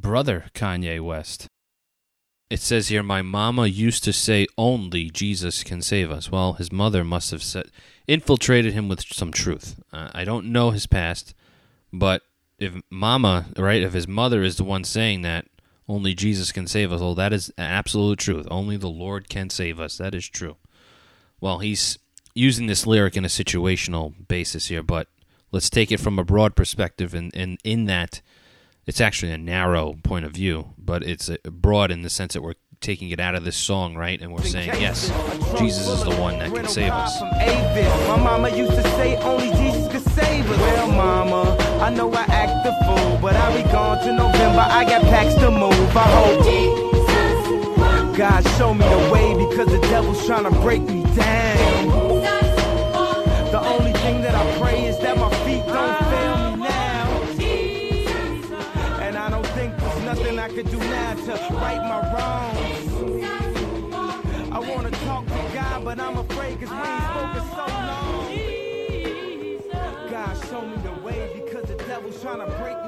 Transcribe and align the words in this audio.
brother 0.00 0.46
Kanye 0.54 1.00
West. 1.00 1.48
It 2.48 2.60
says 2.60 2.88
here, 2.88 3.02
my 3.02 3.22
mama 3.22 3.66
used 3.66 4.04
to 4.04 4.12
say 4.12 4.46
only 4.56 5.10
Jesus 5.10 5.64
can 5.64 5.82
save 5.82 6.12
us. 6.12 6.30
Well, 6.30 6.52
his 6.52 6.70
mother 6.70 7.02
must 7.02 7.32
have 7.32 7.42
said, 7.42 7.70
infiltrated 8.06 8.72
him 8.72 8.88
with 8.88 9.02
some 9.02 9.32
truth. 9.32 9.80
Uh, 9.92 10.10
I 10.14 10.24
don't 10.24 10.52
know 10.52 10.70
his 10.70 10.86
past, 10.86 11.34
but 11.92 12.22
if 12.58 12.74
mama, 12.88 13.46
right, 13.56 13.82
if 13.82 13.94
his 13.94 14.06
mother 14.06 14.44
is 14.44 14.56
the 14.56 14.64
one 14.64 14.84
saying 14.84 15.22
that 15.22 15.46
only 15.88 16.14
Jesus 16.14 16.52
can 16.52 16.68
save 16.68 16.92
us, 16.92 17.00
well, 17.00 17.16
that 17.16 17.32
is 17.32 17.52
absolute 17.58 18.20
truth. 18.20 18.46
Only 18.48 18.76
the 18.76 18.88
Lord 18.88 19.28
can 19.28 19.50
save 19.50 19.80
us. 19.80 19.98
That 19.98 20.14
is 20.14 20.28
true. 20.28 20.56
Well, 21.40 21.58
he's 21.58 21.98
using 22.34 22.66
this 22.66 22.86
lyric 22.86 23.16
in 23.16 23.24
a 23.24 23.28
situational 23.28 24.14
basis 24.28 24.68
here, 24.68 24.82
but 24.82 25.08
let's 25.50 25.70
take 25.70 25.90
it 25.90 26.00
from 26.00 26.18
a 26.18 26.24
broad 26.24 26.54
perspective, 26.54 27.12
and, 27.12 27.34
and 27.34 27.58
in 27.64 27.86
that, 27.86 28.20
it's 28.86 29.00
actually 29.00 29.32
a 29.32 29.38
narrow 29.38 29.94
point 30.04 30.24
of 30.24 30.32
view, 30.32 30.74
but 30.78 31.02
it's 31.02 31.28
uh, 31.28 31.36
broad 31.50 31.90
in 31.90 32.02
the 32.02 32.10
sense 32.10 32.34
that 32.34 32.42
we're 32.42 32.54
taking 32.80 33.10
it 33.10 33.18
out 33.18 33.34
of 33.34 33.44
this 33.44 33.56
song, 33.56 33.96
right? 33.96 34.20
And 34.20 34.32
we're 34.32 34.42
saying, 34.42 34.68
yes, 34.80 35.10
Jesus 35.58 35.88
is 35.88 36.04
the 36.04 36.14
one 36.16 36.38
that 36.38 36.54
can 36.54 36.68
save 36.68 36.92
us. 36.92 37.20
My 37.20 38.16
mama 38.16 38.50
used 38.50 38.72
to 38.72 38.82
say 38.82 39.16
only 39.16 39.50
Jesus 39.56 39.90
could 39.90 40.04
save 40.12 40.48
us. 40.50 40.58
Well, 40.58 40.88
mama, 40.88 41.56
I 41.80 41.90
know 41.90 42.12
I 42.12 42.22
act 42.24 42.64
the 42.64 42.72
fool, 42.84 43.18
but 43.20 43.34
I'll 43.34 43.56
be 43.56 43.68
gone 43.72 43.98
to 44.04 44.12
November. 44.12 44.60
I 44.60 44.84
got 44.84 45.02
packs 45.02 45.34
to 45.34 45.50
move. 45.50 45.96
I 45.96 46.02
hope 46.02 46.44
God 48.16 48.48
show 48.56 48.72
me 48.72 48.84
the 48.88 49.10
way 49.12 49.34
because 49.34 49.68
the 49.68 49.80
devil's 49.88 50.24
trying 50.24 50.44
to 50.44 50.50
break 50.60 50.80
me 50.82 51.02
down. 51.14 52.22
The 53.50 53.60
only 53.60 53.92
thing 53.92 54.22
that 54.22 54.34
I 54.34 54.58
pray 54.58 54.86
is 54.86 54.98
that 55.00 55.18
my 55.18 55.25
right 61.66 61.82
my 61.92 62.00
wrongs. 62.12 62.90
I 64.52 64.58
wanna 64.70 64.92
talk 65.08 65.24
to 65.26 65.42
God, 65.52 65.84
but 65.84 65.98
I'm 65.98 66.16
afraid 66.18 66.60
cause 66.60 66.70
we 66.70 66.86
ain't 66.92 67.06
spoken 67.12 67.44
so 67.58 67.64
long. 67.88 68.26
God, 70.14 70.32
show 70.48 70.62
me 70.70 70.76
the 70.88 70.94
way 71.04 71.20
because 71.34 71.64
the 71.70 71.76
devil's 71.90 72.18
trying 72.22 72.42
to 72.44 72.50
break 72.60 72.78
me 72.84 72.85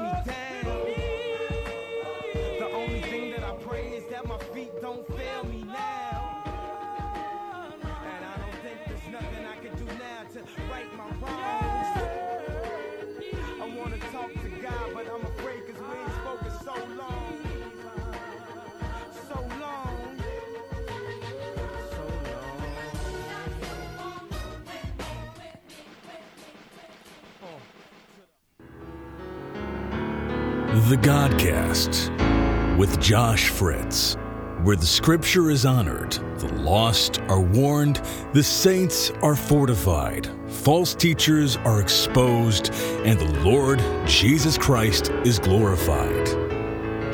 The 30.88 30.96
Godcast 30.96 32.78
with 32.78 32.98
Josh 32.98 33.50
Fritz, 33.50 34.14
where 34.62 34.74
the 34.74 34.86
scripture 34.86 35.50
is 35.50 35.66
honored, 35.66 36.12
the 36.38 36.50
lost 36.54 37.20
are 37.28 37.42
warned, 37.42 38.00
the 38.32 38.42
saints 38.42 39.10
are 39.20 39.36
fortified, 39.36 40.30
false 40.48 40.94
teachers 40.94 41.58
are 41.58 41.82
exposed, 41.82 42.72
and 43.04 43.20
the 43.20 43.40
Lord 43.42 43.82
Jesus 44.06 44.56
Christ 44.56 45.10
is 45.26 45.38
glorified. 45.38 46.26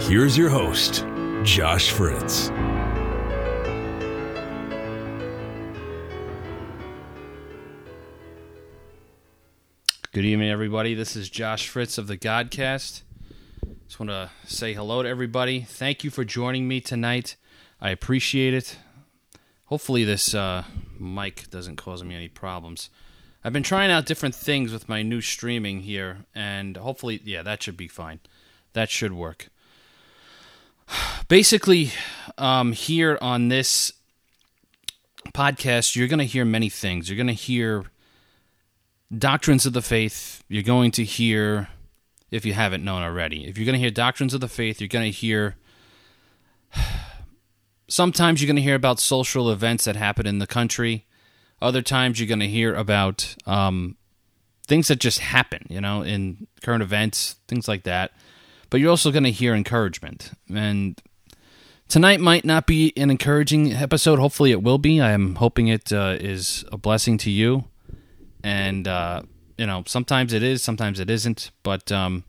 Here's 0.03 0.39
your 0.39 0.51
host, 0.51 1.05
Josh 1.43 1.91
Fritz. 1.91 2.51
Good 10.13 10.25
evening, 10.25 10.51
everybody. 10.51 10.95
This 10.95 11.17
is 11.17 11.29
Josh 11.29 11.67
Fritz 11.67 11.99
of 11.99 12.07
the 12.07 12.17
Godcast. 12.17 13.03
Just 13.87 14.01
want 14.01 14.11
to 14.11 14.31
say 14.47 14.73
hello 14.73 15.03
to 15.03 15.09
everybody. 15.09 15.61
Thank 15.61 16.05
you 16.05 16.11
for 16.11 16.25
joining 16.25 16.67
me 16.67 16.81
tonight. 16.81 17.37
I 17.81 17.91
appreciate 17.91 18.55
it. 18.55 18.77
Hopefully, 19.67 20.05
this 20.05 20.35
uh, 20.35 20.65
mic 20.99 21.51
doesn't 21.51 21.77
cause 21.77 22.03
me 22.03 22.15
any 22.15 22.29
problems. 22.29 22.91
I've 23.43 23.53
been 23.53 23.63
trying 23.63 23.91
out 23.91 24.07
different 24.07 24.35
things 24.35 24.73
with 24.73 24.89
my 24.89 25.03
new 25.03 25.21
streaming 25.21 25.81
here, 25.81 26.25
and 26.35 26.77
hopefully, 26.77 27.21
yeah, 27.25 27.43
that 27.43 27.63
should 27.63 27.77
be 27.77 27.89
fine. 27.89 28.21
That 28.73 28.91
should 28.91 29.13
work. 29.13 29.49
Basically, 31.29 31.93
um, 32.39 32.73
here 32.73 33.19
on 33.21 33.49
this 33.49 33.93
podcast, 35.33 35.95
you're 35.95 36.09
going 36.09 36.19
to 36.19 36.25
hear 36.25 36.45
many 36.45 36.69
things. 36.71 37.09
You're 37.09 37.17
going 37.17 37.27
to 37.27 37.33
hear 37.35 37.85
doctrines 39.17 39.67
of 39.67 39.73
the 39.73 39.83
faith. 39.83 40.43
You're 40.49 40.63
going 40.63 40.91
to 40.93 41.05
hear, 41.05 41.69
if 42.31 42.45
you 42.45 42.53
haven't 42.53 42.85
known 42.85 43.03
already, 43.03 43.47
if 43.47 43.59
you're 43.59 43.67
going 43.67 43.75
to 43.75 43.81
hear 43.81 43.91
doctrines 43.91 44.35
of 44.35 44.41
the 44.41 44.49
faith, 44.49 44.81
you're 44.81 44.89
going 44.89 45.11
to 45.11 45.17
hear. 45.17 45.57
Sometimes 47.89 48.41
you're 48.41 48.47
going 48.47 48.57
to 48.57 48.63
hear 48.63 48.75
about 48.75 48.99
social 48.99 49.51
events 49.51 49.85
that 49.85 49.95
happen 49.95 50.27
in 50.27 50.39
the 50.39 50.47
country. 50.47 51.07
Other 51.61 51.83
times 51.83 52.19
you're 52.19 52.29
going 52.29 52.41
to 52.41 52.49
hear 52.49 52.75
about 52.75 53.37
um, 53.47 53.97
things 54.67 54.89
that 54.89 54.97
just 54.97 55.19
happen, 55.19 55.67
you 55.69 55.81
know, 55.81 56.03
in 56.03 56.47
current 56.63 56.83
events, 56.83 57.37
things 57.47 57.69
like 57.69 57.85
that. 57.85 58.13
But 58.71 58.81
you're 58.81 58.91
also 58.91 59.11
going 59.13 59.25
to 59.25 59.31
hear 59.31 59.55
encouragement. 59.55 60.33
And 60.53 61.01
tonight 61.89 62.21
might 62.21 62.45
not 62.45 62.67
be 62.67 62.93
an 62.97 63.11
encouraging 63.11 63.73
episode. 63.73 64.19
Hopefully, 64.19 64.51
it 64.51 64.63
will 64.63 64.79
be. 64.79 65.01
I 65.01 65.13
am 65.13 65.37
hoping 65.37 65.69
it 65.69 65.93
uh, 65.93 66.17
is 66.19 66.65
a 66.73 66.79
blessing 66.79 67.19
to 67.19 67.31
you 67.31 67.65
and 68.45 68.87
uh, 68.87 69.23
you 69.57 69.67
know 69.67 69.83
sometimes 69.87 70.33
it 70.33 70.43
is 70.43 70.63
sometimes 70.63 71.01
it 71.01 71.11
isn't 71.11 71.51
but 71.63 71.91
um, 71.93 72.25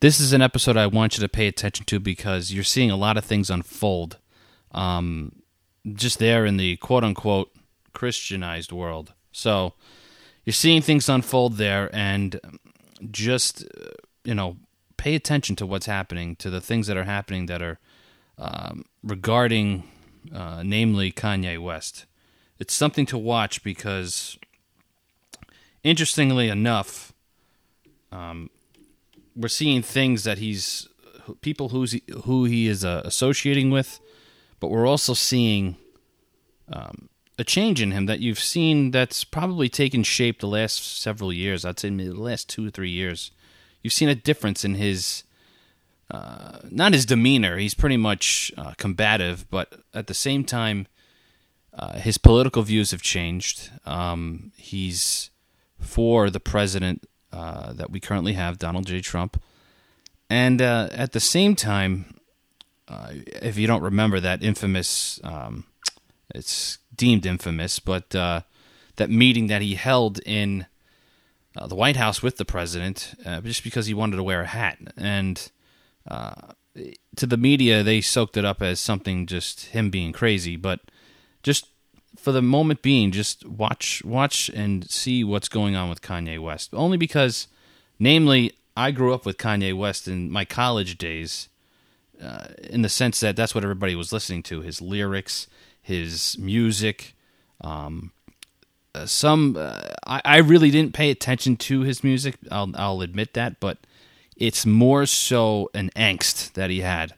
this 0.00 0.20
is 0.20 0.32
an 0.32 0.42
episode 0.42 0.76
i 0.76 0.86
want 0.86 1.16
you 1.16 1.20
to 1.20 1.28
pay 1.28 1.46
attention 1.46 1.84
to 1.86 2.00
because 2.00 2.52
you're 2.52 2.64
seeing 2.64 2.90
a 2.90 2.96
lot 2.96 3.16
of 3.16 3.24
things 3.24 3.50
unfold 3.50 4.18
um, 4.72 5.32
just 5.92 6.18
there 6.18 6.44
in 6.44 6.56
the 6.56 6.76
quote 6.76 7.04
unquote 7.04 7.50
christianized 7.94 8.72
world. 8.72 9.14
So 9.32 9.72
you're 10.44 10.52
seeing 10.52 10.82
things 10.82 11.08
unfold 11.08 11.56
there 11.56 11.88
and 11.94 12.38
just 13.10 13.64
uh, 13.64 13.90
you 14.24 14.34
know 14.34 14.56
pay 14.98 15.14
attention 15.14 15.56
to 15.56 15.66
what's 15.66 15.86
happening 15.86 16.36
to 16.36 16.50
the 16.50 16.60
things 16.60 16.86
that 16.86 16.96
are 16.96 17.04
happening 17.04 17.46
that 17.46 17.62
are 17.62 17.78
um, 18.36 18.84
regarding 19.02 19.84
uh, 20.34 20.62
namely 20.64 21.10
kanye 21.10 21.58
west. 21.58 22.04
It's 22.58 22.74
something 22.74 23.06
to 23.06 23.18
watch 23.18 23.62
because 23.62 24.38
interestingly 25.84 26.48
enough, 26.48 27.12
um, 28.10 28.50
we're 29.36 29.48
seeing 29.48 29.82
things 29.82 30.24
that 30.24 30.38
he's 30.38 30.88
people 31.40 31.68
who's 31.70 31.98
who 32.24 32.44
he 32.44 32.66
is 32.66 32.84
uh, 32.84 33.02
associating 33.04 33.70
with, 33.70 34.00
but 34.60 34.68
we're 34.68 34.86
also 34.86 35.14
seeing 35.14 35.76
um, 36.72 37.08
a 37.38 37.44
change 37.44 37.80
in 37.80 37.90
him 37.90 38.06
that 38.06 38.20
you've 38.20 38.40
seen 38.40 38.90
that's 38.90 39.24
probably 39.24 39.68
taken 39.68 40.02
shape 40.02 40.40
the 40.40 40.48
last 40.48 41.00
several 41.00 41.32
years. 41.32 41.64
I'd 41.64 41.78
say 41.78 41.90
maybe 41.90 42.10
the 42.10 42.20
last 42.20 42.48
two 42.48 42.66
or 42.66 42.70
three 42.70 42.90
years. 42.90 43.30
You've 43.82 43.92
seen 43.92 44.08
a 44.08 44.14
difference 44.14 44.64
in 44.64 44.74
his. 44.74 45.24
Uh, 46.10 46.58
not 46.70 46.92
his 46.92 47.06
demeanor. 47.06 47.56
He's 47.56 47.74
pretty 47.74 47.96
much 47.96 48.52
uh, 48.58 48.74
combative, 48.76 49.46
but 49.50 49.80
at 49.94 50.06
the 50.06 50.12
same 50.12 50.44
time, 50.44 50.86
uh, 51.72 51.94
his 51.94 52.18
political 52.18 52.62
views 52.62 52.90
have 52.90 53.00
changed. 53.00 53.70
Um, 53.86 54.52
he's 54.54 55.30
for 55.78 56.30
the 56.30 56.40
president 56.40 57.06
uh, 57.32 57.72
that 57.72 57.90
we 57.90 58.00
currently 58.00 58.34
have, 58.34 58.58
Donald 58.58 58.86
J. 58.86 59.00
Trump. 59.00 59.42
And 60.30 60.62
uh, 60.62 60.88
at 60.92 61.12
the 61.12 61.20
same 61.20 61.56
time, 61.56 62.14
uh, 62.88 63.08
if 63.42 63.58
you 63.58 63.66
don't 63.66 63.82
remember 63.82 64.20
that 64.20 64.42
infamous, 64.42 65.20
um, 65.24 65.64
it's 66.34 66.78
deemed 66.94 67.26
infamous, 67.26 67.78
but 67.78 68.14
uh, 68.14 68.42
that 68.96 69.10
meeting 69.10 69.48
that 69.48 69.62
he 69.62 69.74
held 69.74 70.20
in 70.20 70.66
uh, 71.56 71.66
the 71.66 71.74
White 71.74 71.96
House 71.96 72.22
with 72.22 72.36
the 72.36 72.44
president, 72.44 73.14
uh, 73.24 73.40
just 73.40 73.64
because 73.64 73.86
he 73.86 73.94
wanted 73.94 74.16
to 74.16 74.22
wear 74.22 74.42
a 74.42 74.46
hat. 74.46 74.78
And 74.96 75.50
to 76.06 77.26
the 77.26 77.36
media, 77.36 77.82
they 77.82 78.00
soaked 78.00 78.36
it 78.36 78.44
up 78.44 78.62
as 78.62 78.80
something 78.80 79.26
just 79.26 79.66
him 79.66 79.90
being 79.90 80.12
crazy, 80.12 80.56
but 80.56 80.80
just 81.42 81.66
for 82.16 82.32
the 82.32 82.42
moment 82.42 82.82
being, 82.82 83.12
just 83.12 83.46
watch 83.46 84.02
watch 84.04 84.50
and 84.54 84.88
see 84.90 85.24
what's 85.24 85.48
going 85.48 85.76
on 85.76 85.88
with 85.88 86.00
Kanye 86.00 86.38
West. 86.38 86.72
Only 86.72 86.96
because, 86.96 87.48
namely, 87.98 88.52
I 88.76 88.90
grew 88.92 89.14
up 89.14 89.26
with 89.26 89.36
Kanye 89.36 89.76
West 89.76 90.08
in 90.08 90.30
my 90.30 90.44
college 90.44 90.96
days, 90.98 91.48
uh, 92.22 92.46
in 92.70 92.82
the 92.82 92.88
sense 92.88 93.20
that 93.20 93.36
that's 93.36 93.54
what 93.54 93.64
everybody 93.64 93.94
was 93.94 94.12
listening 94.12 94.42
to: 94.44 94.62
his 94.62 94.80
lyrics, 94.80 95.48
his 95.82 96.36
music. 96.38 97.14
Um, 97.60 98.12
uh, 98.94 99.06
some 99.06 99.56
uh, 99.56 99.80
I, 100.06 100.20
I 100.24 100.38
really 100.38 100.70
didn't 100.70 100.94
pay 100.94 101.10
attention 101.10 101.56
to 101.56 101.82
his 101.82 102.02
music. 102.04 102.36
I'll 102.50 102.72
I'll 102.76 103.00
admit 103.00 103.34
that, 103.34 103.60
but 103.60 103.78
It's 104.36 104.66
more 104.66 105.06
so 105.06 105.70
an 105.74 105.90
angst 105.94 106.54
that 106.54 106.70
he 106.70 106.80
had, 106.80 107.14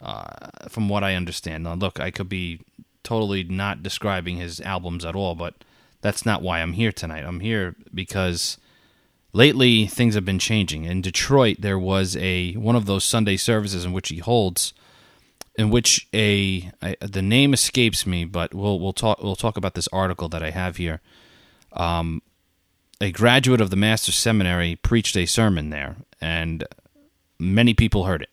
uh, 0.00 0.68
from 0.68 0.88
what 0.88 1.04
I 1.04 1.14
understand. 1.14 1.64
Now, 1.64 1.74
look, 1.74 2.00
I 2.00 2.10
could 2.10 2.28
be 2.28 2.60
totally 3.04 3.44
not 3.44 3.82
describing 3.82 4.38
his 4.38 4.60
albums 4.60 5.04
at 5.04 5.14
all, 5.14 5.34
but 5.34 5.54
that's 6.00 6.26
not 6.26 6.42
why 6.42 6.60
I'm 6.60 6.72
here 6.72 6.92
tonight. 6.92 7.24
I'm 7.24 7.40
here 7.40 7.76
because 7.94 8.58
lately 9.32 9.86
things 9.86 10.14
have 10.14 10.24
been 10.24 10.38
changing. 10.38 10.84
In 10.84 11.00
Detroit, 11.00 11.58
there 11.60 11.78
was 11.78 12.16
a 12.16 12.54
one 12.54 12.76
of 12.76 12.86
those 12.86 13.04
Sunday 13.04 13.36
services 13.36 13.84
in 13.84 13.92
which 13.92 14.08
he 14.08 14.18
holds, 14.18 14.72
in 15.56 15.70
which 15.70 16.08
a, 16.12 16.70
a 16.82 16.96
the 17.06 17.22
name 17.22 17.52
escapes 17.54 18.06
me, 18.06 18.24
but 18.24 18.54
we'll 18.54 18.80
we'll 18.80 18.92
talk 18.92 19.22
we'll 19.22 19.36
talk 19.36 19.56
about 19.56 19.74
this 19.74 19.88
article 19.92 20.28
that 20.30 20.42
I 20.42 20.50
have 20.50 20.78
here. 20.78 21.00
Um, 21.72 22.22
a 23.00 23.10
graduate 23.10 23.60
of 23.60 23.70
the 23.70 23.76
Master's 23.76 24.14
Seminary 24.14 24.76
preached 24.76 25.16
a 25.16 25.26
sermon 25.26 25.70
there, 25.70 25.96
and 26.20 26.64
many 27.38 27.74
people 27.74 28.04
heard 28.04 28.22
it. 28.22 28.30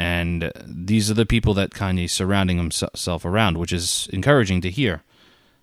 And 0.00 0.50
these 0.64 1.10
are 1.10 1.14
the 1.14 1.26
people 1.26 1.52
that 1.52 1.72
Kanye's 1.72 2.10
surrounding 2.10 2.56
himself 2.56 3.22
around, 3.22 3.58
which 3.58 3.70
is 3.70 4.08
encouraging 4.14 4.62
to 4.62 4.70
hear. 4.70 5.02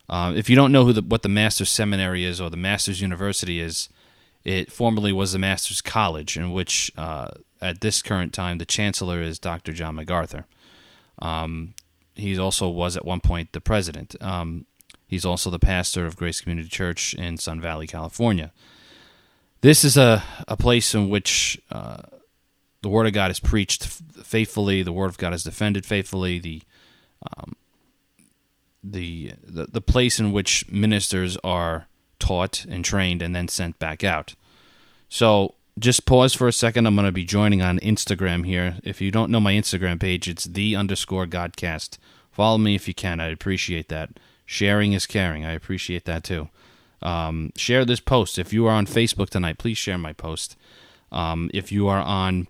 Uh, 0.07 0.31
if 0.35 0.47
you 0.47 0.55
don't 0.55 0.71
know 0.71 0.85
who 0.85 0.93
the, 0.93 1.01
what 1.01 1.23
the 1.23 1.27
Master's 1.27 1.71
Seminary 1.71 2.23
is 2.23 2.39
or 2.39 2.51
the 2.51 2.55
Master's 2.55 3.01
University 3.01 3.59
is, 3.59 3.89
it 4.43 4.71
formerly 4.71 5.11
was 5.11 5.31
the 5.31 5.39
Master's 5.39 5.81
College, 5.81 6.37
in 6.37 6.51
which, 6.51 6.91
uh, 6.95 7.29
at 7.63 7.81
this 7.81 8.03
current 8.03 8.31
time, 8.31 8.59
the 8.59 8.65
Chancellor 8.65 9.23
is 9.23 9.39
Dr. 9.39 9.73
John 9.73 9.95
MacArthur. 9.95 10.45
Um, 11.17 11.73
he 12.13 12.37
also 12.37 12.69
was 12.69 12.95
at 12.95 13.05
one 13.05 13.21
point 13.21 13.53
the 13.53 13.59
president. 13.59 14.15
Um, 14.21 14.67
he's 15.07 15.25
also 15.25 15.49
the 15.49 15.57
pastor 15.57 16.05
of 16.05 16.15
Grace 16.15 16.41
Community 16.41 16.69
Church 16.69 17.15
in 17.15 17.37
Sun 17.37 17.59
Valley, 17.59 17.87
California. 17.87 18.51
This 19.61 19.83
is 19.83 19.97
a, 19.97 20.23
a 20.47 20.55
place 20.55 20.93
in 20.93 21.09
which 21.09 21.59
uh, 21.71 22.03
the 22.81 22.89
Word 22.89 23.07
of 23.07 23.13
God 23.13 23.31
is 23.31 23.39
preached 23.39 23.85
faithfully, 23.85 24.83
the 24.83 24.93
Word 24.93 25.09
of 25.09 25.17
God 25.17 25.33
is 25.33 25.43
defended 25.43 25.85
faithfully, 25.85 26.39
the 26.39 26.61
um, 27.37 27.55
the, 28.83 29.33
the 29.43 29.65
the 29.65 29.81
place 29.81 30.19
in 30.19 30.31
which 30.31 30.69
ministers 30.69 31.37
are 31.43 31.87
taught 32.19 32.65
and 32.65 32.85
trained 32.85 33.21
and 33.21 33.35
then 33.35 33.47
sent 33.47 33.79
back 33.79 34.03
out. 34.03 34.35
So 35.09 35.55
just 35.79 36.05
pause 36.05 36.33
for 36.33 36.47
a 36.47 36.53
second. 36.53 36.85
I'm 36.85 36.95
going 36.95 37.05
to 37.05 37.11
be 37.11 37.23
joining 37.23 37.61
on 37.61 37.79
Instagram 37.79 38.45
here. 38.45 38.77
If 38.83 39.01
you 39.01 39.11
don't 39.11 39.31
know 39.31 39.39
my 39.39 39.53
Instagram 39.53 39.99
page, 39.99 40.27
it's 40.27 40.45
the 40.45 40.75
underscore 40.75 41.25
Godcast. 41.25 41.97
Follow 42.31 42.57
me 42.57 42.75
if 42.75 42.87
you 42.87 42.93
can. 42.93 43.19
I'd 43.19 43.33
appreciate 43.33 43.89
that. 43.89 44.11
Sharing 44.45 44.93
is 44.93 45.05
caring. 45.05 45.45
I 45.45 45.51
appreciate 45.51 46.05
that 46.05 46.23
too. 46.23 46.49
Um, 47.01 47.51
share 47.55 47.85
this 47.85 47.99
post. 47.99 48.39
If 48.39 48.53
you 48.53 48.65
are 48.65 48.73
on 48.73 48.87
Facebook 48.87 49.29
tonight, 49.29 49.57
please 49.57 49.77
share 49.77 49.97
my 49.97 50.13
post. 50.13 50.55
Um, 51.11 51.51
if 51.53 51.71
you 51.71 51.87
are 51.87 51.99
on 51.99 52.47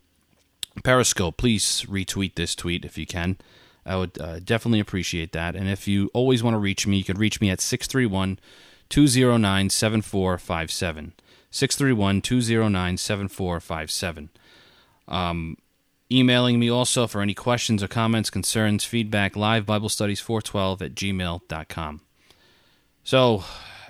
Periscope, 0.83 1.37
please 1.37 1.85
retweet 1.87 2.35
this 2.35 2.55
tweet 2.55 2.85
if 2.85 2.97
you 2.97 3.05
can. 3.05 3.37
I 3.85 3.95
would 3.95 4.19
uh, 4.19 4.39
definitely 4.39 4.79
appreciate 4.79 5.31
that. 5.31 5.55
And 5.55 5.69
if 5.69 5.87
you 5.87 6.11
always 6.13 6.43
want 6.43 6.53
to 6.55 6.59
reach 6.59 6.85
me, 6.85 6.97
you 6.97 7.03
can 7.03 7.17
reach 7.17 7.39
me 7.39 7.49
at 7.49 7.61
631 7.61 8.39
209 8.89 9.69
7457. 9.69 11.13
631 11.49 12.21
209 12.21 12.97
7457. 12.97 14.29
Um, 15.07 15.57
emailing 16.11 16.59
me 16.59 16.69
also 16.69 17.07
for 17.07 17.21
any 17.21 17.33
questions 17.33 17.81
or 17.81 17.87
comments, 17.87 18.29
concerns, 18.29 18.83
feedback, 18.83 19.35
live 19.35 19.65
Bible 19.65 19.89
studies 19.89 20.19
412 20.19 20.81
at 20.81 20.95
gmail.com. 20.95 22.01
So, 23.03 23.43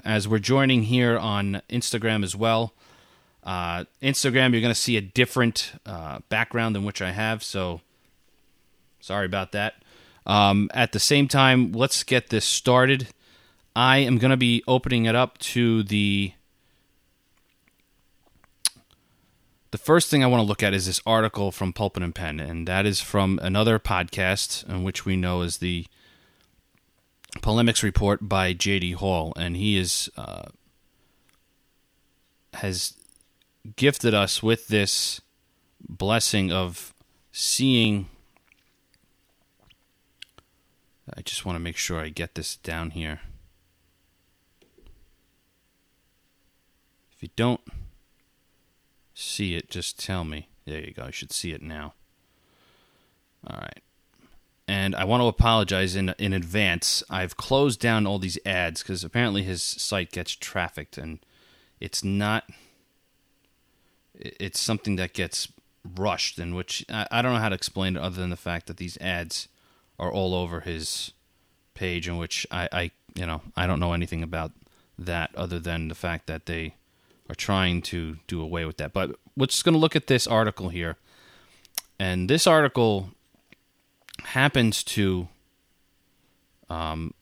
as 0.06 0.28
we're 0.28 0.40
joining 0.40 0.84
here 0.84 1.18
on 1.18 1.62
Instagram 1.70 2.24
as 2.24 2.36
well, 2.36 2.74
uh, 3.48 3.86
Instagram, 4.04 4.52
you're 4.52 4.62
going 4.62 4.74
to 4.74 4.76
see 4.76 4.98
a 4.98 5.02
different 5.02 5.72
uh, 5.86 6.20
background 6.28 6.76
than 6.76 6.84
which 6.84 7.02
I 7.02 7.12
have, 7.12 7.42
so 7.42 7.80
sorry 9.00 9.26
about 9.26 9.54
that. 9.54 9.76
Um, 10.26 10.70
at 10.74 10.92
the 10.92 11.00
same 11.00 11.30
time, 11.30 11.72
let's 11.72 12.04
get 12.04 12.30
this 12.30 12.44
started. 12.44 13.08
I 13.74 14.00
am 14.00 14.18
going 14.18 14.32
to 14.32 14.38
be 14.38 14.64
opening 14.68 15.06
it 15.06 15.16
up 15.16 15.38
to 15.40 15.84
the. 15.84 16.34
The 19.72 19.78
first 19.78 20.10
thing 20.10 20.24
I 20.24 20.28
want 20.28 20.42
to 20.42 20.48
look 20.48 20.64
at 20.64 20.74
is 20.74 20.86
this 20.86 21.02
article 21.06 21.52
from 21.52 21.72
Pulpit 21.72 22.04
and 22.04 22.16
Pen, 22.16 22.40
and 22.40 22.68
that 22.68 22.86
is 22.86 23.00
from 23.00 23.40
another 23.42 23.80
podcast, 23.80 24.68
in 24.68 24.84
which 24.84 25.06
we 25.06 25.16
know 25.16 25.42
is 25.42 25.58
the 25.58 25.86
Polemics 27.42 27.84
Report 27.84 28.28
by 28.28 28.52
J.D. 28.52 28.94
Hall, 28.94 29.34
and 29.38 29.56
he 29.56 29.78
is 29.78 30.10
uh, 30.18 30.44
has 32.56 32.97
gifted 33.76 34.14
us 34.14 34.42
with 34.42 34.68
this 34.68 35.22
blessing 35.88 36.52
of 36.52 36.94
seeing. 37.32 38.10
I 41.16 41.22
just 41.22 41.46
want 41.46 41.56
to 41.56 41.60
make 41.60 41.78
sure 41.78 42.00
I 42.00 42.10
get 42.10 42.36
this 42.36 42.56
down 42.56 42.92
here. 42.92 43.22
If 47.12 47.24
you 47.24 47.30
don't 47.36 47.62
see 49.14 49.56
it, 49.56 49.70
just 49.70 50.00
tell 50.00 50.24
me. 50.24 50.50
There 50.66 50.82
you 50.82 50.94
go. 50.94 51.04
I 51.04 51.12
should 51.12 51.32
see 51.32 51.52
it 51.52 51.62
now. 51.62 51.94
All 53.50 53.58
right. 53.58 53.82
And 54.68 54.96
I 54.96 55.06
want 55.06 55.22
to 55.22 55.28
apologize 55.28 55.96
in 55.96 56.14
in 56.20 56.34
advance. 56.34 57.02
I've 57.10 57.38
closed 57.38 57.80
down 57.80 58.06
all 58.06 58.20
these 58.20 58.38
ads 58.46 58.84
because 58.84 59.04
apparently 59.04 59.44
his 59.44 59.64
site 59.64 60.12
gets 60.12 60.36
trafficked, 60.36 60.98
and 60.98 61.20
it's 61.80 62.04
not 62.04 62.50
it's 64.20 64.60
something 64.60 64.96
that 64.98 65.14
gets 65.14 65.48
rushed, 65.96 66.40
in 66.40 66.56
which 66.56 66.86
I, 66.90 67.08
I 67.12 67.22
don't 67.22 67.34
know 67.34 67.40
how 67.40 67.50
to 67.50 67.56
explain 67.56 67.96
it 67.96 68.02
other 68.02 68.20
than 68.20 68.30
the 68.30 68.36
fact 68.36 68.68
that 68.68 68.78
these 68.78 68.98
ads 68.98 69.48
are 70.00 70.12
all 70.12 70.34
over 70.34 70.62
his 70.62 71.12
page, 71.74 72.08
in 72.08 72.18
which 72.18 72.46
I, 72.52 72.70
I 72.72 72.92
you 73.16 73.26
know 73.26 73.42
I 73.56 73.68
don't 73.68 73.80
know 73.80 73.94
anything 73.94 74.24
about 74.24 74.52
that 74.98 75.34
other 75.36 75.60
than 75.60 75.88
the 75.88 75.96
fact 75.96 76.28
that 76.28 76.46
they 76.46 76.76
are 77.30 77.36
trying 77.36 77.82
to 77.84 78.18
do 78.28 78.42
away 78.42 78.66
with 78.66 78.78
that. 78.78 78.94
But 78.94 79.16
we're 79.36 79.48
just 79.48 79.64
going 79.64 79.74
to 79.74 79.80
look 79.80 79.96
at 79.96 80.08
this 80.08 80.28
article 80.28 80.70
here, 80.70 80.98
and 82.00 82.30
this 82.30 82.48
article 82.48 83.12
happens 84.24 84.84
to 84.84 85.28
um, 86.70 87.14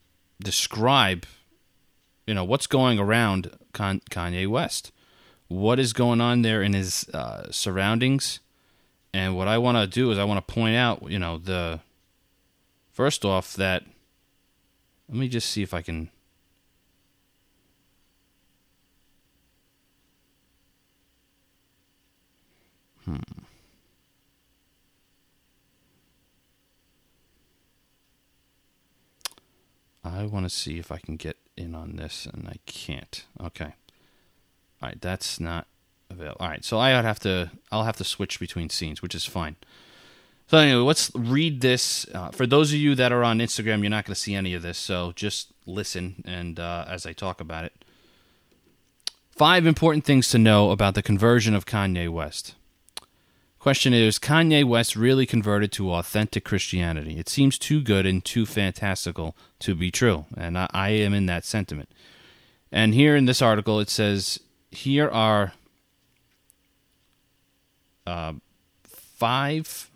describe, 0.42 1.26
you 2.26 2.34
know, 2.34 2.44
what's 2.44 2.68
going 2.68 3.00
around 3.00 3.52
Kanye 3.74 4.48
West 4.48 4.92
what 5.48 5.80
is 5.80 5.94
going 5.94 6.22
on 6.22 6.42
there 6.42 6.62
in 6.62 6.74
his 6.74 7.08
uh, 7.14 7.52
surroundings. 7.52 8.40
And 9.14 9.36
what 9.36 9.48
I 9.48 9.58
want 9.58 9.78
to 9.78 9.88
do 9.88 10.12
is 10.12 10.18
I 10.18 10.24
want 10.26 10.46
to 10.46 10.54
point 10.54 10.76
out, 10.76 11.10
you 11.10 11.20
know, 11.20 11.38
the 11.38 11.80
first 12.92 13.24
off 13.24 13.54
that 13.56 13.84
let 15.08 15.18
me 15.18 15.28
just 15.28 15.50
see 15.50 15.62
if 15.62 15.74
I 15.74 15.82
can 15.82 16.10
Hmm. 23.06 23.18
I 30.04 30.24
want 30.26 30.46
to 30.46 30.50
see 30.50 30.80
if 30.80 30.92
I 30.92 30.98
can 30.98 31.16
get 31.16 31.38
in 31.56 31.76
on 31.76 31.96
this, 31.98 32.26
and 32.26 32.48
I 32.48 32.56
can't. 32.66 33.26
Okay. 33.42 33.74
All 34.86 34.92
right, 34.92 35.02
that's 35.02 35.40
not 35.40 35.66
available. 36.12 36.38
All 36.40 36.48
right, 36.48 36.64
so 36.64 36.78
I 36.78 36.96
would 36.96 37.06
have 37.06 37.18
to 37.22 37.50
I'll 37.72 37.86
have 37.86 37.98
to 37.98 38.04
switch 38.04 38.40
between 38.40 38.70
scenes, 38.70 39.02
which 39.02 39.16
is 39.16 39.26
fine. 39.26 39.56
So 40.46 40.60
anyway, 40.60 40.84
let's 40.84 41.10
read 41.16 41.62
this. 41.62 42.06
Uh, 42.14 42.30
for 42.30 42.46
those 42.46 42.72
of 42.72 42.78
you 42.78 42.94
that 42.94 43.12
are 43.12 43.24
on 43.24 43.40
Instagram, 43.40 43.82
you're 43.82 43.90
not 43.90 44.06
going 44.06 44.14
to 44.14 44.22
see 44.22 44.36
any 44.36 44.54
of 44.54 44.62
this, 44.62 44.78
so 44.78 45.12
just 45.16 45.52
listen 45.66 46.22
and 46.24 46.60
uh, 46.60 46.86
as 46.88 47.08
I 47.08 47.14
talk 47.14 47.42
about 47.42 47.64
it. 47.64 47.74
Five 49.32 49.66
important 49.66 50.06
things 50.06 50.30
to 50.30 50.38
know 50.38 50.70
about 50.70 50.94
the 50.94 51.02
conversion 51.02 51.56
of 51.56 51.66
Kanye 51.66 52.08
West. 52.08 52.54
Question 53.58 53.92
is 53.92 54.20
Kanye 54.20 54.64
West 54.64 54.96
really 54.96 55.26
converted 55.26 55.72
to 55.72 55.94
authentic 55.94 56.46
Christianity? 56.46 57.18
It 57.18 57.28
seems 57.28 57.58
too 57.58 57.82
good 57.82 58.06
and 58.06 58.24
too 58.24 58.46
fantastical 58.46 59.36
to 59.62 59.74
be 59.74 59.90
true, 59.90 60.26
and 60.38 60.56
I, 60.60 60.68
I 60.70 60.90
am 60.90 61.16
in 61.16 61.26
that 61.26 61.44
sentiment. 61.44 61.90
And 62.72 62.94
here 62.94 63.16
in 63.16 63.26
this 63.26 63.42
article, 63.42 63.80
it 63.80 63.90
says 63.90 64.40
here 64.76 65.10
are 65.10 65.54
uh, 68.06 68.34
five. 68.84 69.90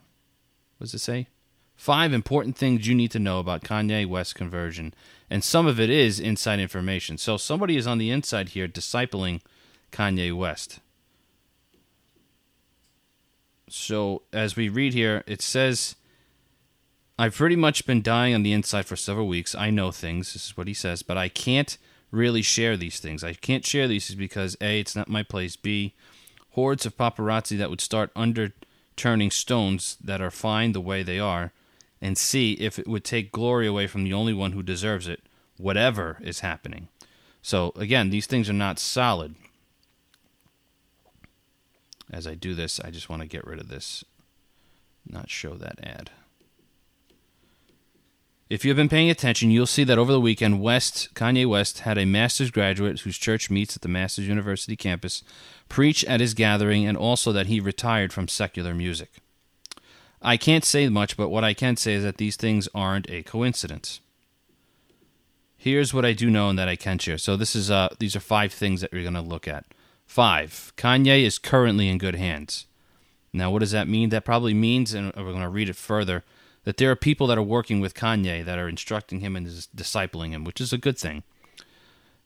What 0.77 0.85
does 0.85 0.93
it 0.93 0.99
say? 0.99 1.27
Five 1.75 2.11
important 2.13 2.57
things 2.57 2.87
you 2.87 2.95
need 2.95 3.11
to 3.11 3.19
know 3.19 3.39
about 3.39 3.63
Kanye 3.63 4.05
West 4.05 4.35
conversion, 4.35 4.93
and 5.29 5.43
some 5.43 5.65
of 5.65 5.79
it 5.79 5.89
is 5.89 6.19
inside 6.19 6.59
information. 6.59 7.17
So 7.17 7.37
somebody 7.37 7.77
is 7.77 7.87
on 7.87 7.97
the 7.97 8.11
inside 8.11 8.49
here 8.49 8.67
discipling 8.67 9.41
Kanye 9.91 10.35
West. 10.35 10.79
So 13.69 14.23
as 14.33 14.55
we 14.55 14.69
read 14.69 14.93
here, 14.93 15.23
it 15.27 15.41
says. 15.41 15.95
I've 17.17 17.35
pretty 17.35 17.57
much 17.57 17.85
been 17.85 18.01
dying 18.01 18.33
on 18.33 18.43
the 18.43 18.53
inside 18.53 18.85
for 18.85 18.95
several 18.95 19.27
weeks. 19.27 19.53
I 19.53 19.71
know 19.71 19.91
things. 19.91 20.31
This 20.31 20.45
is 20.45 20.55
what 20.55 20.67
he 20.67 20.73
says, 20.73 21.03
but 21.03 21.17
I 21.17 21.27
can't 21.27 21.77
really 22.11 22.41
share 22.41 22.75
these 22.77 22.99
things. 22.99 23.23
I 23.23 23.33
can't 23.33 23.65
share 23.65 23.87
these 23.87 24.13
because 24.15 24.57
A, 24.61 24.79
it's 24.79 24.95
not 24.95 25.09
my 25.09 25.23
place. 25.23 25.55
B, 25.55 25.93
hordes 26.51 26.85
of 26.85 26.97
paparazzi 26.97 27.57
that 27.57 27.69
would 27.69 27.81
start 27.81 28.11
underturning 28.15 29.31
stones 29.31 29.97
that 30.03 30.21
are 30.21 30.31
fine 30.31 30.71
the 30.71 30.81
way 30.81 31.03
they 31.03 31.19
are 31.19 31.51
and 32.01 32.17
see 32.17 32.53
if 32.53 32.79
it 32.79 32.87
would 32.87 33.03
take 33.03 33.31
glory 33.31 33.67
away 33.67 33.87
from 33.87 34.03
the 34.03 34.13
only 34.13 34.33
one 34.33 34.53
who 34.53 34.63
deserves 34.63 35.07
it, 35.07 35.21
whatever 35.57 36.17
is 36.21 36.39
happening. 36.39 36.87
So, 37.41 37.71
again, 37.75 38.09
these 38.09 38.25
things 38.25 38.49
are 38.49 38.53
not 38.53 38.79
solid. 38.79 39.35
As 42.11 42.25
I 42.25 42.35
do 42.35 42.55
this, 42.55 42.79
I 42.79 42.89
just 42.89 43.09
want 43.09 43.21
to 43.21 43.27
get 43.27 43.45
rid 43.45 43.59
of 43.59 43.69
this, 43.69 44.03
not 45.07 45.29
show 45.29 45.55
that 45.55 45.79
ad. 45.83 46.09
If 48.49 48.65
you've 48.65 48.75
been 48.75 48.89
paying 48.89 49.11
attention, 49.11 49.51
you'll 49.51 49.67
see 49.67 49.83
that 49.83 49.99
over 49.99 50.11
the 50.11 50.19
weekend, 50.19 50.59
West 50.59 51.13
Kanye 51.13 51.47
West 51.47 51.81
had 51.81 51.99
a 51.99 52.05
master's 52.05 52.49
graduate 52.49 53.01
whose 53.01 53.19
church 53.19 53.51
meets 53.51 53.75
at 53.75 53.83
the 53.83 53.87
Masters 53.87 54.27
University 54.27 54.75
campus 54.75 55.21
preach 55.69 56.03
at 56.05 56.19
his 56.19 56.33
gathering, 56.33 56.87
and 56.87 56.97
also 56.97 57.31
that 57.31 57.45
he 57.45 57.59
retired 57.59 58.11
from 58.11 58.27
secular 58.27 58.73
music. 58.73 59.11
I 60.19 60.35
can't 60.35 60.65
say 60.65 60.89
much, 60.89 61.15
but 61.15 61.29
what 61.29 61.43
I 61.43 61.53
can 61.53 61.77
say 61.77 61.93
is 61.93 62.03
that 62.03 62.17
these 62.17 62.37
things 62.37 62.67
aren't 62.73 63.07
a 63.11 63.21
coincidence. 63.21 64.01
Here's 65.55 65.93
what 65.93 66.05
I 66.05 66.13
do 66.13 66.31
know 66.31 66.49
and 66.49 66.57
that 66.57 66.67
I 66.67 66.75
can 66.75 66.97
share. 66.97 67.19
So 67.19 67.35
this 67.35 67.55
is 67.55 67.69
uh 67.69 67.89
these 67.99 68.15
are 68.15 68.19
five 68.19 68.51
things 68.51 68.81
that 68.81 68.91
we're 68.91 69.03
going 69.03 69.13
to 69.13 69.21
look 69.21 69.47
at. 69.47 69.65
Five. 70.07 70.73
Kanye 70.75 71.23
is 71.23 71.37
currently 71.37 71.87
in 71.87 71.99
good 71.99 72.15
hands. 72.15 72.65
Now, 73.31 73.51
what 73.51 73.59
does 73.59 73.71
that 73.71 73.87
mean? 73.87 74.09
That 74.09 74.25
probably 74.25 74.55
means, 74.55 74.95
and 74.95 75.13
we're 75.15 75.33
going 75.33 75.41
to 75.41 75.49
read 75.49 75.69
it 75.69 75.75
further 75.75 76.23
that 76.63 76.77
there 76.77 76.91
are 76.91 76.95
people 76.95 77.27
that 77.27 77.37
are 77.37 77.43
working 77.43 77.79
with 77.79 77.93
Kanye 77.93 78.43
that 78.43 78.59
are 78.59 78.69
instructing 78.69 79.21
him 79.21 79.35
and 79.35 79.47
discipling 79.47 80.31
him, 80.31 80.43
which 80.43 80.61
is 80.61 80.73
a 80.73 80.77
good 80.77 80.97
thing. 80.97 81.23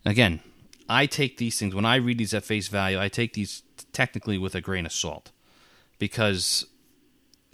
Again, 0.05 0.41
I 0.89 1.05
take 1.05 1.37
these 1.37 1.57
things 1.57 1.73
when 1.73 1.85
I 1.85 1.95
read 1.95 2.17
these 2.17 2.33
at 2.33 2.43
face 2.43 2.67
value. 2.67 2.99
I 2.99 3.07
take 3.07 3.33
these 3.33 3.63
technically 3.93 4.37
with 4.37 4.55
a 4.55 4.61
grain 4.61 4.85
of 4.85 4.91
salt, 4.91 5.31
because 5.97 6.65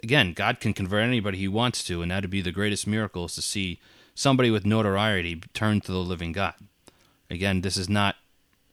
again, 0.02 0.32
God 0.32 0.60
can 0.60 0.72
convert 0.72 1.04
anybody 1.04 1.38
He 1.38 1.48
wants 1.48 1.84
to, 1.84 2.02
and 2.02 2.10
that'd 2.10 2.30
be 2.30 2.40
the 2.40 2.50
greatest 2.50 2.86
miracle 2.86 3.26
is 3.26 3.34
to 3.36 3.42
see 3.42 3.80
somebody 4.14 4.50
with 4.50 4.66
notoriety 4.66 5.42
turn 5.54 5.80
to 5.82 5.92
the 5.92 5.98
living 5.98 6.32
God. 6.32 6.54
Again, 7.30 7.60
this 7.60 7.76
is 7.76 7.88
not, 7.88 8.16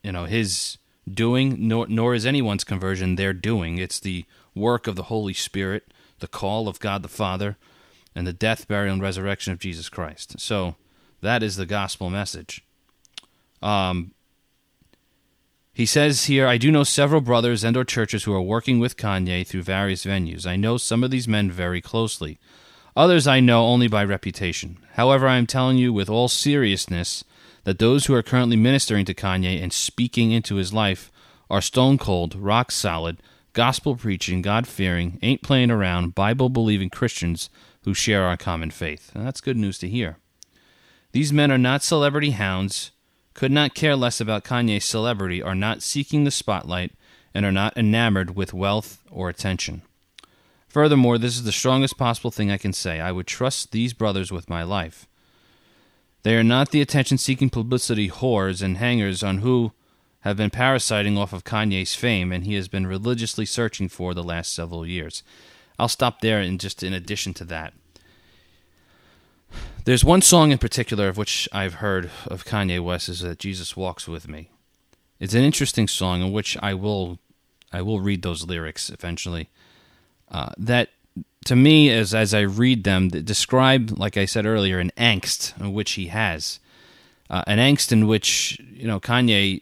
you 0.01 0.11
know, 0.11 0.25
His 0.25 0.77
doing, 1.07 1.67
nor 1.67 1.87
nor 1.87 2.15
is 2.15 2.25
anyone's 2.25 2.63
conversion 2.63 3.15
their 3.15 3.33
doing. 3.33 3.77
It's 3.77 3.99
the 3.99 4.25
work 4.55 4.87
of 4.87 4.95
the 4.95 5.03
Holy 5.03 5.33
Spirit, 5.33 5.93
the 6.19 6.27
call 6.27 6.67
of 6.67 6.79
God 6.79 7.03
the 7.03 7.07
Father, 7.07 7.57
and 8.17 8.25
the 8.25 8.33
death, 8.33 8.67
burial, 8.67 8.93
and 8.93 9.01
resurrection 9.01 9.53
of 9.53 9.59
Jesus 9.59 9.89
Christ. 9.89 10.39
So 10.39 10.75
that 11.21 11.43
is 11.43 11.55
the 11.55 11.67
gospel 11.67 12.09
message. 12.09 12.65
Um, 13.61 14.11
he 15.71 15.85
says 15.85 16.25
here, 16.25 16.47
I 16.47 16.57
do 16.57 16.71
know 16.71 16.83
several 16.83 17.21
brothers 17.21 17.63
and 17.63 17.77
or 17.77 17.83
churches 17.83 18.23
who 18.23 18.33
are 18.33 18.41
working 18.41 18.79
with 18.79 18.97
Kanye 18.97 19.45
through 19.45 19.61
various 19.61 20.03
venues. 20.03 20.47
I 20.47 20.55
know 20.55 20.77
some 20.77 21.03
of 21.03 21.11
these 21.11 21.27
men 21.27 21.51
very 21.51 21.79
closely. 21.79 22.39
Others 22.95 23.27
I 23.27 23.39
know 23.39 23.67
only 23.67 23.87
by 23.87 24.03
reputation. 24.03 24.79
However, 24.93 25.27
I 25.27 25.37
am 25.37 25.45
telling 25.45 25.77
you 25.77 25.93
with 25.93 26.09
all 26.09 26.27
seriousness 26.27 27.23
that 27.65 27.77
those 27.77 28.07
who 28.07 28.15
are 28.15 28.23
currently 28.23 28.55
ministering 28.55 29.05
to 29.05 29.13
Kanye 29.13 29.61
and 29.61 29.71
speaking 29.71 30.31
into 30.31 30.55
his 30.55 30.73
life 30.73 31.11
are 31.51 31.61
stone 31.61 31.99
cold, 31.99 32.33
rock 32.33 32.71
solid, 32.71 33.21
gospel 33.53 33.95
preaching, 33.95 34.41
God 34.41 34.65
fearing, 34.65 35.19
ain't 35.21 35.43
playing 35.43 35.69
around, 35.69 36.15
Bible 36.15 36.49
believing 36.49 36.89
Christians 36.89 37.51
who 37.87 37.93
share 37.93 38.23
our 38.25 38.35
common 38.35 38.69
faith. 38.69 39.13
And 39.15 39.25
that's 39.25 39.39
good 39.39 39.55
news 39.55 39.77
to 39.77 39.87
hear. 39.87 40.17
These 41.13 41.31
men 41.31 41.53
are 41.53 41.57
not 41.57 41.81
celebrity 41.81 42.31
hounds, 42.31 42.91
could 43.33 43.49
not 43.49 43.75
care 43.75 43.95
less 43.95 44.19
about 44.19 44.43
Kanye's 44.43 44.83
celebrity, 44.83 45.41
are 45.41 45.55
not 45.55 45.81
seeking 45.81 46.25
the 46.25 46.31
spotlight, 46.31 46.91
and 47.33 47.45
are 47.45 47.51
not 47.51 47.77
enamored 47.77 48.35
with 48.35 48.53
wealth 48.53 49.01
or 49.09 49.29
attention. 49.29 49.83
Furthermore, 50.67 51.17
this 51.17 51.37
is 51.37 51.45
the 51.45 51.53
strongest 51.53 51.97
possible 51.97 52.29
thing 52.29 52.51
I 52.51 52.57
can 52.57 52.73
say. 52.73 52.99
I 52.99 53.13
would 53.13 53.25
trust 53.25 53.71
these 53.71 53.93
brothers 53.93 54.33
with 54.33 54.49
my 54.49 54.63
life. 54.63 55.07
They 56.23 56.35
are 56.35 56.43
not 56.43 56.71
the 56.71 56.81
attention 56.81 57.17
seeking 57.17 57.49
publicity 57.49 58.09
whores 58.09 58.61
and 58.61 58.75
hangers 58.75 59.23
on 59.23 59.37
who 59.37 59.71
have 60.21 60.35
been 60.35 60.49
parasiting 60.49 61.17
off 61.17 61.31
of 61.31 61.45
Kanye's 61.45 61.95
fame 61.95 62.33
and 62.33 62.43
he 62.43 62.55
has 62.55 62.67
been 62.67 62.85
religiously 62.85 63.45
searching 63.45 63.87
for 63.87 64.13
the 64.13 64.25
last 64.25 64.53
several 64.53 64.85
years. 64.85 65.23
I'll 65.79 65.87
stop 65.87 66.21
there 66.21 66.39
and 66.39 66.59
just 66.59 66.83
in 66.83 66.93
addition 66.93 67.33
to 67.35 67.45
that. 67.45 67.73
There's 69.85 70.03
one 70.03 70.21
song 70.21 70.51
in 70.51 70.57
particular 70.57 71.07
of 71.07 71.17
which 71.17 71.47
I've 71.53 71.75
heard 71.75 72.09
of 72.25 72.43
Kanye 72.43 72.83
West 72.83 73.07
is 73.07 73.21
that 73.21 73.39
Jesus 73.39 73.77
Walks 73.77 74.07
With 74.07 74.27
Me. 74.27 74.49
It's 75.19 75.33
an 75.33 75.43
interesting 75.43 75.87
song 75.87 76.21
in 76.21 76.31
which 76.31 76.57
I 76.61 76.73
will 76.73 77.19
I 77.71 77.81
will 77.81 77.99
read 77.99 78.21
those 78.21 78.45
lyrics 78.45 78.89
eventually. 78.89 79.49
Uh, 80.29 80.49
that 80.57 80.89
to 81.45 81.55
me 81.55 81.89
as 81.89 82.13
as 82.13 82.33
I 82.33 82.41
read 82.41 82.83
them 82.83 83.09
describe 83.09 83.97
like 83.97 84.17
I 84.17 84.25
said 84.25 84.45
earlier 84.45 84.79
an 84.79 84.91
angst 84.97 85.59
in 85.59 85.73
which 85.73 85.93
he 85.93 86.07
has. 86.07 86.59
Uh, 87.29 87.43
an 87.47 87.57
angst 87.59 87.91
in 87.91 88.07
which 88.07 88.59
you 88.71 88.87
know 88.87 88.99
Kanye 88.99 89.61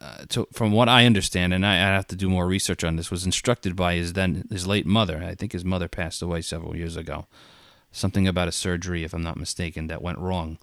uh, 0.00 0.24
to, 0.30 0.48
from 0.52 0.72
what 0.72 0.88
I 0.88 1.04
understand, 1.04 1.52
and 1.52 1.64
I, 1.66 1.74
I, 1.74 1.94
have 1.94 2.06
to 2.08 2.16
do 2.16 2.30
more 2.30 2.46
research 2.46 2.84
on 2.84 2.96
this, 2.96 3.10
was 3.10 3.26
instructed 3.26 3.76
by 3.76 3.96
his 3.96 4.14
then 4.14 4.46
his 4.50 4.66
late 4.66 4.86
mother. 4.86 5.22
I 5.22 5.34
think 5.34 5.52
his 5.52 5.64
mother 5.64 5.88
passed 5.88 6.22
away 6.22 6.40
several 6.40 6.74
years 6.74 6.96
ago. 6.96 7.26
Something 7.92 8.26
about 8.26 8.48
a 8.48 8.52
surgery, 8.52 9.04
if 9.04 9.12
I'm 9.12 9.22
not 9.22 9.36
mistaken, 9.36 9.88
that 9.88 10.00
went 10.00 10.18
wrong, 10.18 10.58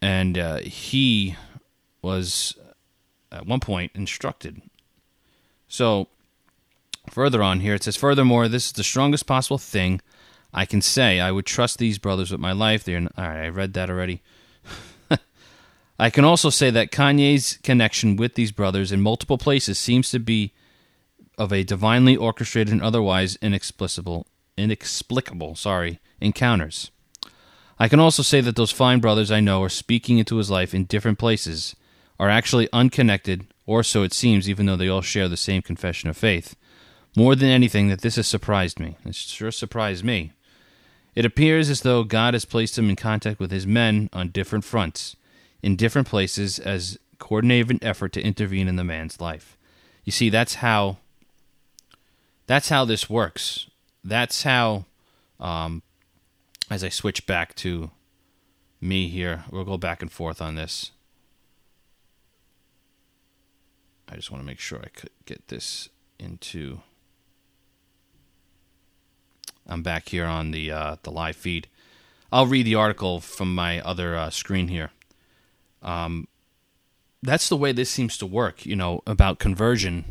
and 0.00 0.38
uh, 0.38 0.58
he 0.58 1.36
was 2.00 2.54
at 3.32 3.46
one 3.46 3.60
point 3.60 3.92
instructed. 3.94 4.62
So 5.66 6.08
further 7.10 7.42
on 7.42 7.60
here, 7.60 7.74
it 7.74 7.82
says, 7.82 7.96
furthermore, 7.96 8.48
this 8.48 8.66
is 8.66 8.72
the 8.72 8.84
strongest 8.84 9.26
possible 9.26 9.58
thing 9.58 10.00
I 10.52 10.64
can 10.64 10.80
say. 10.80 11.20
I 11.20 11.32
would 11.32 11.46
trust 11.46 11.78
these 11.78 11.98
brothers 11.98 12.30
with 12.30 12.40
my 12.40 12.52
life. 12.52 12.84
They're 12.84 12.98
all 12.98 13.08
right. 13.16 13.44
I 13.44 13.48
read 13.48 13.74
that 13.74 13.90
already. 13.90 14.22
I 15.98 16.10
can 16.10 16.24
also 16.24 16.50
say 16.50 16.70
that 16.70 16.92
Kanye's 16.92 17.58
connection 17.62 18.16
with 18.16 18.34
these 18.34 18.52
brothers 18.52 18.92
in 18.92 19.00
multiple 19.00 19.38
places 19.38 19.78
seems 19.78 20.10
to 20.10 20.20
be 20.20 20.52
of 21.36 21.52
a 21.52 21.64
divinely 21.64 22.16
orchestrated 22.16 22.72
and 22.72 22.82
otherwise 22.82 23.36
inexplicable 23.42 24.26
inexplicable, 24.58 25.54
sorry, 25.54 26.00
encounters. 26.20 26.90
I 27.78 27.88
can 27.88 28.00
also 28.00 28.22
say 28.22 28.40
that 28.40 28.56
those 28.56 28.72
fine 28.72 28.98
brothers 28.98 29.30
I 29.30 29.40
know 29.40 29.62
are 29.62 29.68
speaking 29.68 30.18
into 30.18 30.36
his 30.36 30.50
life 30.50 30.74
in 30.74 30.84
different 30.84 31.18
places, 31.18 31.76
are 32.18 32.28
actually 32.28 32.68
unconnected, 32.72 33.46
or 33.64 33.84
so 33.84 34.02
it 34.02 34.12
seems, 34.12 34.48
even 34.48 34.66
though 34.66 34.76
they 34.76 34.88
all 34.88 35.00
share 35.00 35.28
the 35.28 35.36
same 35.36 35.62
confession 35.62 36.10
of 36.10 36.16
faith. 36.16 36.56
More 37.16 37.36
than 37.36 37.48
anything, 37.48 37.88
that 37.88 38.00
this 38.00 38.16
has 38.16 38.26
surprised 38.26 38.80
me. 38.80 38.96
It 39.04 39.14
sure 39.14 39.52
surprised 39.52 40.04
me. 40.04 40.32
It 41.14 41.24
appears 41.24 41.70
as 41.70 41.82
though 41.82 42.02
God 42.02 42.34
has 42.34 42.44
placed 42.44 42.76
him 42.76 42.90
in 42.90 42.96
contact 42.96 43.38
with 43.38 43.52
his 43.52 43.66
men 43.66 44.10
on 44.12 44.30
different 44.30 44.64
fronts, 44.64 45.14
in 45.62 45.76
different 45.76 46.08
places 46.08 46.58
as 46.58 46.98
coordinated 47.18 47.78
effort 47.82 48.12
to 48.12 48.22
intervene 48.22 48.68
in 48.68 48.76
the 48.76 48.84
man's 48.84 49.20
life. 49.20 49.56
You 50.04 50.12
see, 50.12 50.30
that's 50.30 50.56
how 50.56 50.98
that's 52.46 52.68
how 52.68 52.84
this 52.84 53.10
works. 53.10 53.68
That's 54.02 54.42
how 54.42 54.86
um, 55.38 55.82
as 56.70 56.82
I 56.82 56.88
switch 56.88 57.26
back 57.26 57.54
to 57.56 57.90
me 58.80 59.08
here, 59.08 59.44
we'll 59.50 59.64
go 59.64 59.76
back 59.76 60.02
and 60.02 60.10
forth 60.10 60.40
on 60.40 60.54
this. 60.54 60.92
I 64.08 64.16
just 64.16 64.30
want 64.30 64.42
to 64.42 64.46
make 64.46 64.60
sure 64.60 64.78
I 64.82 64.88
could 64.88 65.10
get 65.26 65.48
this 65.48 65.88
into. 66.18 66.80
I'm 69.66 69.82
back 69.82 70.08
here 70.08 70.24
on 70.24 70.50
the 70.50 70.70
uh, 70.70 70.96
the 71.02 71.10
live 71.10 71.36
feed. 71.36 71.68
I'll 72.32 72.46
read 72.46 72.66
the 72.66 72.74
article 72.74 73.20
from 73.20 73.54
my 73.54 73.80
other 73.80 74.16
uh, 74.16 74.30
screen 74.30 74.68
here. 74.68 74.90
Um, 75.82 76.28
that's 77.22 77.48
the 77.48 77.56
way 77.56 77.72
this 77.72 77.90
seems 77.90 78.16
to 78.18 78.26
work, 78.26 78.64
you 78.64 78.76
know, 78.76 79.02
about 79.06 79.38
conversion. 79.38 80.04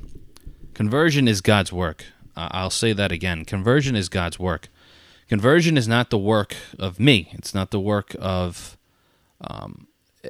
Conversion 0.74 1.28
is 1.28 1.42
God's 1.42 1.72
work. 1.72 2.06
Uh, 2.36 2.50
I'll 2.52 2.70
say 2.70 2.94
that 2.94 3.12
again. 3.12 3.46
Conversion 3.46 3.96
is 3.96 4.10
God's 4.10 4.38
work. 4.38 4.68
Conversion 5.28 5.78
is 5.78 5.88
not 5.88 6.10
the 6.10 6.18
work 6.18 6.56
of 6.80 7.00
me. 7.00 7.30
It's 7.34 7.54
not 7.54 7.72
the 7.72 7.80
work 7.80 8.16
of. 8.20 8.78
Um, 9.42 9.88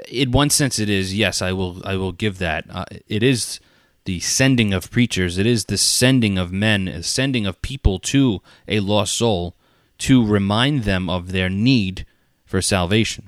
in 0.10 0.32
one 0.32 0.50
sense, 0.50 0.80
it 0.80 0.90
is. 0.90 1.16
Yes, 1.16 1.42
I 1.42 1.52
will. 1.52 1.82
I 1.86 1.96
will 1.96 2.12
give 2.12 2.38
that. 2.40 2.66
Uh, 2.70 2.86
it 3.08 3.24
is 3.24 3.60
the 4.06 4.20
sending 4.22 4.74
of 4.74 4.90
preachers. 4.90 5.38
It 5.38 5.46
is 5.46 5.66
the 5.66 5.78
sending 5.78 6.38
of 6.38 6.52
men, 6.52 7.04
sending 7.04 7.46
of 7.46 7.62
people 7.62 8.00
to 8.00 8.42
a 8.68 8.80
lost 8.80 9.18
soul 9.18 9.56
to 10.00 10.26
remind 10.26 10.84
them 10.84 11.10
of 11.10 11.32
their 11.32 11.50
need 11.50 12.06
for 12.46 12.62
salvation. 12.62 13.26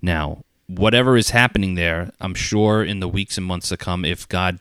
Now, 0.00 0.44
whatever 0.78 1.16
is 1.16 1.30
happening 1.30 1.74
there, 1.74 2.12
I'm 2.20 2.34
sure 2.34 2.82
in 2.84 3.00
the 3.00 3.08
weeks 3.08 3.36
and 3.36 3.46
months 3.46 3.68
to 3.68 3.76
come, 3.76 4.04
if 4.04 4.28
God 4.28 4.58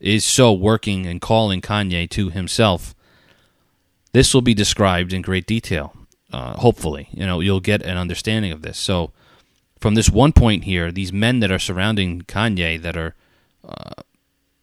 is 0.00 0.24
so 0.24 0.52
working 0.52 1.06
and 1.06 1.20
calling 1.20 1.60
Kanye 1.60 2.08
to 2.10 2.30
himself, 2.30 2.94
this 4.12 4.32
will 4.32 4.42
be 4.42 4.54
described 4.54 5.12
in 5.12 5.22
great 5.22 5.46
detail. 5.46 5.94
Uh, 6.32 6.54
hopefully, 6.58 7.08
you 7.12 7.24
know, 7.24 7.40
you'll 7.40 7.60
get 7.60 7.82
an 7.82 7.96
understanding 7.96 8.52
of 8.52 8.62
this. 8.62 8.78
So, 8.78 9.12
from 9.80 9.94
this 9.94 10.10
one 10.10 10.32
point 10.32 10.64
here, 10.64 10.90
these 10.90 11.12
men 11.12 11.40
that 11.40 11.52
are 11.52 11.58
surrounding 11.58 12.22
Kanye 12.22 12.80
that 12.82 12.96
are 12.96 13.14
uh, 13.66 14.02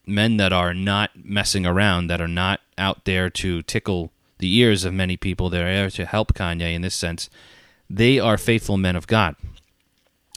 men 0.05 0.37
that 0.37 0.53
are 0.53 0.73
not 0.73 1.11
messing 1.15 1.65
around, 1.65 2.07
that 2.07 2.21
are 2.21 2.27
not 2.27 2.59
out 2.77 3.05
there 3.05 3.29
to 3.29 3.61
tickle 3.63 4.11
the 4.39 4.53
ears 4.57 4.83
of 4.83 4.93
many 4.93 5.15
people, 5.15 5.49
they're 5.49 5.65
there 5.65 5.89
to 5.89 6.05
help 6.05 6.33
Kanye 6.33 6.75
in 6.75 6.81
this 6.81 6.95
sense. 6.95 7.29
They 7.89 8.19
are 8.19 8.37
faithful 8.37 8.77
men 8.77 8.95
of 8.95 9.07
God. 9.07 9.35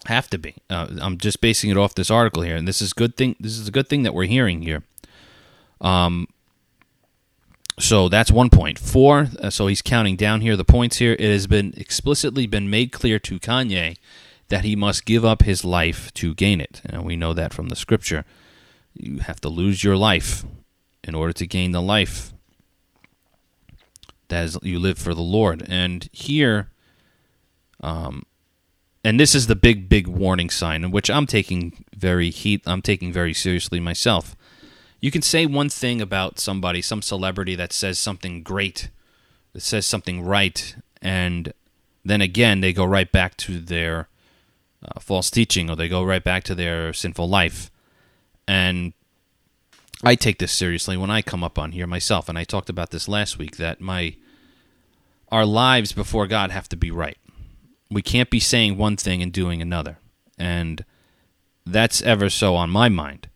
Have 0.07 0.31
to 0.31 0.39
be. 0.39 0.55
Uh, 0.71 0.89
I'm 1.01 1.19
just 1.19 1.41
basing 1.41 1.71
it 1.71 1.77
off 1.77 1.95
this 1.95 2.11
article 2.11 2.43
here, 2.43 2.57
and 2.57 2.67
this 2.67 2.81
is 2.81 2.93
good 2.93 3.17
thing. 3.17 3.37
This 3.41 3.59
is 3.59 3.69
a 3.69 3.73
good 3.73 3.89
thing 3.89 4.05
that 4.05 4.15
we're 4.15 4.25
hearing 4.25 4.63
here. 4.63 4.83
Um, 5.81 6.29
so 7.79 8.09
that's 8.09 8.31
one 8.31 8.51
point 8.51 8.79
four. 8.79 9.29
Uh, 9.41 9.51
so 9.51 9.67
he's 9.67 9.83
counting 9.83 10.17
down 10.17 10.41
here 10.41 10.57
the 10.57 10.65
points 10.65 10.97
here. 10.99 11.13
It 11.13 11.31
has 11.31 11.47
been 11.47 11.75
explicitly 11.77 12.47
been 12.47 12.71
made 12.71 12.93
clear 12.93 13.19
to 13.21 13.39
Kanye 13.39 13.97
that 14.49 14.65
he 14.65 14.75
must 14.75 15.05
give 15.05 15.25
up 15.25 15.43
his 15.43 15.65
life 15.65 16.13
to 16.15 16.35
gain 16.35 16.61
it, 16.61 16.81
and 16.85 17.05
we 17.05 17.17
know 17.17 17.35
that 17.35 17.53
from 17.53 17.69
the 17.69 17.77
scripture. 17.77 18.25
You 18.95 19.19
have 19.19 19.41
to 19.43 19.49
lose 19.49 19.85
your 19.85 19.97
life 19.97 20.45
in 21.05 21.15
order 21.15 21.33
to 21.35 21.47
gain 21.47 21.73
the 21.73 21.83
life 21.83 22.33
that 24.29 24.45
is, 24.45 24.59
you 24.63 24.79
live 24.79 24.99
for 24.99 25.15
the 25.15 25.23
Lord. 25.23 25.67
And 25.69 26.09
here, 26.13 26.71
um, 27.81 28.25
and 29.05 29.19
this 29.19 29.35
is 29.35 29.47
the 29.47 29.57
big, 29.57 29.89
big 29.89 30.07
warning 30.07 30.51
sign, 30.51 30.91
which 30.91 31.09
I'm 31.11 31.27
taking 31.27 31.85
very 31.95 32.31
heat. 32.31 32.63
I'm 32.67 32.83
taking 32.83 33.13
very 33.13 33.33
seriously 33.33 33.81
myself. 33.81 34.37
You 35.01 35.11
can 35.11 35.23
say 35.23 35.47
one 35.47 35.69
thing 35.69 36.01
about 36.01 36.41
somebody, 36.41 36.83
some 36.83 37.03
celebrity 37.03 37.55
that 37.55 37.73
says 37.73 37.99
something 37.99 38.43
great, 38.43 38.91
that 39.53 39.61
says 39.61 39.87
something 39.87 40.23
right, 40.23 40.75
and 41.01 41.53
then 42.05 42.21
again 42.21 42.61
they 42.61 42.73
go 42.73 42.85
right 42.85 43.11
back 43.11 43.37
to 43.39 43.61
their 43.61 44.09
uh, 44.85 44.99
false 44.99 45.31
teaching, 45.31 45.71
or 45.71 45.77
they 45.77 45.89
go 45.89 46.03
right 46.03 46.25
back 46.25 46.43
to 46.45 46.55
their 46.55 46.93
sinful 46.93 47.29
life. 47.29 47.71
And 48.49 48.93
I 50.03 50.17
take 50.17 50.39
this 50.39 50.53
seriously 50.53 50.97
when 50.97 51.11
I 51.11 51.23
come 51.23 51.45
up 51.45 51.59
on 51.59 51.73
here 51.73 51.87
myself, 51.87 52.29
and 52.29 52.37
I 52.37 52.43
talked 52.45 52.71
about 52.71 52.91
this 52.91 53.09
last 53.09 53.39
week 53.39 53.57
that 53.59 53.81
my 53.81 54.17
our 55.31 55.45
lives 55.45 55.93
before 55.93 56.27
God 56.27 56.51
have 56.51 56.69
to 56.71 56.77
be 56.77 56.91
right. 56.91 57.19
We 57.91 58.03
can't 58.03 58.31
be 58.31 58.41
saying 58.41 58.77
one 58.77 58.97
thing 58.97 59.23
and 59.23 59.33
doing 59.33 59.63
another. 59.63 59.99
And 60.39 60.85
that's 61.65 62.03
ever 62.03 62.31
so 62.31 62.55
on 62.55 62.71
my 62.71 62.89
mind. 62.89 63.29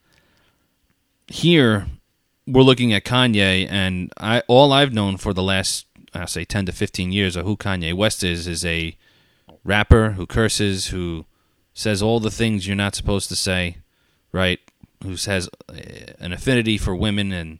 Here, 1.26 1.86
we're 2.46 2.62
looking 2.62 2.92
at 2.92 3.04
Kanye, 3.04 3.66
and 3.70 4.12
I 4.18 4.42
all 4.48 4.72
I've 4.72 4.92
known 4.92 5.16
for 5.16 5.32
the 5.32 5.42
last, 5.42 5.86
I 6.14 6.24
say, 6.26 6.44
10 6.44 6.66
to 6.66 6.72
15 6.72 7.12
years 7.12 7.36
of 7.36 7.44
who 7.44 7.56
Kanye 7.56 7.94
West 7.94 8.22
is, 8.22 8.46
is 8.46 8.64
a 8.64 8.96
rapper 9.64 10.10
who 10.10 10.26
curses, 10.26 10.88
who 10.88 11.24
says 11.72 12.02
all 12.02 12.20
the 12.20 12.30
things 12.30 12.66
you're 12.66 12.76
not 12.76 12.94
supposed 12.94 13.28
to 13.28 13.36
say, 13.36 13.78
right? 14.32 14.60
Who 15.02 15.10
has 15.10 15.48
an 16.18 16.32
affinity 16.32 16.78
for 16.78 16.94
women, 16.94 17.32
and 17.32 17.58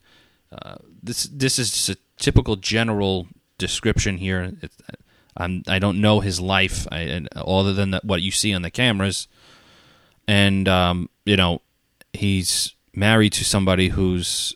uh, 0.51 0.77
this 1.03 1.25
this 1.25 1.59
is 1.59 1.71
just 1.71 1.89
a 1.89 1.99
typical 2.19 2.57
general 2.57 3.27
description 3.59 4.19
here. 4.19 4.53
It, 4.63 4.73
I'm, 5.37 5.63
I 5.67 5.79
don't 5.79 6.01
know 6.01 6.21
his 6.21 6.41
life 6.41 6.87
I, 6.93 7.27
other 7.35 7.73
than 7.73 7.93
the, 7.93 8.01
what 8.05 8.23
you 8.23 8.31
see 8.31 8.53
on 8.55 8.63
the 8.63 8.71
cameras, 8.71 9.29
and 10.29 10.69
um, 10.69 11.09
you 11.25 11.37
know 11.37 11.63
he's 12.13 12.75
married 12.95 13.33
to 13.35 13.45
somebody 13.45 13.89
who's 13.89 14.55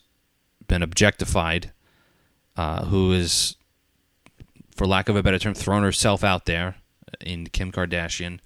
been 0.68 0.82
objectified, 0.82 1.72
uh, 2.56 2.84
who 2.86 3.12
is, 3.12 3.56
for 4.74 4.86
lack 4.86 5.08
of 5.08 5.16
a 5.16 5.22
better 5.22 5.38
term, 5.38 5.54
thrown 5.54 5.82
herself 5.82 6.22
out 6.22 6.44
there 6.46 6.76
in 7.20 7.46
Kim 7.46 7.72
Kardashian. 7.72 8.40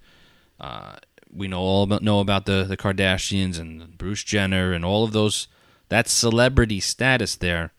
Uh, 0.59 0.95
we 1.33 1.47
know 1.47 1.59
all 1.59 1.83
about 1.83 2.03
know 2.03 2.19
about 2.19 2.45
the 2.45 2.63
the 2.63 2.77
Kardashians 2.77 3.59
and 3.59 3.97
Bruce 3.97 4.23
Jenner 4.23 4.73
and 4.73 4.85
all 4.85 5.03
of 5.03 5.11
those. 5.11 5.47
That 5.89 6.07
celebrity 6.07 6.79
status 6.79 7.35
there 7.35 7.73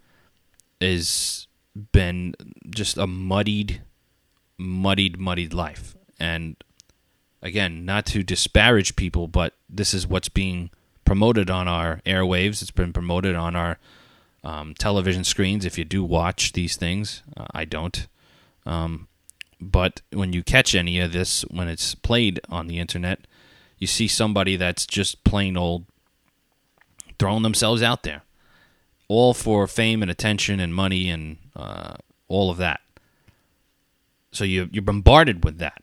is 0.81 1.47
been 1.93 2.35
just 2.69 2.99
a 2.99 3.07
muddied, 3.07 3.83
muddied, 4.63 5.19
muddied 5.19 5.53
life. 5.53 5.97
And 6.19 6.57
again, 7.43 7.85
not 7.85 8.07
to 8.07 8.23
disparage 8.23 8.97
people, 8.97 9.29
but 9.29 9.55
this 9.69 9.93
is 9.93 10.07
what's 10.07 10.29
being 10.29 10.71
promoted 11.05 11.51
on 11.51 11.69
our 11.69 12.01
airwaves. 12.07 12.63
It's 12.63 12.71
been 12.71 12.93
promoted 12.93 13.35
on 13.35 13.57
our 13.57 13.79
um, 14.45 14.75
television 14.75 15.25
screens. 15.25 15.65
If 15.65 15.79
you 15.79 15.85
do 15.85 16.05
watch 16.05 16.53
these 16.53 16.77
things, 16.77 17.23
uh, 17.37 17.47
I 17.53 17.65
don't. 17.65 18.07
Um, 18.65 19.09
but 19.61 20.03
when 20.13 20.33
you 20.33 20.43
catch 20.43 20.75
any 20.75 20.99
of 20.99 21.13
this, 21.13 21.43
when 21.43 21.69
it's 21.69 21.95
played 21.95 22.41
on 22.49 22.67
the 22.67 22.79
internet, 22.79 23.27
you 23.79 23.87
see 23.87 24.09
somebody 24.09 24.57
that's 24.57 24.87
just 24.87 25.25
plain 25.25 25.57
old 25.57 25.87
throwing 27.19 27.43
themselves 27.43 27.83
out 27.83 28.03
there, 28.03 28.23
all 29.09 29.35
for 29.35 29.67
fame 29.67 30.03
and 30.03 30.11
attention 30.11 30.59
and 30.61 30.75
money 30.75 31.09
and 31.09 31.37
uh, 31.55 31.95
all 32.29 32.51
of 32.51 32.57
that. 32.59 32.81
So 34.33 34.45
you 34.45 34.69
you're 34.73 34.83
bombarded 34.83 35.45
with 35.45 35.59
that 35.59 35.83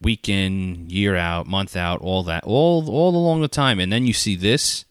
week 0.00 0.28
in, 0.28 0.88
year 0.88 1.16
out, 1.16 1.46
month 1.46 1.76
out, 1.76 2.00
all 2.00 2.22
that, 2.24 2.44
all 2.44 2.88
all 2.90 3.14
along 3.16 3.42
the 3.42 3.48
time, 3.48 3.78
and 3.78 3.92
then 3.92 4.06
you 4.06 4.12
see 4.12 4.36
this. 4.36 4.84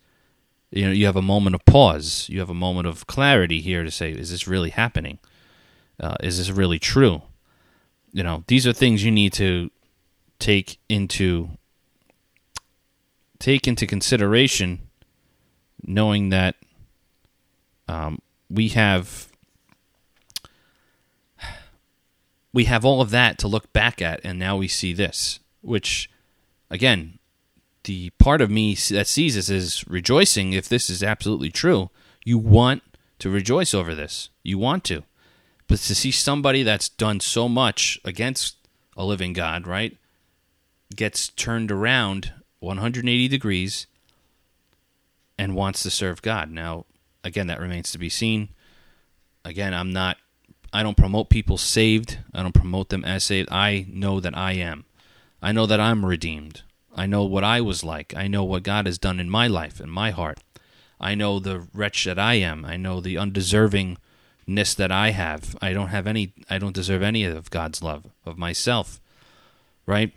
You 0.72 0.86
know, 0.86 0.92
you 0.92 1.06
have 1.06 1.16
a 1.16 1.22
moment 1.22 1.56
of 1.56 1.64
pause. 1.66 2.28
You 2.30 2.40
have 2.40 2.50
a 2.50 2.56
moment 2.56 2.88
of 2.88 3.08
clarity 3.08 3.62
here 3.62 3.84
to 3.84 3.92
say, 3.92 4.12
is 4.12 4.32
this 4.32 4.48
really 4.48 4.72
happening? 4.72 5.20
Uh, 6.00 6.16
is 6.22 6.38
this 6.38 6.50
really 6.50 6.80
true? 6.80 7.22
You 8.12 8.24
know, 8.24 8.44
these 8.48 8.68
are 8.68 8.74
things 8.74 9.04
you 9.04 9.12
need 9.12 9.32
to 9.34 9.72
take 10.40 10.80
into 10.90 11.50
take 13.40 13.68
into 13.68 13.86
consideration, 13.88 14.90
knowing 15.84 16.30
that 16.30 16.56
um, 17.88 18.20
we 18.50 18.70
have 18.70 19.30
we 22.56 22.64
have 22.64 22.86
all 22.86 23.02
of 23.02 23.10
that 23.10 23.38
to 23.38 23.50
look 23.50 23.74
back 23.74 24.02
at, 24.02 24.22
and 24.24 24.40
now 24.40 24.56
we 24.56 24.70
see 24.70 24.94
this, 24.94 25.42
which, 25.60 26.10
again, 26.70 27.20
the 27.84 28.12
part 28.12 28.40
of 28.40 28.50
me 28.50 28.76
that 28.92 29.08
sees 29.08 29.36
this 29.36 29.50
is 29.50 29.86
rejoicing 29.90 30.54
if 30.54 30.70
this 30.70 30.90
is 30.90 31.04
absolutely 31.04 31.50
true. 31.50 31.90
You 32.24 32.38
want 32.38 32.82
to 33.20 33.30
rejoice 33.30 33.74
over 33.74 33.94
this. 33.94 34.30
You 34.42 34.58
want 34.58 34.86
to. 34.86 35.04
But 35.68 35.80
to 35.80 35.94
see 35.94 36.12
somebody 36.12 36.64
that's 36.64 36.88
done 36.88 37.20
so 37.20 37.50
much 37.50 38.00
against 38.06 38.56
a 38.96 39.04
living 39.04 39.34
God, 39.34 39.68
right, 39.68 39.98
gets 40.96 41.28
turned 41.28 41.74
around 41.74 42.32
180 42.60 43.28
degrees 43.28 43.86
and 45.38 45.56
wants 45.56 45.84
to 45.84 45.92
serve 45.92 46.22
God. 46.22 46.50
Now, 46.50 46.86
again, 47.22 47.48
that 47.48 47.60
remains 47.60 47.92
to 47.92 47.98
be 47.98 48.08
seen. 48.08 48.48
Again, 49.44 49.74
I'm 49.74 49.92
not 49.92 50.16
I 50.74 50.84
don't 50.84 50.98
promote 50.98 51.30
people 51.30 51.58
saved. 51.58 52.20
I 52.34 52.44
don't 52.44 52.54
promote 52.54 52.90
them 52.90 53.06
as 53.06 53.24
saved. 53.24 53.50
I 53.52 53.86
know 53.90 54.20
that 54.20 54.38
I 54.38 54.54
am. 54.54 54.86
I 55.42 55.52
know 55.52 55.66
that 55.66 55.80
I'm 55.80 56.06
redeemed. 56.06 56.64
I 56.96 57.06
know 57.06 57.24
what 57.24 57.44
I 57.44 57.62
was 57.62 57.84
like. 57.84 58.14
I 58.16 58.28
know 58.28 58.44
what 58.44 58.64
God 58.64 58.86
has 58.86 58.98
done 58.98 59.20
in 59.20 59.30
my 59.30 59.48
life, 59.48 59.80
in 59.80 59.90
my 59.90 60.12
heart. 60.12 60.40
I 61.00 61.14
know 61.14 61.40
the 61.40 61.68
wretch 61.74 62.06
that 62.06 62.18
I 62.18 62.36
am. 62.36 62.66
I 62.66 62.78
know 62.78 63.02
the 63.02 63.16
undeservingness 63.16 64.76
that 64.76 64.92
I 64.92 65.12
have. 65.12 65.56
I 65.62 65.74
don't 65.74 65.90
have 65.90 66.08
any 66.08 66.34
I 66.50 66.58
don't 66.58 66.76
deserve 66.76 67.04
any 67.04 67.26
of 67.26 67.50
God's 67.50 67.84
love 67.84 68.06
of 68.26 68.38
myself. 68.38 69.02
Right? 69.86 70.14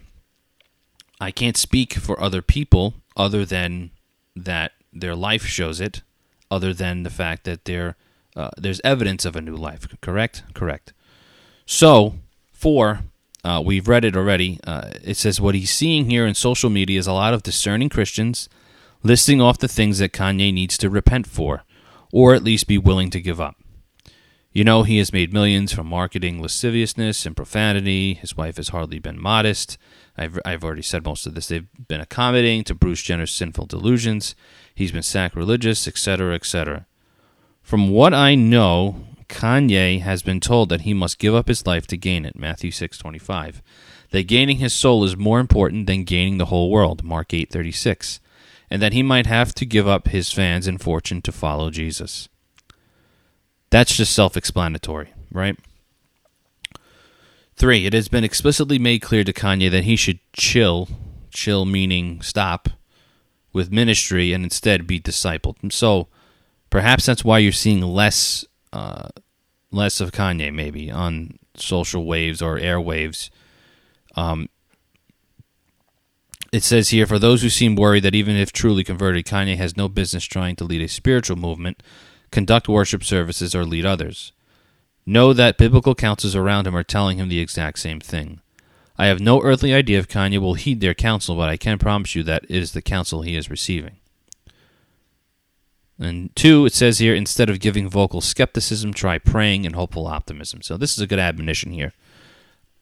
I 1.20 1.30
can't 1.30 1.56
speak 1.56 1.94
for 1.94 2.20
other 2.20 2.42
people 2.42 2.94
other 3.16 3.44
than 3.44 3.90
that 4.36 4.72
their 4.92 5.16
life 5.16 5.44
shows 5.44 5.80
it, 5.80 6.02
other 6.50 6.72
than 6.72 7.02
the 7.02 7.10
fact 7.10 7.44
that 7.44 7.64
they're 7.64 7.96
uh, 8.38 8.50
there's 8.56 8.80
evidence 8.84 9.24
of 9.24 9.36
a 9.36 9.40
new 9.40 9.56
life. 9.56 9.86
Correct? 10.00 10.44
Correct. 10.54 10.92
So, 11.66 12.14
four, 12.52 13.00
uh, 13.44 13.62
we've 13.64 13.88
read 13.88 14.04
it 14.04 14.16
already. 14.16 14.60
Uh, 14.64 14.92
it 15.02 15.16
says 15.16 15.40
what 15.40 15.54
he's 15.54 15.70
seeing 15.70 16.08
here 16.08 16.26
in 16.26 16.34
social 16.34 16.70
media 16.70 16.98
is 16.98 17.06
a 17.06 17.12
lot 17.12 17.34
of 17.34 17.42
discerning 17.42 17.88
Christians 17.88 18.48
listing 19.02 19.40
off 19.40 19.58
the 19.58 19.68
things 19.68 19.98
that 19.98 20.12
Kanye 20.12 20.52
needs 20.52 20.78
to 20.78 20.90
repent 20.90 21.26
for, 21.26 21.64
or 22.12 22.34
at 22.34 22.42
least 22.42 22.66
be 22.66 22.78
willing 22.78 23.10
to 23.10 23.20
give 23.20 23.40
up. 23.40 23.56
You 24.52 24.64
know, 24.64 24.82
he 24.82 24.98
has 24.98 25.12
made 25.12 25.32
millions 25.32 25.72
from 25.72 25.86
marketing 25.86 26.40
lasciviousness 26.40 27.26
and 27.26 27.36
profanity. 27.36 28.14
His 28.14 28.36
wife 28.36 28.56
has 28.56 28.70
hardly 28.70 28.98
been 28.98 29.20
modest. 29.20 29.78
I've, 30.16 30.38
I've 30.44 30.64
already 30.64 30.82
said 30.82 31.04
most 31.04 31.26
of 31.26 31.34
this. 31.34 31.48
They've 31.48 31.68
been 31.86 32.00
accommodating 32.00 32.64
to 32.64 32.74
Bruce 32.74 33.02
Jenner's 33.02 33.30
sinful 33.30 33.66
delusions. 33.66 34.34
He's 34.74 34.90
been 34.90 35.02
sacrilegious, 35.02 35.86
etc., 35.86 36.34
etc. 36.34 36.86
From 37.68 37.90
what 37.90 38.14
I 38.14 38.34
know, 38.34 39.04
Kanye 39.28 40.00
has 40.00 40.22
been 40.22 40.40
told 40.40 40.70
that 40.70 40.80
he 40.80 40.94
must 40.94 41.18
give 41.18 41.34
up 41.34 41.48
his 41.48 41.66
life 41.66 41.86
to 41.88 41.98
gain 41.98 42.24
it, 42.24 42.34
Matthew 42.34 42.70
6:25. 42.70 43.60
That 44.10 44.26
gaining 44.26 44.56
his 44.56 44.72
soul 44.72 45.04
is 45.04 45.18
more 45.18 45.38
important 45.38 45.86
than 45.86 46.04
gaining 46.04 46.38
the 46.38 46.46
whole 46.46 46.70
world, 46.70 47.04
Mark 47.04 47.34
8:36. 47.34 48.20
And 48.70 48.80
that 48.80 48.94
he 48.94 49.02
might 49.02 49.26
have 49.26 49.54
to 49.56 49.66
give 49.66 49.86
up 49.86 50.08
his 50.08 50.32
fans 50.32 50.66
and 50.66 50.80
fortune 50.80 51.20
to 51.20 51.30
follow 51.30 51.68
Jesus. 51.68 52.30
That's 53.68 53.94
just 53.94 54.14
self-explanatory, 54.14 55.12
right? 55.30 55.58
3. 57.56 57.84
It 57.84 57.92
has 57.92 58.08
been 58.08 58.24
explicitly 58.24 58.78
made 58.78 59.02
clear 59.02 59.24
to 59.24 59.32
Kanye 59.34 59.70
that 59.70 59.84
he 59.84 59.94
should 59.94 60.20
chill, 60.32 60.88
chill 61.30 61.66
meaning 61.66 62.22
stop 62.22 62.70
with 63.52 63.70
ministry 63.70 64.32
and 64.32 64.42
instead 64.42 64.86
be 64.86 64.98
discipled. 64.98 65.70
So, 65.70 66.08
Perhaps 66.70 67.06
that's 67.06 67.24
why 67.24 67.38
you're 67.38 67.52
seeing 67.52 67.82
less 67.82 68.44
uh, 68.72 69.08
less 69.70 70.00
of 70.00 70.12
Kanye 70.12 70.52
maybe 70.52 70.90
on 70.90 71.38
social 71.54 72.04
waves 72.04 72.42
or 72.42 72.58
airwaves. 72.58 73.30
Um, 74.14 74.48
it 76.52 76.62
says 76.62 76.90
here 76.90 77.06
for 77.06 77.18
those 77.18 77.42
who 77.42 77.50
seem 77.50 77.76
worried 77.76 78.04
that 78.04 78.14
even 78.14 78.36
if 78.36 78.52
truly 78.52 78.84
converted, 78.84 79.26
Kanye 79.26 79.56
has 79.56 79.76
no 79.76 79.88
business 79.88 80.24
trying 80.24 80.56
to 80.56 80.64
lead 80.64 80.82
a 80.82 80.88
spiritual 80.88 81.36
movement, 81.36 81.82
conduct 82.30 82.68
worship 82.68 83.04
services, 83.04 83.54
or 83.54 83.64
lead 83.64 83.84
others. 83.84 84.32
Know 85.04 85.32
that 85.32 85.58
biblical 85.58 85.94
counsels 85.94 86.34
around 86.34 86.66
him 86.66 86.76
are 86.76 86.84
telling 86.84 87.18
him 87.18 87.28
the 87.28 87.40
exact 87.40 87.78
same 87.78 88.00
thing. 88.00 88.40
I 88.96 89.06
have 89.06 89.20
no 89.20 89.42
earthly 89.42 89.72
idea 89.72 89.98
if 89.98 90.08
Kanye 90.08 90.38
will 90.38 90.54
heed 90.54 90.80
their 90.80 90.94
counsel, 90.94 91.36
but 91.36 91.48
I 91.48 91.56
can 91.56 91.78
promise 91.78 92.14
you 92.14 92.22
that 92.24 92.44
it 92.44 92.56
is 92.56 92.72
the 92.72 92.82
counsel 92.82 93.22
he 93.22 93.36
is 93.36 93.50
receiving. 93.50 93.96
And 95.98 96.34
two, 96.36 96.64
it 96.64 96.72
says 96.72 96.98
here, 96.98 97.14
instead 97.14 97.50
of 97.50 97.58
giving 97.58 97.88
vocal 97.88 98.20
skepticism, 98.20 98.94
try 98.94 99.18
praying 99.18 99.66
and 99.66 99.74
hopeful 99.74 100.06
optimism. 100.06 100.62
So 100.62 100.76
this 100.76 100.92
is 100.92 101.00
a 101.00 101.06
good 101.08 101.18
admonition 101.18 101.72
here, 101.72 101.92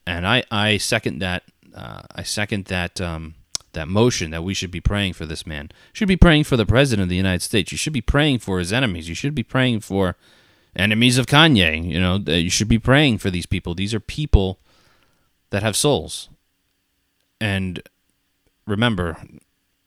and 0.05 0.27
I, 0.27 0.43
I 0.51 0.77
second 0.77 1.19
that. 1.19 1.43
Uh, 1.75 2.03
I 2.15 2.23
second 2.23 2.65
that 2.65 3.01
um, 3.01 3.35
that 3.73 3.87
motion 3.87 4.31
that 4.31 4.43
we 4.43 4.53
should 4.53 4.71
be 4.71 4.81
praying 4.81 5.13
for 5.13 5.25
this 5.25 5.45
man. 5.45 5.69
Should 5.93 6.07
be 6.07 6.17
praying 6.17 6.43
for 6.45 6.57
the 6.57 6.65
president 6.65 7.03
of 7.03 7.09
the 7.09 7.15
United 7.15 7.41
States. 7.41 7.71
You 7.71 7.77
should 7.77 7.93
be 7.93 8.01
praying 8.01 8.39
for 8.39 8.59
his 8.59 8.73
enemies. 8.73 9.09
You 9.09 9.15
should 9.15 9.35
be 9.35 9.43
praying 9.43 9.81
for 9.81 10.15
enemies 10.75 11.17
of 11.17 11.25
Kanye. 11.25 11.83
You 11.83 11.99
know, 11.99 12.17
you 12.17 12.49
should 12.49 12.67
be 12.67 12.79
praying 12.79 13.17
for 13.17 13.29
these 13.29 13.45
people. 13.45 13.73
These 13.75 13.93
are 13.93 13.99
people 13.99 14.59
that 15.49 15.63
have 15.63 15.75
souls. 15.75 16.29
And 17.39 17.81
remember, 18.65 19.17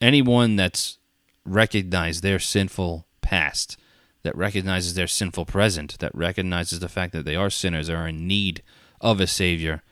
anyone 0.01 0.57
that's 0.57 0.99
recognized 1.45 2.23
their 2.23 2.39
sinful 2.39 3.07
past, 3.31 3.77
that 4.25 4.37
recognizes 4.37 4.95
their 4.95 5.07
sinful 5.07 5.47
present, 5.47 5.97
that 6.01 6.15
recognizes 6.15 6.81
the 6.81 6.89
fact 6.89 7.13
that 7.13 7.25
they 7.25 7.37
are 7.37 7.49
sinners, 7.49 7.89
are 7.89 8.09
in 8.09 8.27
need 8.27 8.61
of 9.01 9.21
a 9.21 9.27
Savior, 9.29 9.83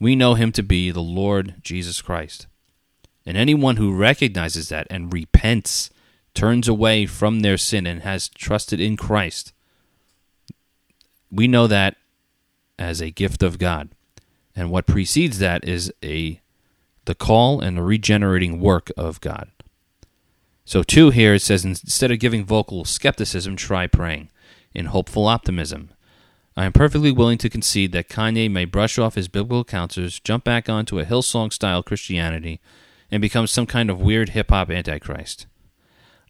we 0.00 0.16
know 0.16 0.32
him 0.32 0.50
to 0.52 0.62
be 0.62 0.90
the 0.90 1.02
Lord 1.02 1.56
Jesus 1.62 2.00
Christ. 2.00 2.46
And 3.26 3.36
anyone 3.36 3.76
who 3.76 3.94
recognizes 3.94 4.70
that 4.70 4.86
and 4.88 5.12
repents, 5.12 5.90
turns 6.32 6.68
away 6.68 7.04
from 7.04 7.40
their 7.40 7.58
sin, 7.58 7.86
and 7.86 8.00
has 8.00 8.30
trusted 8.30 8.80
in 8.80 8.96
Christ, 8.96 9.52
we 11.30 11.46
know 11.46 11.66
that 11.66 11.96
as 12.78 13.02
a 13.02 13.10
gift 13.10 13.42
of 13.42 13.58
God. 13.58 13.90
And 14.54 14.70
what 14.70 14.86
precedes 14.86 15.38
that 15.38 15.68
is 15.68 15.92
a 16.02 16.40
the 17.04 17.14
call 17.14 17.60
and 17.60 17.76
the 17.76 17.82
regenerating 17.82 18.58
work 18.58 18.90
of 18.96 19.20
God. 19.20 19.50
So, 20.66 20.82
two 20.82 21.10
here 21.10 21.34
it 21.34 21.42
says 21.42 21.64
instead 21.64 22.10
of 22.10 22.18
giving 22.18 22.44
vocal 22.44 22.84
skepticism, 22.84 23.54
try 23.54 23.86
praying 23.86 24.30
in 24.74 24.86
hopeful 24.86 25.26
optimism. 25.26 25.90
I 26.56 26.64
am 26.64 26.72
perfectly 26.72 27.12
willing 27.12 27.38
to 27.38 27.48
concede 27.48 27.92
that 27.92 28.08
Kanye 28.08 28.50
may 28.50 28.64
brush 28.64 28.98
off 28.98 29.14
his 29.14 29.28
biblical 29.28 29.62
counsels, 29.62 30.18
jump 30.18 30.42
back 30.42 30.68
onto 30.68 30.98
a 30.98 31.04
Hillsong 31.04 31.52
style 31.52 31.84
Christianity, 31.84 32.60
and 33.12 33.22
become 33.22 33.46
some 33.46 33.66
kind 33.66 33.90
of 33.90 34.00
weird 34.00 34.30
hip 34.30 34.50
hop 34.50 34.68
antichrist. 34.68 35.46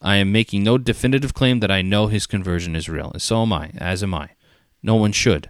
I 0.03 0.17
am 0.17 0.33
making 0.33 0.63
no 0.63 0.77
definitive 0.77 1.33
claim 1.33 1.61
that 1.61 1.71
I 1.71 1.81
know 1.81 2.09
his 2.09 2.27
conversion 2.27 2.77
is 2.77 2.91
real, 2.91 3.13
and 3.13 3.23
so 3.23 3.41
am 3.41 3.55
I, 3.55 3.71
as 3.79 4.03
am 4.03 4.13
I. 4.13 4.31
No 4.83 4.97
one 4.97 5.13
should. 5.13 5.49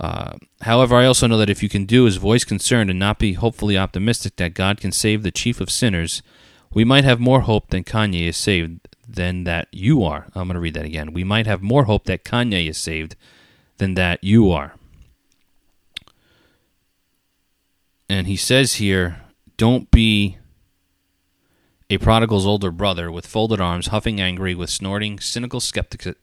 Uh, 0.00 0.32
however, 0.62 0.96
I 0.96 1.06
also 1.06 1.28
know 1.28 1.38
that 1.38 1.48
if 1.48 1.62
you 1.62 1.68
can 1.68 1.84
do 1.84 2.06
is 2.06 2.16
voice 2.16 2.42
concern 2.42 2.90
and 2.90 2.98
not 2.98 3.20
be 3.20 3.34
hopefully 3.34 3.78
optimistic 3.78 4.34
that 4.36 4.54
God 4.54 4.80
can 4.80 4.90
save 4.90 5.22
the 5.22 5.30
chief 5.30 5.60
of 5.60 5.70
sinners, 5.70 6.22
we 6.74 6.84
might 6.84 7.04
have 7.04 7.20
more 7.20 7.42
hope 7.42 7.70
than 7.70 7.84
Kanye 7.84 8.28
is 8.28 8.36
saved 8.36 8.88
than 9.08 9.44
that 9.44 9.68
you 9.70 10.02
are. 10.02 10.26
I'm 10.34 10.48
going 10.48 10.54
to 10.54 10.60
read 10.60 10.74
that 10.74 10.84
again. 10.84 11.12
We 11.12 11.24
might 11.24 11.46
have 11.46 11.62
more 11.62 11.84
hope 11.84 12.04
that 12.04 12.24
Kanye 12.24 12.68
is 12.68 12.78
saved 12.78 13.16
than 13.78 13.94
that 13.94 14.22
you 14.22 14.50
are. 14.50 14.74
And 18.08 18.26
he 18.26 18.36
says 18.36 18.74
here, 18.74 19.22
don't 19.56 19.90
be 19.90 20.38
a 21.88 21.98
prodigal's 21.98 22.46
older 22.46 22.70
brother 22.70 23.10
with 23.10 23.26
folded 23.26 23.60
arms, 23.60 23.88
huffing 23.88 24.20
angry, 24.20 24.54
with 24.54 24.70
snorting, 24.70 25.20
cynical 25.20 25.60
skeptic, 25.60 26.16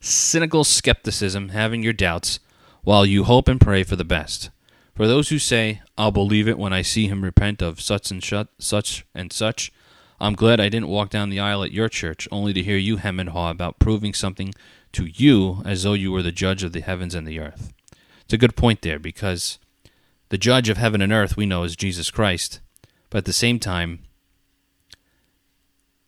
cynical 0.00 0.64
skepticism, 0.64 1.50
having 1.50 1.82
your 1.82 1.92
doubts, 1.92 2.40
while 2.82 3.06
you 3.06 3.24
hope 3.24 3.48
and 3.48 3.60
pray 3.60 3.82
for 3.84 3.96
the 3.96 4.04
best. 4.04 4.50
For 4.94 5.06
those 5.06 5.28
who 5.28 5.38
say, 5.38 5.82
I'll 5.96 6.10
believe 6.10 6.48
it 6.48 6.58
when 6.58 6.72
I 6.72 6.82
see 6.82 7.08
him 7.08 7.24
repent 7.24 7.62
of 7.62 7.80
such 7.80 8.10
and 8.10 8.22
such 8.22 8.48
such 8.58 9.04
and 9.14 9.32
such, 9.32 9.72
I'm 10.20 10.34
glad 10.34 10.60
I 10.60 10.68
didn't 10.68 10.88
walk 10.88 11.10
down 11.10 11.30
the 11.30 11.40
aisle 11.40 11.64
at 11.64 11.72
your 11.72 11.88
church 11.88 12.28
only 12.30 12.52
to 12.52 12.62
hear 12.62 12.76
you 12.76 12.96
hem 12.96 13.20
and 13.20 13.30
haw 13.30 13.50
about 13.50 13.78
proving 13.78 14.14
something 14.14 14.54
to 14.92 15.06
you 15.06 15.62
as 15.64 15.82
though 15.82 15.92
you 15.92 16.12
were 16.12 16.22
the 16.22 16.32
judge 16.32 16.62
of 16.62 16.72
the 16.72 16.80
heavens 16.80 17.14
and 17.14 17.26
the 17.26 17.40
earth. 17.40 17.72
It's 18.24 18.34
a 18.34 18.38
good 18.38 18.56
point 18.56 18.82
there 18.82 18.98
because 18.98 19.58
the 20.28 20.38
judge 20.38 20.68
of 20.68 20.76
heaven 20.76 21.00
and 21.00 21.12
earth 21.12 21.36
we 21.36 21.46
know 21.46 21.64
is 21.64 21.76
Jesus 21.76 22.10
Christ, 22.10 22.60
but 23.10 23.18
at 23.18 23.24
the 23.24 23.32
same 23.32 23.58
time, 23.58 24.00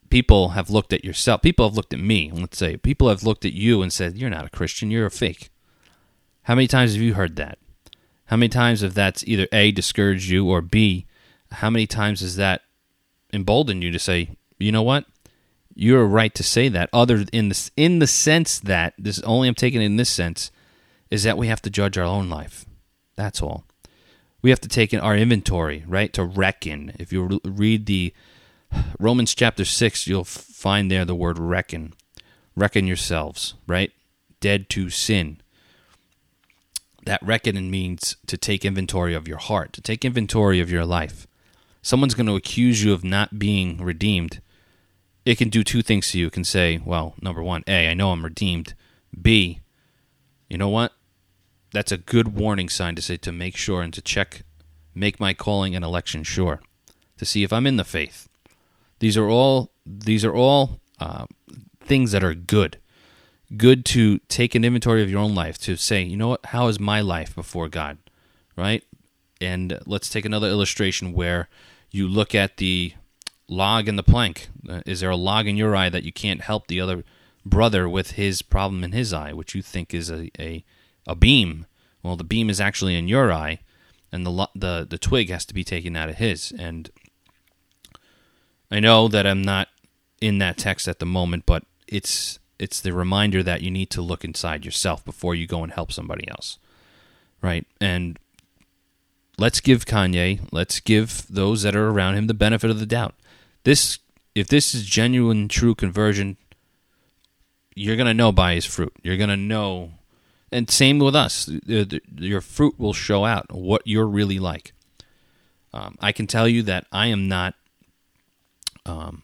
people 0.09 0.51
have 0.51 0.71
looked 0.71 0.93
at 0.93 1.05
yourself. 1.05 1.43
People 1.43 1.69
have 1.69 1.77
looked 1.77 1.93
at 1.93 2.01
me, 2.01 2.31
let's 2.33 2.59
say. 2.59 2.77
People 2.77 3.09
have 3.09 3.25
looked 3.25 3.45
at 3.45 3.53
you 3.53 3.83
and 3.83 3.93
said, 3.93 4.17
You're 4.17 4.31
not 4.31 4.47
a 4.47 4.51
Christian, 4.51 4.91
you're 4.91 5.07
a 5.07 5.11
fake. 5.11 5.51
How 6.45 6.55
many 6.55 6.69
times 6.69 6.93
have 6.93 7.03
you 7.03 7.15
heard 7.15 7.37
that? 7.37 7.59
How 8.27 8.37
many 8.37 8.49
times 8.49 8.81
have 8.81 8.95
that's 8.95 9.25
either 9.27 9.47
A, 9.53 9.73
discouraged 9.73 10.29
you, 10.29 10.49
or 10.49 10.63
B, 10.63 11.07
how 11.53 11.71
many 11.71 11.87
times 11.87 12.21
has 12.21 12.37
that 12.37 12.63
emboldened 13.37 13.85
you 13.85 13.93
to 13.93 13.99
say, 13.99 14.31
you 14.59 14.73
know 14.73 14.83
what? 14.83 15.05
You're 15.75 16.07
right 16.07 16.35
to 16.35 16.43
say 16.43 16.69
that. 16.71 16.89
Other 16.93 17.25
in 17.33 17.51
the 17.51 17.71
in 17.77 17.99
the 17.99 18.07
sense 18.07 18.59
that 18.59 18.95
this 18.99 19.21
only 19.21 19.47
I'm 19.47 19.55
taking 19.55 19.83
in 19.83 19.97
this 19.97 20.11
sense 20.11 20.51
is 21.11 21.23
that 21.23 21.37
we 21.39 21.47
have 21.49 21.63
to 21.63 21.71
judge 21.71 21.99
our 21.99 22.05
own 22.05 22.29
life. 22.29 22.65
That's 23.15 23.43
all. 23.43 23.65
We 24.43 24.51
have 24.51 24.61
to 24.61 24.69
take 24.69 24.93
in 24.93 25.01
our 25.01 25.17
inventory, 25.17 25.85
right? 25.87 26.13
To 26.15 26.25
reckon. 26.25 26.93
If 26.99 27.13
you 27.13 27.41
read 27.45 27.87
the 27.87 28.15
Romans 28.99 29.35
chapter 29.35 29.65
6, 29.65 30.07
you'll 30.07 30.25
find 30.25 30.91
there 30.91 31.05
the 31.05 31.15
word 31.15 31.39
reckon. 31.39 31.93
Reckon 32.55 32.87
yourselves, 32.87 33.55
right? 33.67 33.93
Dead 34.41 34.69
to 34.71 34.89
sin. 34.91 35.41
That 37.05 37.23
reckoning 37.23 37.71
means 37.71 38.17
to 38.27 38.37
take 38.37 38.65
inventory 38.65 39.15
of 39.15 39.29
your 39.29 39.39
heart, 39.39 39.73
to 39.75 39.81
take 39.81 40.05
inventory 40.05 40.61
of 40.61 40.71
your 40.71 40.85
life. 40.85 41.27
Someone's 41.87 42.15
going 42.15 42.27
to 42.27 42.35
accuse 42.35 42.83
you 42.83 42.93
of 42.93 43.05
not 43.05 43.39
being 43.39 43.79
redeemed. 43.79 44.41
It 45.25 45.39
can 45.39 45.51
do 45.51 45.63
two 45.63 45.83
things 45.83 46.11
to 46.11 46.19
you. 46.19 46.27
It 46.27 46.33
can 46.33 46.43
say, 46.43 46.81
well, 46.85 47.15
number 47.23 47.41
one, 47.45 47.63
A, 47.69 47.89
I 47.89 47.95
know 47.95 48.11
I'm 48.11 48.25
redeemed. 48.25 48.75
B, 49.23 49.61
you 50.49 50.59
know 50.59 50.69
what? 50.69 50.95
That's 51.73 51.93
a 51.93 51.97
good 51.97 52.35
warning 52.35 52.69
sign 52.69 52.97
to 52.97 53.03
say 53.03 53.17
to 53.19 53.31
make 53.31 53.57
sure 53.57 53.83
and 53.83 53.95
to 53.95 54.03
check, 54.03 54.43
make 54.97 55.21
my 55.21 55.33
calling 55.33 55.77
and 55.77 55.85
election 55.85 56.25
sure, 56.25 56.61
to 57.19 57.25
see 57.25 57.45
if 57.45 57.53
I'm 57.53 57.69
in 57.69 57.77
the 57.77 57.85
faith. 57.85 58.29
These 58.99 59.17
are 59.17 59.29
all 59.29 59.71
these 59.87 60.25
are 60.25 60.35
all 60.35 60.81
uh, 60.99 61.27
things 61.79 62.11
that 62.11 62.25
are 62.25 62.35
good 62.35 62.79
good 63.57 63.85
to 63.85 64.19
take 64.27 64.57
an 64.57 64.65
inventory 64.65 65.05
of 65.05 65.11
your 65.11 65.21
own 65.21 65.37
life 65.37 65.57
to 65.59 65.77
say, 65.77 66.03
you 66.03 66.17
know 66.17 66.31
what, 66.31 66.47
how 66.47 66.67
is 66.67 66.81
my 66.81 67.01
life 67.01 67.33
before 67.33 67.69
God, 67.69 67.99
right? 68.57 68.83
And 69.41 69.79
let's 69.87 70.09
take 70.09 70.25
another 70.25 70.49
illustration 70.49 71.13
where 71.13 71.49
you 71.91 72.09
look 72.09 72.35
at 72.35 72.57
the 72.57 72.95
log 73.49 73.89
in 73.89 73.97
the 73.97 74.03
plank. 74.03 74.49
Uh, 74.69 74.81
is 74.87 75.01
there 75.01 75.11
a 75.11 75.17
log 75.17 75.47
in 75.47 75.57
your 75.57 75.75
eye 75.77 75.89
that 75.89 76.03
you 76.03 76.13
can't 76.13 76.43
help 76.43 76.67
the 76.67 76.81
other 76.81 77.05
brother 77.45 77.89
with 77.89 78.13
his 78.13 78.43
problem 78.43 78.83
in 78.83 78.93
his 78.93 79.13
eye, 79.13 79.33
which 79.33 79.55
you 79.55 79.63
think 79.63 79.95
is 79.95 80.11
a, 80.11 80.31
a, 80.39 80.65
a 81.07 81.15
beam? 81.15 81.67
Well, 82.03 82.17
the 82.17 82.25
beam 82.25 82.51
is 82.51 82.61
actually 82.61 82.97
in 82.97 83.09
your 83.09 83.33
eye, 83.33 83.61
and 84.13 84.27
the, 84.27 84.49
the, 84.55 84.87
the 84.89 84.99
twig 84.99 85.31
has 85.31 85.45
to 85.47 85.55
be 85.55 85.65
taken 85.65 85.97
out 85.97 86.09
of 86.09 86.17
his. 86.17 86.53
And 86.59 86.91
I 88.71 88.81
know 88.81 89.09
that 89.09 89.27
I'm 89.27 89.43
not 89.43 89.69
in 90.21 90.39
that 90.39 90.59
text 90.59 90.89
at 90.89 90.99
the 90.99 91.07
moment, 91.07 91.45
but 91.47 91.65
it's 91.87 92.39
it's 92.59 92.81
the 92.81 92.95
reminder 92.95 93.43
that 93.43 93.61
you 93.61 93.71
need 93.71 93.91
to 93.91 94.01
look 94.01 94.25
inside 94.25 94.65
yourself 94.65 95.05
before 95.05 95.35
you 95.35 95.47
go 95.47 95.63
and 95.63 95.73
help 95.73 95.93
somebody 95.93 96.27
else. 96.29 96.59
Right? 97.43 97.67
And 97.81 98.19
let's 99.39 99.61
give 99.61 99.85
Kanye, 99.85 100.41
let's 100.53 100.81
give 100.81 101.27
those 101.29 101.63
that 101.63 101.77
are 101.77 101.89
around 101.89 102.15
him 102.15 102.27
the 102.27 102.35
benefit 102.35 102.71
of 102.71 102.81
the 102.81 102.87
doubt. 102.87 103.15
This 103.65 103.99
if 104.35 104.49
this 104.49 104.75
is 104.75 104.85
genuine 104.85 105.49
true 105.49 105.75
conversion, 105.75 106.37
you're 107.75 107.97
going 107.97 108.07
to 108.07 108.15
know 108.15 108.33
by 108.33 108.55
his 108.55 108.67
fruit. 108.67 108.93
You're 109.03 109.17
going 109.17 109.31
to 109.31 109.37
know 109.37 109.93
and 110.53 110.71
same 110.71 110.99
with 110.99 111.17
us. 111.17 111.51
Your 111.67 112.41
fruit 112.41 112.79
will 112.79 112.93
show 112.93 113.25
out 113.25 113.53
what 113.53 113.83
you're 113.85 114.07
really 114.07 114.39
like. 114.39 114.73
Um, 115.73 115.97
I 116.01 116.13
can 116.13 116.27
tell 116.27 116.49
you 116.49 116.63
that 116.63 116.87
I 116.93 117.09
am 117.09 117.29
not 117.29 117.55
um, 118.87 119.23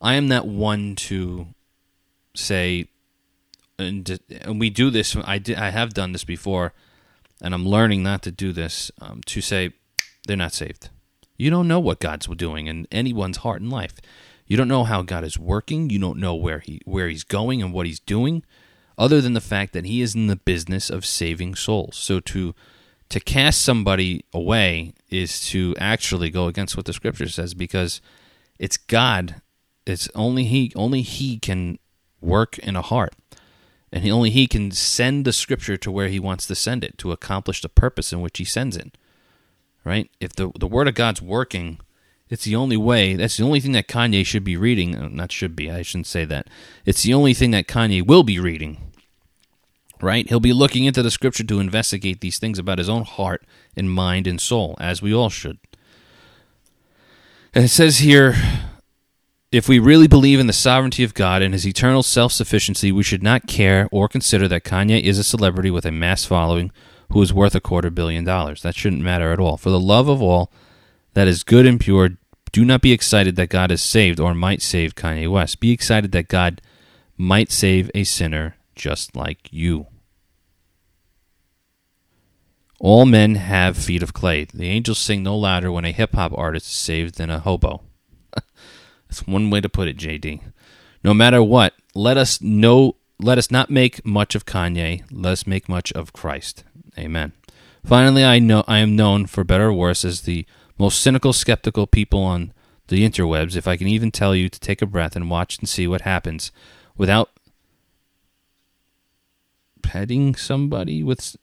I 0.00 0.14
am 0.14 0.28
not 0.28 0.46
one 0.46 0.94
to 0.96 1.48
say, 2.34 2.88
and, 3.78 4.18
and 4.30 4.60
we 4.60 4.70
do 4.70 4.90
this. 4.90 5.16
I 5.16 5.42
I 5.56 5.70
have 5.70 5.92
done 5.92 6.12
this 6.12 6.24
before, 6.24 6.72
and 7.42 7.54
I'm 7.54 7.66
learning 7.66 8.02
not 8.02 8.22
to 8.22 8.30
do 8.30 8.52
this. 8.52 8.90
Um, 9.00 9.20
to 9.26 9.40
say 9.42 9.72
they're 10.26 10.36
not 10.36 10.54
saved. 10.54 10.88
You 11.36 11.50
don't 11.50 11.68
know 11.68 11.80
what 11.80 12.00
God's 12.00 12.26
doing 12.28 12.68
in 12.68 12.86
anyone's 12.92 13.38
heart 13.38 13.60
and 13.60 13.70
life. 13.70 13.94
You 14.46 14.56
don't 14.56 14.68
know 14.68 14.84
how 14.84 15.02
God 15.02 15.24
is 15.24 15.38
working. 15.38 15.90
You 15.90 15.98
don't 15.98 16.18
know 16.18 16.34
where 16.34 16.60
he 16.60 16.80
where 16.84 17.08
he's 17.08 17.24
going 17.24 17.60
and 17.60 17.72
what 17.72 17.86
he's 17.86 18.00
doing, 18.00 18.44
other 18.96 19.20
than 19.20 19.32
the 19.32 19.40
fact 19.40 19.72
that 19.72 19.84
he 19.84 20.00
is 20.00 20.14
in 20.14 20.28
the 20.28 20.36
business 20.36 20.88
of 20.88 21.04
saving 21.04 21.54
souls. 21.56 21.96
So 21.96 22.20
to 22.20 22.54
to 23.08 23.20
cast 23.20 23.60
somebody 23.60 24.24
away 24.32 24.94
is 25.10 25.40
to 25.48 25.74
actually 25.78 26.30
go 26.30 26.46
against 26.46 26.76
what 26.76 26.86
the 26.86 26.92
scripture 26.92 27.28
says 27.28 27.54
because 27.54 28.00
it's 28.58 28.76
God. 28.76 29.42
It's 29.84 30.08
only 30.14 30.44
he 30.44 30.72
only 30.76 31.02
he 31.02 31.38
can 31.38 31.78
work 32.20 32.58
in 32.58 32.76
a 32.76 32.82
heart. 32.82 33.14
And 33.92 34.04
he, 34.04 34.10
only 34.10 34.30
he 34.30 34.46
can 34.46 34.70
send 34.70 35.24
the 35.24 35.32
scripture 35.32 35.76
to 35.76 35.90
where 35.90 36.08
he 36.08 36.18
wants 36.18 36.46
to 36.46 36.54
send 36.54 36.82
it 36.82 36.96
to 36.98 37.12
accomplish 37.12 37.60
the 37.60 37.68
purpose 37.68 38.12
in 38.12 38.22
which 38.22 38.38
he 38.38 38.44
sends 38.44 38.76
it. 38.76 38.96
Right? 39.84 40.10
If 40.20 40.32
the 40.32 40.50
the 40.58 40.68
word 40.68 40.88
of 40.88 40.94
God's 40.94 41.20
working, 41.20 41.78
it's 42.30 42.44
the 42.44 42.56
only 42.56 42.76
way. 42.76 43.14
That's 43.14 43.36
the 43.36 43.44
only 43.44 43.60
thing 43.60 43.72
that 43.72 43.88
Kanye 43.88 44.24
should 44.24 44.44
be 44.44 44.56
reading. 44.56 44.96
Uh, 44.96 45.08
Not 45.08 45.32
should 45.32 45.54
be. 45.54 45.70
I 45.70 45.82
shouldn't 45.82 46.06
say 46.06 46.24
that. 46.24 46.46
It's 46.86 47.02
the 47.02 47.12
only 47.12 47.34
thing 47.34 47.50
that 47.50 47.66
Kanye 47.66 48.06
will 48.06 48.22
be 48.22 48.38
reading. 48.38 48.92
Right? 50.00 50.26
He'll 50.28 50.40
be 50.40 50.52
looking 50.54 50.84
into 50.84 51.02
the 51.02 51.10
scripture 51.10 51.44
to 51.44 51.60
investigate 51.60 52.20
these 52.20 52.38
things 52.38 52.58
about 52.58 52.78
his 52.78 52.88
own 52.88 53.04
heart 53.04 53.44
and 53.76 53.90
mind 53.90 54.26
and 54.26 54.40
soul, 54.40 54.76
as 54.80 55.02
we 55.02 55.12
all 55.12 55.28
should. 55.28 55.58
And 57.54 57.64
it 57.66 57.68
says 57.68 57.98
here 57.98 58.34
if 59.52 59.68
we 59.68 59.78
really 59.78 60.08
believe 60.08 60.40
in 60.40 60.46
the 60.46 60.52
sovereignty 60.54 61.04
of 61.04 61.12
God 61.12 61.42
and 61.42 61.52
his 61.52 61.66
eternal 61.66 62.02
self 62.02 62.32
sufficiency, 62.32 62.90
we 62.90 63.02
should 63.02 63.22
not 63.22 63.46
care 63.46 63.86
or 63.92 64.08
consider 64.08 64.48
that 64.48 64.64
Kanye 64.64 65.02
is 65.02 65.18
a 65.18 65.24
celebrity 65.24 65.70
with 65.70 65.84
a 65.84 65.92
mass 65.92 66.24
following 66.24 66.72
who 67.10 67.20
is 67.20 67.34
worth 67.34 67.54
a 67.54 67.60
quarter 67.60 67.90
billion 67.90 68.24
dollars. 68.24 68.62
That 68.62 68.74
shouldn't 68.74 69.02
matter 69.02 69.30
at 69.30 69.38
all. 69.38 69.58
For 69.58 69.68
the 69.68 69.78
love 69.78 70.08
of 70.08 70.22
all 70.22 70.50
that 71.12 71.28
is 71.28 71.42
good 71.42 71.66
and 71.66 71.78
pure, 71.78 72.12
do 72.50 72.64
not 72.64 72.80
be 72.80 72.92
excited 72.92 73.36
that 73.36 73.50
God 73.50 73.68
has 73.68 73.82
saved 73.82 74.18
or 74.18 74.34
might 74.34 74.62
save 74.62 74.94
Kanye 74.94 75.30
West. 75.30 75.60
Be 75.60 75.70
excited 75.70 76.12
that 76.12 76.28
God 76.28 76.62
might 77.18 77.52
save 77.52 77.90
a 77.94 78.04
sinner 78.04 78.56
just 78.74 79.14
like 79.14 79.52
you. 79.52 79.86
All 82.80 83.04
men 83.04 83.34
have 83.34 83.76
feet 83.76 84.02
of 84.02 84.14
clay. 84.14 84.46
The 84.46 84.68
angels 84.68 84.98
sing 84.98 85.22
no 85.22 85.36
louder 85.36 85.70
when 85.70 85.84
a 85.84 85.92
hip 85.92 86.14
hop 86.14 86.32
artist 86.36 86.66
is 86.66 86.72
saved 86.72 87.16
than 87.16 87.30
a 87.30 87.38
hobo. 87.38 87.82
That's 89.12 89.26
one 89.26 89.50
way 89.50 89.60
to 89.60 89.68
put 89.68 89.88
it, 89.88 89.98
JD. 89.98 90.40
No 91.04 91.12
matter 91.12 91.42
what, 91.42 91.74
let 91.94 92.16
us 92.16 92.40
know 92.40 92.96
let 93.18 93.36
us 93.36 93.50
not 93.50 93.68
make 93.68 94.06
much 94.06 94.34
of 94.34 94.46
Kanye, 94.46 95.04
let 95.10 95.32
us 95.32 95.46
make 95.46 95.68
much 95.68 95.92
of 95.92 96.14
Christ. 96.14 96.64
Amen. 96.98 97.32
Finally, 97.84 98.24
I 98.24 98.38
know 98.38 98.64
I 98.66 98.78
am 98.78 98.96
known 98.96 99.26
for 99.26 99.44
better 99.44 99.66
or 99.66 99.74
worse 99.74 100.02
as 100.02 100.22
the 100.22 100.46
most 100.78 101.02
cynical, 101.02 101.34
skeptical 101.34 101.86
people 101.86 102.20
on 102.20 102.54
the 102.88 103.06
interwebs. 103.06 103.54
If 103.54 103.68
I 103.68 103.76
can 103.76 103.86
even 103.86 104.10
tell 104.10 104.34
you 104.34 104.48
to 104.48 104.58
take 104.58 104.80
a 104.80 104.86
breath 104.86 105.14
and 105.14 105.28
watch 105.28 105.58
and 105.58 105.68
see 105.68 105.86
what 105.86 106.00
happens 106.00 106.50
without 106.96 107.28
petting 109.82 110.34
somebody 110.36 111.02
with 111.02 111.36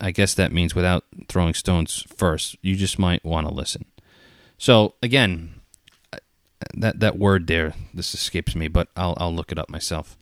I 0.00 0.12
guess 0.12 0.32
that 0.32 0.50
means 0.50 0.74
without 0.74 1.04
throwing 1.28 1.52
stones 1.52 2.06
first. 2.16 2.56
You 2.62 2.74
just 2.74 2.98
might 2.98 3.22
want 3.22 3.46
to 3.46 3.52
listen. 3.52 3.84
So, 4.56 4.94
again, 5.02 5.61
that 6.74 7.00
that 7.00 7.18
word 7.18 7.46
there 7.46 7.74
this 7.94 8.14
escapes 8.14 8.54
me 8.54 8.68
but 8.68 8.88
I'll 8.96 9.14
I'll 9.16 9.34
look 9.34 9.52
it 9.52 9.58
up 9.58 9.68
myself. 9.68 10.16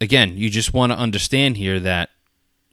Again 0.00 0.36
you 0.36 0.50
just 0.50 0.74
want 0.74 0.92
to 0.92 0.98
understand 0.98 1.56
here 1.56 1.80
that 1.80 2.10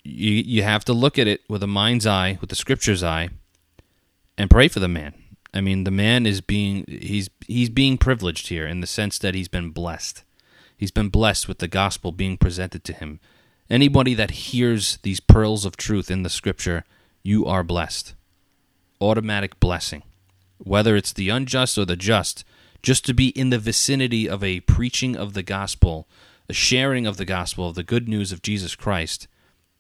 you 0.03 0.31
you 0.31 0.63
have 0.63 0.85
to 0.85 0.93
look 0.93 1.19
at 1.19 1.27
it 1.27 1.41
with 1.49 1.63
a 1.63 1.67
mind's 1.67 2.07
eye 2.07 2.37
with 2.41 2.49
the 2.49 2.55
scripture's 2.55 3.03
eye 3.03 3.29
and 4.37 4.49
pray 4.49 4.67
for 4.67 4.79
the 4.79 4.87
man. 4.87 5.13
I 5.53 5.61
mean 5.61 5.83
the 5.83 5.91
man 5.91 6.25
is 6.25 6.41
being 6.41 6.85
he's 6.87 7.29
he's 7.47 7.69
being 7.69 7.97
privileged 7.97 8.47
here 8.47 8.67
in 8.67 8.81
the 8.81 8.87
sense 8.87 9.17
that 9.19 9.35
he's 9.35 9.47
been 9.47 9.71
blessed. 9.71 10.23
He's 10.75 10.91
been 10.91 11.09
blessed 11.09 11.47
with 11.47 11.59
the 11.59 11.67
gospel 11.67 12.11
being 12.11 12.37
presented 12.37 12.83
to 12.85 12.93
him. 12.93 13.19
Anybody 13.69 14.13
that 14.13 14.31
hears 14.31 14.97
these 15.03 15.19
pearls 15.19 15.65
of 15.65 15.77
truth 15.77 16.09
in 16.09 16.23
the 16.23 16.29
scripture 16.29 16.85
you 17.21 17.45
are 17.45 17.63
blessed. 17.63 18.15
Automatic 19.01 19.59
blessing 19.59 20.03
whether 20.59 20.95
it's 20.95 21.13
the 21.13 21.29
unjust 21.29 21.77
or 21.77 21.85
the 21.85 21.95
just, 21.95 22.43
just 22.83 23.05
to 23.05 23.13
be 23.13 23.29
in 23.29 23.49
the 23.49 23.59
vicinity 23.59 24.29
of 24.29 24.43
a 24.43 24.61
preaching 24.61 25.15
of 25.15 25.33
the 25.33 25.43
gospel, 25.43 26.07
a 26.47 26.53
sharing 26.53 27.05
of 27.05 27.17
the 27.17 27.25
gospel, 27.25 27.69
of 27.69 27.75
the 27.75 27.83
good 27.83 28.07
news 28.07 28.31
of 28.31 28.41
Jesus 28.41 28.75
Christ, 28.75 29.27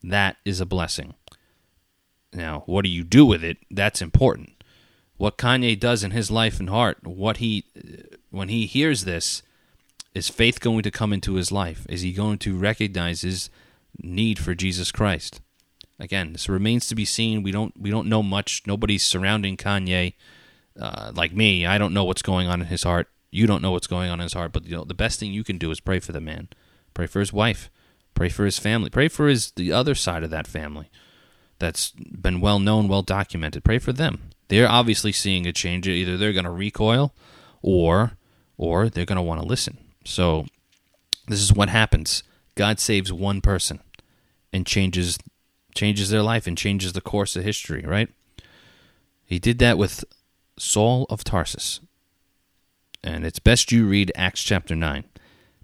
that 0.03 0.37
is 0.45 0.59
a 0.59 0.65
blessing. 0.65 1.13
Now, 2.33 2.63
what 2.65 2.83
do 2.83 2.89
you 2.89 3.03
do 3.03 3.25
with 3.25 3.43
it? 3.43 3.57
That's 3.71 4.01
important. 4.01 4.63
What 5.17 5.37
Kanye 5.37 5.79
does 5.79 6.03
in 6.03 6.11
his 6.11 6.31
life 6.31 6.59
and 6.59 6.69
heart, 6.69 7.05
what 7.05 7.37
he 7.37 7.65
when 8.29 8.49
he 8.49 8.65
hears 8.65 9.03
this, 9.03 9.41
is 10.13 10.29
faith 10.29 10.59
going 10.59 10.83
to 10.83 10.91
come 10.91 11.11
into 11.11 11.33
his 11.33 11.51
life? 11.51 11.85
Is 11.89 12.01
he 12.01 12.13
going 12.13 12.37
to 12.39 12.57
recognize 12.57 13.21
his 13.21 13.49
need 13.97 14.39
for 14.39 14.55
Jesus 14.55 14.91
Christ? 14.91 15.41
Again, 15.99 16.31
this 16.31 16.47
remains 16.47 16.87
to 16.87 16.95
be 16.95 17.03
seen. 17.03 17.43
We 17.43 17.51
don't 17.51 17.73
we 17.77 17.89
don't 17.89 18.07
know 18.07 18.23
much. 18.23 18.63
Nobody's 18.65 19.03
surrounding 19.03 19.57
Kanye 19.57 20.13
uh, 20.79 21.11
like 21.15 21.33
me, 21.33 21.65
I 21.65 21.77
don't 21.77 21.93
know 21.93 22.03
what's 22.03 22.21
going 22.21 22.47
on 22.47 22.61
in 22.61 22.67
his 22.67 22.83
heart. 22.83 23.07
You 23.31 23.45
don't 23.45 23.61
know 23.61 23.71
what's 23.71 23.87
going 23.87 24.09
on 24.09 24.19
in 24.19 24.23
his 24.23 24.33
heart, 24.33 24.53
but 24.53 24.65
you 24.65 24.75
know 24.75 24.83
the 24.83 24.93
best 24.93 25.19
thing 25.19 25.31
you 25.31 25.43
can 25.43 25.57
do 25.57 25.71
is 25.71 25.79
pray 25.79 25.99
for 25.99 26.11
the 26.11 26.21
man, 26.21 26.49
pray 26.93 27.05
for 27.05 27.19
his 27.19 27.31
wife, 27.31 27.69
pray 28.15 28.29
for 28.29 28.45
his 28.45 28.57
family, 28.57 28.89
pray 28.89 29.07
for 29.07 29.27
his 29.27 29.51
the 29.51 29.71
other 29.71 29.93
side 29.93 30.23
of 30.23 30.29
that 30.31 30.47
family 30.47 30.89
that's 31.59 31.91
been 31.91 32.41
well 32.41 32.59
known, 32.59 32.87
well 32.87 33.01
documented. 33.01 33.63
Pray 33.63 33.77
for 33.77 33.93
them. 33.93 34.31
They're 34.47 34.69
obviously 34.69 35.11
seeing 35.11 35.45
a 35.45 35.53
change. 35.53 35.87
Either 35.87 36.17
they're 36.17 36.33
going 36.33 36.45
to 36.45 36.51
recoil, 36.51 37.13
or 37.61 38.13
or 38.57 38.89
they're 38.89 39.05
going 39.05 39.17
to 39.17 39.21
want 39.21 39.41
to 39.41 39.47
listen. 39.47 39.77
So 40.05 40.45
this 41.27 41.41
is 41.41 41.53
what 41.53 41.69
happens. 41.69 42.23
God 42.55 42.79
saves 42.79 43.13
one 43.13 43.41
person 43.41 43.79
and 44.51 44.65
changes 44.65 45.19
changes 45.75 46.09
their 46.09 46.23
life 46.23 46.47
and 46.47 46.57
changes 46.57 46.93
the 46.93 47.01
course 47.01 47.35
of 47.35 47.43
history. 47.43 47.83
Right? 47.85 48.09
He 49.23 49.37
did 49.37 49.59
that 49.59 49.77
with 49.77 50.03
Saul 50.59 51.05
of 51.09 51.23
Tarsus. 51.23 51.79
And 53.03 53.25
it's 53.25 53.39
best 53.39 53.71
you 53.71 53.87
read 53.87 54.11
Acts 54.15 54.43
chapter 54.43 54.75
9 54.75 55.05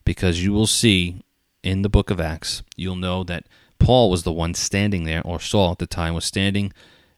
because 0.05 0.43
you 0.43 0.53
will 0.53 0.67
see 0.67 1.21
in 1.63 1.81
the 1.81 1.89
book 1.89 2.09
of 2.09 2.21
Acts, 2.21 2.63
you'll 2.75 2.95
know 2.95 3.23
that 3.23 3.47
Paul 3.79 4.09
was 4.09 4.23
the 4.23 4.31
one 4.31 4.53
standing 4.53 5.03
there, 5.03 5.21
or 5.25 5.39
Saul 5.39 5.71
at 5.73 5.79
the 5.79 5.87
time 5.87 6.13
was 6.13 6.25
standing 6.25 6.71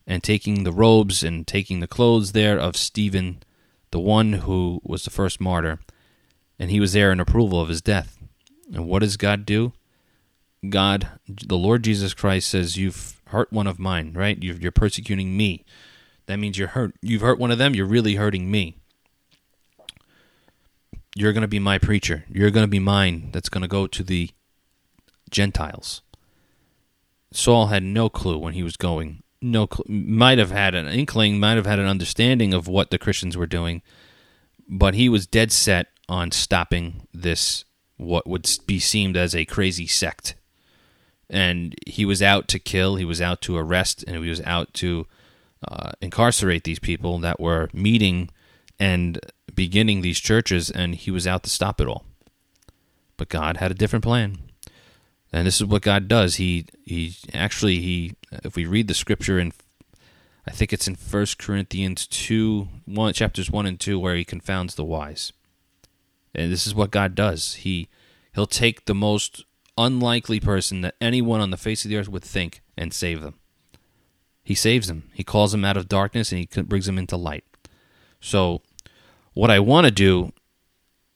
and 0.07 0.23
taking 0.23 0.63
the 0.63 0.71
robes 0.71 1.21
and 1.21 1.45
taking 1.45 1.81
the 1.81 1.87
clothes 1.87 2.31
there 2.31 2.57
of 2.57 2.77
Stephen, 2.77 3.43
the 3.91 3.99
one 3.99 4.33
who 4.33 4.81
was 4.83 5.03
the 5.03 5.09
first 5.09 5.41
martyr, 5.41 5.79
and 6.57 6.71
he 6.71 6.79
was 6.79 6.93
there 6.93 7.11
in 7.11 7.19
approval 7.19 7.61
of 7.61 7.67
his 7.67 7.81
death. 7.81 8.17
And 8.73 8.87
what 8.87 8.99
does 8.99 9.17
God 9.17 9.45
do? 9.45 9.73
God, 10.67 11.09
the 11.27 11.57
Lord 11.57 11.83
Jesus 11.83 12.13
Christ 12.13 12.49
says, 12.49 12.77
You've 12.77 13.21
hurt 13.27 13.51
one 13.51 13.67
of 13.67 13.79
mine, 13.79 14.13
right? 14.13 14.41
You're, 14.41 14.55
you're 14.55 14.71
persecuting 14.71 15.37
me. 15.37 15.63
That 16.27 16.37
means 16.37 16.57
you're 16.57 16.69
hurt. 16.69 16.93
You've 17.01 17.21
hurt 17.21 17.39
one 17.39 17.51
of 17.51 17.57
them. 17.57 17.73
You're 17.73 17.85
really 17.85 18.15
hurting 18.15 18.51
me. 18.51 18.75
You're 21.15 21.33
going 21.33 21.41
to 21.41 21.47
be 21.47 21.59
my 21.59 21.79
preacher. 21.79 22.25
You're 22.29 22.51
going 22.51 22.65
to 22.65 22.69
be 22.69 22.79
mine. 22.79 23.29
That's 23.31 23.49
going 23.49 23.63
to 23.63 23.67
go 23.67 23.87
to 23.87 24.03
the 24.03 24.29
Gentiles. 25.31 26.01
Saul 27.31 27.67
had 27.67 27.83
no 27.83 28.09
clue 28.09 28.37
when 28.37 28.53
he 28.53 28.63
was 28.63 28.77
going. 28.77 29.23
No, 29.41 29.67
cl- 29.71 29.85
might 29.87 30.37
have 30.37 30.51
had 30.51 30.75
an 30.75 30.87
inkling, 30.87 31.39
might 31.39 31.55
have 31.55 31.65
had 31.65 31.79
an 31.79 31.87
understanding 31.87 32.53
of 32.53 32.67
what 32.67 32.91
the 32.91 32.97
Christians 32.97 33.37
were 33.37 33.47
doing, 33.47 33.81
but 34.67 34.93
he 34.93 35.09
was 35.09 35.27
dead 35.27 35.51
set 35.51 35.87
on 36.09 36.31
stopping 36.31 37.07
this 37.13 37.65
what 37.97 38.27
would 38.27 38.47
be 38.65 38.79
seemed 38.79 39.17
as 39.17 39.35
a 39.35 39.45
crazy 39.45 39.87
sect. 39.87 40.35
And 41.29 41.75
he 41.85 42.05
was 42.05 42.21
out 42.21 42.47
to 42.49 42.59
kill. 42.59 42.95
He 42.95 43.05
was 43.05 43.21
out 43.21 43.41
to 43.41 43.57
arrest, 43.57 44.03
and 44.07 44.23
he 44.23 44.29
was 44.29 44.41
out 44.41 44.73
to 44.75 45.07
uh, 45.67 45.91
incarcerate 46.01 46.63
these 46.63 46.79
people 46.79 47.19
that 47.19 47.39
were 47.39 47.69
meeting 47.73 48.29
and 48.79 49.19
beginning 49.53 50.01
these 50.01 50.19
churches, 50.19 50.69
and 50.69 50.95
he 50.95 51.11
was 51.11 51.25
out 51.25 51.43
to 51.43 51.49
stop 51.49 51.81
it 51.81 51.87
all. 51.87 52.05
But 53.15 53.29
God 53.29 53.57
had 53.57 53.71
a 53.71 53.75
different 53.75 54.03
plan, 54.03 54.37
and 55.31 55.47
this 55.47 55.59
is 55.59 55.65
what 55.65 55.81
God 55.81 56.07
does. 56.07 56.35
He 56.35 56.65
he 56.85 57.15
actually 57.33 57.79
he 57.79 58.13
if 58.43 58.55
we 58.55 58.65
read 58.65 58.87
the 58.87 58.93
scripture 58.93 59.39
in 59.39 59.53
I 60.47 60.51
think 60.51 60.71
it's 60.71 60.87
in 60.87 60.95
First 60.95 61.39
Corinthians 61.39 62.05
two 62.07 62.67
one 62.85 63.13
chapters 63.13 63.49
one 63.49 63.65
and 63.65 63.79
two 63.79 63.99
where 63.99 64.15
he 64.15 64.23
confounds 64.23 64.75
the 64.75 64.85
wise. 64.85 65.33
And 66.35 66.51
this 66.51 66.67
is 66.67 66.75
what 66.75 66.91
God 66.91 67.15
does. 67.15 67.55
He 67.55 67.89
he'll 68.35 68.45
take 68.45 68.85
the 68.85 68.95
most 68.95 69.43
unlikely 69.77 70.39
person 70.39 70.81
that 70.81 70.95
anyone 71.01 71.41
on 71.41 71.49
the 71.49 71.57
face 71.57 71.83
of 71.83 71.89
the 71.89 71.97
earth 71.97 72.09
would 72.09 72.23
think 72.23 72.61
and 72.77 72.93
save 72.93 73.21
them. 73.21 73.35
He 74.47 74.55
saves 74.55 74.89
him. 74.89 75.03
He 75.13 75.25
calls 75.25 75.53
him 75.53 75.65
out 75.65 75.75
of 75.75 75.89
darkness 75.89 76.31
and 76.31 76.39
he 76.39 76.61
brings 76.61 76.87
him 76.87 76.97
into 76.97 77.17
light. 77.17 77.43
So, 78.21 78.61
what 79.33 79.51
I 79.51 79.59
want 79.59 79.87
to 79.87 79.91
do, 79.91 80.31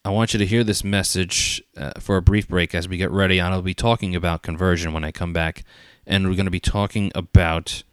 I 0.04 0.10
want 0.10 0.34
you 0.34 0.38
to 0.40 0.46
hear 0.46 0.66
this 0.66 0.84
message 0.84 1.64
uh, 1.78 1.94
for 1.98 2.18
a 2.18 2.22
brief 2.22 2.50
break 2.50 2.76
as 2.76 2.90
we 2.90 2.98
get 2.98 3.10
ready. 3.10 3.40
And 3.40 3.54
I'll 3.54 3.62
be 3.62 3.74
talking 3.74 4.18
about 4.18 4.42
conversion 4.42 4.92
when 4.92 5.06
I 5.06 5.14
come 5.14 5.32
back, 5.32 5.64
and 6.06 6.28
we're 6.28 6.36
going 6.36 6.44
to 6.44 6.52
be 6.52 6.60
talking 6.60 7.10
about 7.16 7.84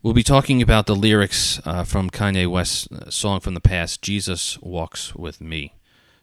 We'll 0.00 0.14
be 0.14 0.22
talking 0.22 0.62
about 0.62 0.86
the 0.86 0.94
lyrics 0.94 1.60
uh, 1.64 1.82
from 1.82 2.10
Kanye 2.10 2.48
West's 2.48 2.86
uh, 2.92 3.10
song 3.10 3.40
from 3.40 3.54
the 3.54 3.60
past, 3.60 4.02
Jesus 4.02 4.56
Walks 4.62 5.16
With 5.16 5.40
Me. 5.40 5.74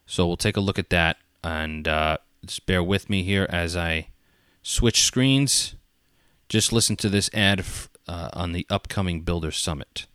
So 0.06 0.26
we'll 0.26 0.38
take 0.38 0.56
a 0.56 0.62
look 0.62 0.80
at 0.80 0.90
that 0.92 1.18
and 1.44 1.86
uh, 1.86 2.20
just 2.46 2.66
bear 2.66 2.82
with 2.82 3.10
me 3.10 3.24
here 3.24 3.46
as 3.50 3.76
I 3.76 4.08
switch 4.64 5.04
screens. 5.04 5.76
Just 6.50 6.74
listen 6.74 6.96
to 6.96 7.10
this 7.10 7.30
ad 7.32 7.60
f- 7.60 7.90
uh, 8.08 8.30
on 8.34 8.54
the 8.54 8.66
upcoming 8.72 9.22
Builder 9.22 9.52
Summit. 9.52 10.08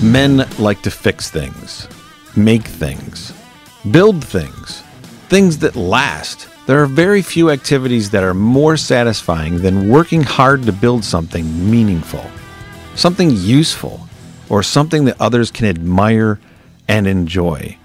Men 0.00 0.48
like 0.60 0.82
to 0.82 0.90
fix 0.92 1.30
things, 1.30 1.88
make 2.36 2.62
things, 2.62 3.32
build 3.90 4.24
things, 4.24 4.82
things 5.28 5.58
that 5.58 5.74
last. 5.74 6.53
There 6.66 6.82
are 6.82 6.86
very 6.86 7.20
few 7.20 7.50
activities 7.50 8.08
that 8.10 8.24
are 8.24 8.32
more 8.32 8.78
satisfying 8.78 9.60
than 9.60 9.90
working 9.90 10.22
hard 10.22 10.62
to 10.62 10.72
build 10.72 11.04
something 11.04 11.70
meaningful, 11.70 12.24
something 12.94 13.30
useful, 13.32 14.08
or 14.48 14.62
something 14.62 15.04
that 15.04 15.20
others 15.20 15.50
can 15.50 15.66
admire 15.66 16.40
and 16.88 17.06
enjoy. 17.06 17.76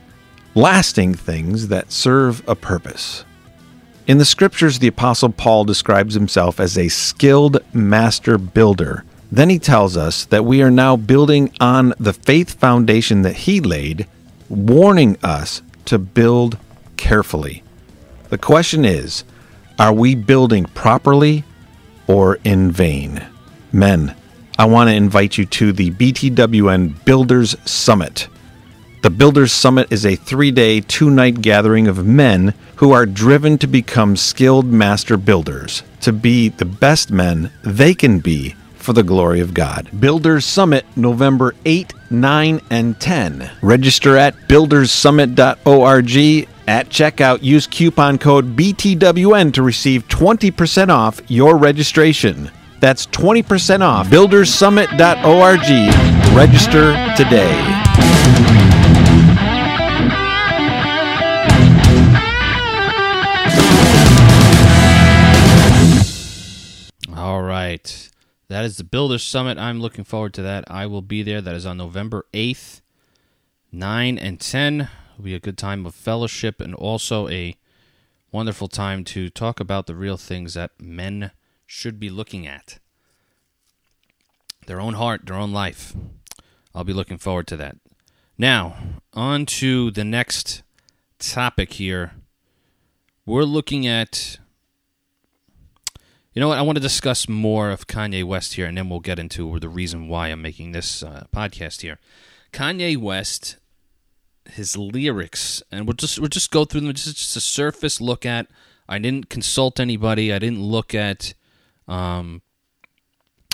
Lasting 0.56 1.13
things 1.13 1.68
that 1.68 1.92
serve 1.92 2.42
a 2.48 2.56
purpose. 2.56 3.26
In 4.08 4.18
the 4.18 4.24
scriptures, 4.24 4.80
the 4.80 4.88
Apostle 4.88 5.30
Paul 5.30 5.65
describes 5.65 6.13
himself 6.13 6.58
as 6.58 6.78
a 6.78 6.88
skilled 6.88 7.58
master 7.74 8.38
builder. 8.38 9.04
Then 9.30 9.50
he 9.50 9.60
tells 9.60 9.98
us 9.98 10.24
that 10.26 10.46
we 10.46 10.62
are 10.62 10.72
now 10.72 10.96
building 10.96 11.52
on 11.60 11.94
the 12.00 12.13
faith 12.13 12.58
foundation 12.58 13.24
that 13.24 13.36
he 13.36 13.60
laid, 13.60 14.08
warning 14.48 15.18
us 15.22 15.62
to 15.84 16.00
build 16.00 16.58
carefully. 16.96 17.62
The 18.30 18.38
question 18.38 18.86
is 18.86 19.24
are 19.80 19.94
we 19.94 20.15
building 20.15 20.65
properly 20.65 21.44
or 22.08 22.39
in 22.44 22.72
vain? 22.72 23.26
Men, 23.72 24.15
I 24.58 24.65
want 24.65 24.89
to 24.89 24.96
invite 24.96 25.38
you 25.38 25.46
to 25.46 25.72
the 25.72 25.92
BTWN 25.92 27.06
Builders 27.06 27.56
Summit. 27.65 28.28
The 29.02 29.10
Builders 29.10 29.54
Summit 29.54 29.92
is 29.92 30.06
a 30.06 30.18
three 30.18 30.52
day, 30.52 30.82
two 30.82 31.10
night 31.10 31.42
gathering 31.42 31.88
of 31.88 32.06
men 32.06 32.54
who 32.76 32.92
are 32.92 33.06
driven 33.06 33.58
to 33.60 33.68
become 33.68 34.18
skilled 34.18 34.65
master 34.65 35.15
builders, 35.18 35.84
to 36.02 36.12
be 36.12 36.50
the 36.50 36.65
best 36.65 37.10
men 37.10 37.52
they 37.63 37.94
can 37.94 38.20
be 38.20 38.56
for 38.76 38.92
the 38.94 39.04
glory 39.04 39.39
of 39.39 39.54
God. 39.54 39.89
Builders 40.00 40.46
Summit, 40.46 40.86
November 40.96 41.54
8, 41.63 41.94
9, 42.10 42.62
and 42.70 43.00
10. 43.00 43.52
Register 43.62 44.18
at 44.18 44.36
buildersummit.org. 44.48 46.48
At 46.69 46.89
checkout, 46.89 47.41
use 47.41 47.65
coupon 47.65 48.19
code 48.19 48.55
BTWN 48.55 49.53
to 49.53 49.63
receive 49.63 50.08
20% 50.08 50.89
off 50.89 51.19
your 51.27 51.58
registration. 51.58 52.51
That's 52.79 53.08
20% 53.08 53.82
off 53.82 54.05
buildersummit.org. 54.05 56.36
Register 56.38 56.93
today. 57.17 57.49
All 67.17 67.41
right. 67.41 68.10
That 68.47 68.63
is 68.63 68.77
the 68.77 68.84
Builders 68.84 69.23
Summit. 69.23 69.58
I'm 69.58 69.82
looking 69.82 70.03
forward 70.03 70.36
to 70.36 70.43
that. 70.43 70.65
I 70.69 70.86
will 70.86 71.01
be 71.01 71.23
there. 71.23 71.41
That 71.41 71.55
is 71.55 71.65
on 71.65 71.77
November 71.77 72.27
8th, 72.32 72.82
9 73.71 74.19
and 74.19 74.39
10. 74.39 74.88
It'll 75.19 75.25
be 75.25 75.36
a 75.36 75.39
good 75.41 75.58
time 75.58 75.86
of 75.86 75.93
fellowship 75.93 76.62
and 76.62 76.73
also 76.73 77.27
a 77.27 77.58
wonderful 78.32 78.69
time 78.69 79.03
to 79.03 79.29
talk 79.29 79.60
about 79.60 79.86
the 79.86 79.93
real 79.93 80.15
things 80.15 80.53
that 80.53 80.71
men 80.79 81.32
should 81.65 81.99
be 81.99 82.10
looking 82.10 82.47
at 82.47 82.79
their 84.65 84.79
own 84.79 84.93
heart, 84.93 85.25
their 85.25 85.36
own 85.36 85.51
life. 85.51 85.93
I'll 86.73 86.86
be 86.86 86.93
looking 86.93 87.17
forward 87.17 87.47
to 87.47 87.58
that. 87.58 87.75
Now, 88.38 88.77
on 89.12 89.45
to 89.47 89.91
the 89.91 90.05
next 90.05 90.63
topic 91.17 91.73
here. 91.73 92.13
We're 93.25 93.43
looking 93.43 93.86
at 93.86 94.38
you 96.34 96.39
know 96.39 96.47
what? 96.47 96.60
I 96.60 96.62
want 96.62 96.77
to 96.77 96.82
discuss 96.82 97.27
more 97.27 97.71
of 97.71 97.88
Kanye 97.88 98.23
West 98.23 98.53
here, 98.53 98.67
and 98.67 98.77
then 98.77 98.88
we'll 98.88 99.01
get 99.01 99.19
into 99.19 99.60
the 99.60 99.67
reason 99.67 100.08
why 100.08 100.29
I'm 100.29 100.41
making 100.41 100.71
this 100.71 101.03
uh, 101.03 101.25
podcast 101.36 101.82
here. 101.82 101.99
Kanye 102.53 102.95
West, 102.95 103.58
his 104.51 104.77
lyrics, 104.77 105.63
and 105.71 105.88
we'll 105.88 105.95
just 105.95 106.19
we'll 106.19 106.29
just 106.29 106.51
go 106.51 106.65
through 106.65 106.81
them. 106.81 106.93
Just, 106.93 107.17
just 107.17 107.35
a 107.35 107.41
surface 107.41 107.99
look 108.01 108.25
at. 108.25 108.47
I 108.88 108.97
didn't 108.99 109.29
consult 109.29 109.79
anybody. 109.79 110.33
I 110.33 110.39
didn't 110.39 110.62
look 110.62 110.93
at. 110.95 111.33
Um, 111.88 112.41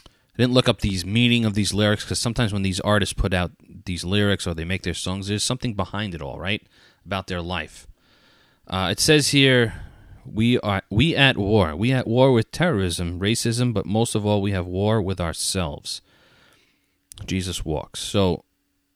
I 0.07 0.37
didn't 0.37 0.53
look 0.53 0.67
up 0.67 0.81
these 0.81 1.05
meaning 1.05 1.45
of 1.45 1.53
these 1.53 1.73
lyrics 1.73 2.03
because 2.03 2.19
sometimes 2.19 2.51
when 2.51 2.61
these 2.61 2.81
artists 2.81 3.13
put 3.13 3.33
out 3.33 3.51
these 3.85 4.03
lyrics 4.03 4.45
or 4.45 4.53
they 4.53 4.65
make 4.65 4.83
their 4.83 4.93
songs, 4.93 5.27
there's 5.27 5.43
something 5.43 5.73
behind 5.75 6.13
it 6.13 6.21
all, 6.21 6.37
right? 6.37 6.61
About 7.05 7.27
their 7.27 7.41
life. 7.41 7.87
Uh, 8.67 8.89
it 8.91 8.99
says 8.99 9.29
here 9.29 9.85
we 10.25 10.59
are 10.59 10.81
we 10.89 11.15
at 11.15 11.37
war. 11.37 11.75
We 11.75 11.91
at 11.91 12.07
war 12.07 12.31
with 12.31 12.51
terrorism, 12.51 13.19
racism, 13.19 13.73
but 13.73 13.85
most 13.85 14.15
of 14.15 14.25
all, 14.25 14.41
we 14.41 14.51
have 14.51 14.65
war 14.65 15.01
with 15.01 15.21
ourselves. 15.21 16.01
Jesus 17.25 17.63
walks. 17.63 17.99
So, 18.01 18.43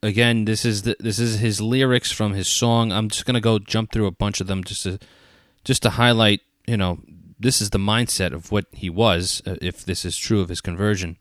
again, 0.03 0.45
this 0.45 0.65
is 0.65 0.83
the, 0.83 0.95
this 0.99 1.19
is 1.19 1.39
his 1.39 1.61
lyrics 1.61 2.11
from 2.11 2.33
his 2.33 2.47
song. 2.47 2.91
I'm 2.91 3.09
just 3.09 3.25
gonna 3.25 3.41
go 3.41 3.59
jump 3.59 3.91
through 3.91 4.07
a 4.07 4.11
bunch 4.11 4.41
of 4.41 4.47
them 4.47 4.63
just 4.63 4.83
to 4.83 4.99
just 5.63 5.83
to 5.83 5.91
highlight. 5.91 6.41
You 6.67 6.77
know, 6.77 6.99
this 7.39 7.61
is 7.61 7.71
the 7.71 7.79
mindset 7.79 8.33
of 8.33 8.51
what 8.51 8.65
he 8.71 8.89
was. 8.89 9.41
uh, 9.45 9.55
If 9.61 9.83
this 9.85 10.05
is 10.05 10.17
true 10.17 10.41
of 10.41 10.49
his 10.49 10.61
conversion, 10.61 11.17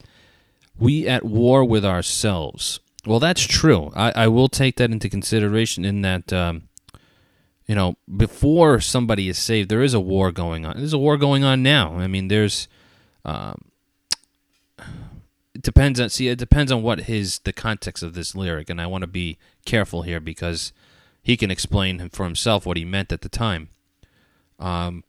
we 0.79 1.09
at 1.09 1.25
war 1.25 1.65
with 1.65 1.85
ourselves. 1.85 2.81
Well, 3.07 3.21
that's 3.21 3.47
true. 3.47 3.91
I, 3.97 4.25
I 4.25 4.29
will 4.29 4.49
take 4.49 4.77
that 4.77 4.91
into 4.91 5.09
consideration. 5.09 5.85
In 5.85 6.03
that. 6.03 6.33
Um, 6.33 6.63
you 7.67 7.75
know, 7.75 7.97
before 8.17 8.81
somebody 8.81 9.29
is 9.29 9.39
saved, 9.39 9.69
there 9.69 9.83
is 9.83 9.93
a 9.93 10.01
war 10.01 10.33
going 10.33 10.65
on. 10.65 10.79
There's 10.79 10.95
a 10.95 10.99
war 10.99 11.19
going 11.19 11.45
on 11.45 11.63
now. 11.63 11.99
I 11.99 12.07
mean, 12.07 12.29
there's, 12.29 12.67
um, 13.27 13.61
it 15.59 15.63
depends 15.63 15.99
on 15.99 16.09
see, 16.09 16.29
it 16.29 16.39
depends 16.39 16.71
on 16.71 16.83
what 16.83 17.01
his 17.01 17.41
the 17.41 17.53
context 17.53 18.05
of 18.05 18.15
this 18.15 18.37
lyric, 18.37 18.71
and 18.71 18.81
I 18.81 18.87
want 18.87 19.03
to 19.03 19.09
be 19.09 19.39
careful 19.65 20.03
here 20.03 20.21
because 20.21 20.73
he 21.21 21.37
can 21.37 21.51
explain 21.51 22.09
for 22.11 22.25
himself 22.25 22.65
what 22.65 22.77
he 22.77 22.85
meant 22.85 23.11
at 23.11 23.23
the 23.23 23.29
time. 23.29 23.69
Um, 24.61 25.03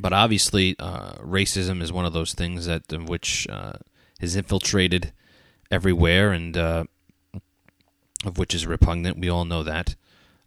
but 0.00 0.12
obviously, 0.12 0.74
uh, 0.80 1.12
racism 1.18 1.80
is 1.80 1.92
one 1.92 2.04
of 2.04 2.12
those 2.12 2.34
things 2.34 2.66
that 2.66 2.92
in 2.92 3.06
which 3.06 3.46
uh, 3.48 3.74
has 4.20 4.34
infiltrated 4.34 5.12
everywhere, 5.70 6.32
and 6.32 6.56
uh, 6.56 6.84
of 8.24 8.38
which 8.38 8.52
is 8.52 8.66
repugnant. 8.66 9.16
We 9.16 9.28
all 9.28 9.44
know 9.44 9.62
that. 9.62 9.94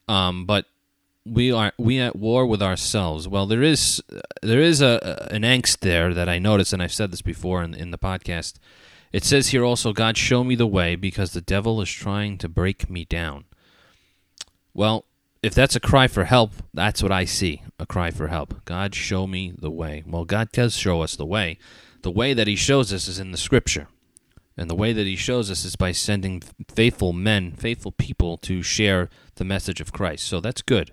Um, 0.10 0.46
but 0.46 0.66
we 1.26 1.54
are 1.54 1.72
we 1.78 2.00
at 2.00 2.18
war 2.18 2.46
with 2.46 2.62
ourselves. 2.62 3.30
Well, 3.30 3.46
there 3.46 3.64
is 3.64 4.04
there 4.42 4.60
is 4.60 4.82
a 4.82 5.30
an 5.32 5.44
angst 5.44 5.80
there 5.80 6.14
that 6.14 6.28
I 6.28 6.38
noticed, 6.38 6.74
and 6.74 6.84
I've 6.84 6.92
said 6.92 7.12
this 7.12 7.22
before 7.22 7.64
in, 7.64 7.74
in 7.74 7.92
the 7.92 7.98
podcast. 7.98 8.56
It 9.12 9.24
says 9.24 9.50
here 9.50 9.65
also, 9.65 9.91
God 9.91 10.17
show 10.17 10.43
me 10.43 10.56
the 10.56 10.67
way 10.67 10.95
because 10.95 11.34
the 11.34 11.41
devil 11.41 11.82
is 11.82 11.89
trying 11.89 12.38
to 12.39 12.50
break 12.50 12.89
me 12.89 13.06
down. 13.06 13.45
Well, 14.74 15.06
if 15.41 15.56
that's 15.56 15.76
a 15.76 15.80
cry 15.80 16.08
for 16.08 16.26
help, 16.26 16.52
that's 16.74 17.02
what 17.02 17.12
I 17.12 17.26
see 17.26 17.63
a 17.80 17.86
cry 17.86 18.12
for 18.12 18.28
help. 18.28 18.65
God 18.65 18.93
show 18.93 19.26
me 19.26 19.54
the 19.58 19.72
way. 19.72 20.04
Well, 20.06 20.26
God 20.26 20.52
does 20.52 20.76
show 20.76 21.02
us 21.02 21.15
the 21.15 21.26
way. 21.26 21.58
The 22.02 22.12
way 22.12 22.34
that 22.34 22.48
He 22.48 22.56
shows 22.56 22.93
us 22.93 23.08
is 23.08 23.19
in 23.19 23.32
the 23.32 23.38
Scripture. 23.38 23.88
And 24.58 24.69
the 24.69 24.76
way 24.76 24.93
that 24.93 25.08
He 25.08 25.15
shows 25.15 25.50
us 25.50 25.63
is 25.63 25.76
by 25.76 25.93
sending 25.93 26.43
faithful 26.68 27.14
men, 27.14 27.53
faithful 27.53 27.93
people 27.93 28.38
to 28.39 28.62
share 28.62 29.10
the 29.36 29.45
message 29.45 29.82
of 29.82 29.93
Christ. 29.93 30.26
So 30.26 30.39
that's 30.39 30.62
good 30.62 30.91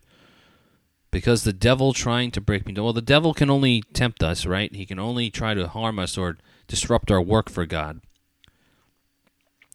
because 1.11 1.45
the 1.45 1.53
devil 1.53 1.93
trying 1.93 2.31
to 2.31 2.41
break 2.41 2.67
me 2.67 2.73
down. 2.73 2.85
Well, 2.85 2.93
the 2.93 3.01
devil 3.01 3.33
can 3.35 3.51
only 3.51 3.83
tempt 3.93 4.23
us, 4.23 4.45
right? 4.45 4.75
He 4.75 4.87
can 4.87 4.99
only 4.99 5.31
try 5.31 5.55
to 5.55 5.67
harm 5.67 5.99
us 5.99 6.19
or 6.19 6.37
disrupt 6.67 7.11
our 7.11 7.23
work 7.23 7.49
for 7.49 7.65
God. 7.65 8.01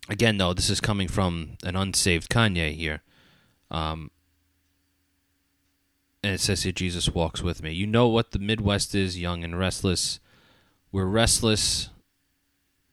Again, 0.10 0.38
though, 0.38 0.54
this 0.54 0.70
is 0.70 0.82
coming 0.82 1.08
from 1.08 1.58
an 1.64 1.76
unsaved 1.76 2.30
Kanye 2.30 2.74
here. 2.74 3.02
Um, 3.70 4.12
and 6.24 6.34
it 6.34 6.39
says 6.39 6.64
here, 6.64 6.72
Jesus 6.72 7.10
walks 7.10 7.41
with 7.41 7.64
me. 7.64 7.72
You 7.72 7.88
know 7.88 8.08
what 8.08 8.32
the 8.32 8.39
Midwest 8.39 8.93
is 8.93 9.20
young 9.20 9.43
and 9.43 9.58
restless. 9.58 10.20
We're 10.91 11.06
restless. 11.06 11.89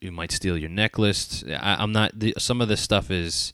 You 0.00 0.12
might 0.12 0.32
steal 0.32 0.56
your 0.56 0.70
necklace. 0.70 1.44
I, 1.48 1.76
I'm 1.82 1.92
not. 1.92 2.18
The, 2.18 2.34
some 2.38 2.60
of 2.60 2.68
this 2.68 2.80
stuff 2.80 3.10
is 3.10 3.52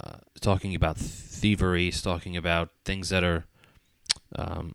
uh, 0.00 0.18
talking 0.40 0.74
about 0.74 0.96
thievery, 0.96 1.88
it's 1.88 2.00
talking 2.00 2.36
about 2.36 2.70
things 2.84 3.10
that 3.10 3.22
are 3.22 3.44
um, 4.36 4.74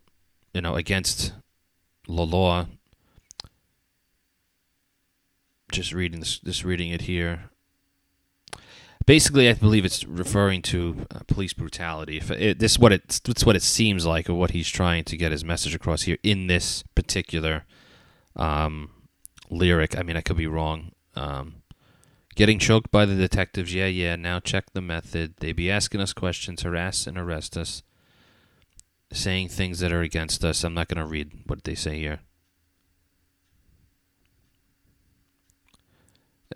you 0.54 0.60
know, 0.60 0.76
against 0.76 1.32
the 2.06 2.12
law. 2.12 2.66
just 5.70 5.92
reading 5.92 6.18
this, 6.20 6.38
just 6.38 6.64
reading 6.64 6.90
it 6.90 7.02
here. 7.02 7.49
Basically, 9.06 9.48
I 9.48 9.54
believe 9.54 9.84
it's 9.84 10.04
referring 10.04 10.62
to 10.62 11.06
uh, 11.10 11.20
police 11.26 11.52
brutality. 11.52 12.18
If 12.18 12.30
it, 12.30 12.58
this 12.58 12.78
what 12.78 12.92
it 12.92 13.20
it's 13.26 13.44
what 13.44 13.56
it 13.56 13.62
seems 13.62 14.06
like, 14.06 14.28
or 14.28 14.34
what 14.34 14.50
he's 14.50 14.68
trying 14.68 15.04
to 15.04 15.16
get 15.16 15.32
his 15.32 15.44
message 15.44 15.74
across 15.74 16.02
here 16.02 16.18
in 16.22 16.46
this 16.46 16.84
particular 16.94 17.64
um, 18.36 18.90
lyric. 19.48 19.98
I 19.98 20.02
mean, 20.02 20.16
I 20.16 20.20
could 20.20 20.36
be 20.36 20.46
wrong. 20.46 20.92
Um, 21.16 21.62
getting 22.36 22.58
choked 22.58 22.90
by 22.90 23.04
the 23.04 23.16
detectives. 23.16 23.74
Yeah, 23.74 23.86
yeah. 23.86 24.16
Now 24.16 24.38
check 24.38 24.72
the 24.72 24.80
method. 24.80 25.34
They 25.38 25.52
be 25.52 25.70
asking 25.70 26.00
us 26.00 26.12
questions, 26.12 26.62
harass 26.62 27.06
and 27.06 27.18
arrest 27.18 27.56
us, 27.56 27.82
saying 29.12 29.48
things 29.48 29.80
that 29.80 29.92
are 29.92 30.02
against 30.02 30.44
us. 30.44 30.62
I'm 30.62 30.74
not 30.74 30.88
going 30.88 31.04
to 31.04 31.10
read 31.10 31.32
what 31.46 31.64
they 31.64 31.74
say 31.74 31.98
here. 31.98 32.20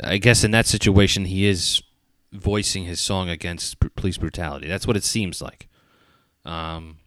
I 0.02 0.18
guess 0.18 0.42
in 0.44 0.50
that 0.50 0.66
situation, 0.66 1.24
he 1.26 1.46
is 1.46 1.82
voicing 2.34 2.84
his 2.84 3.00
song 3.00 3.28
against 3.28 3.78
police 3.94 4.18
brutality. 4.18 4.68
That's 4.68 4.86
what 4.86 4.96
it 4.96 5.04
seems 5.04 5.40
like. 5.40 5.68
Um, 6.44 6.98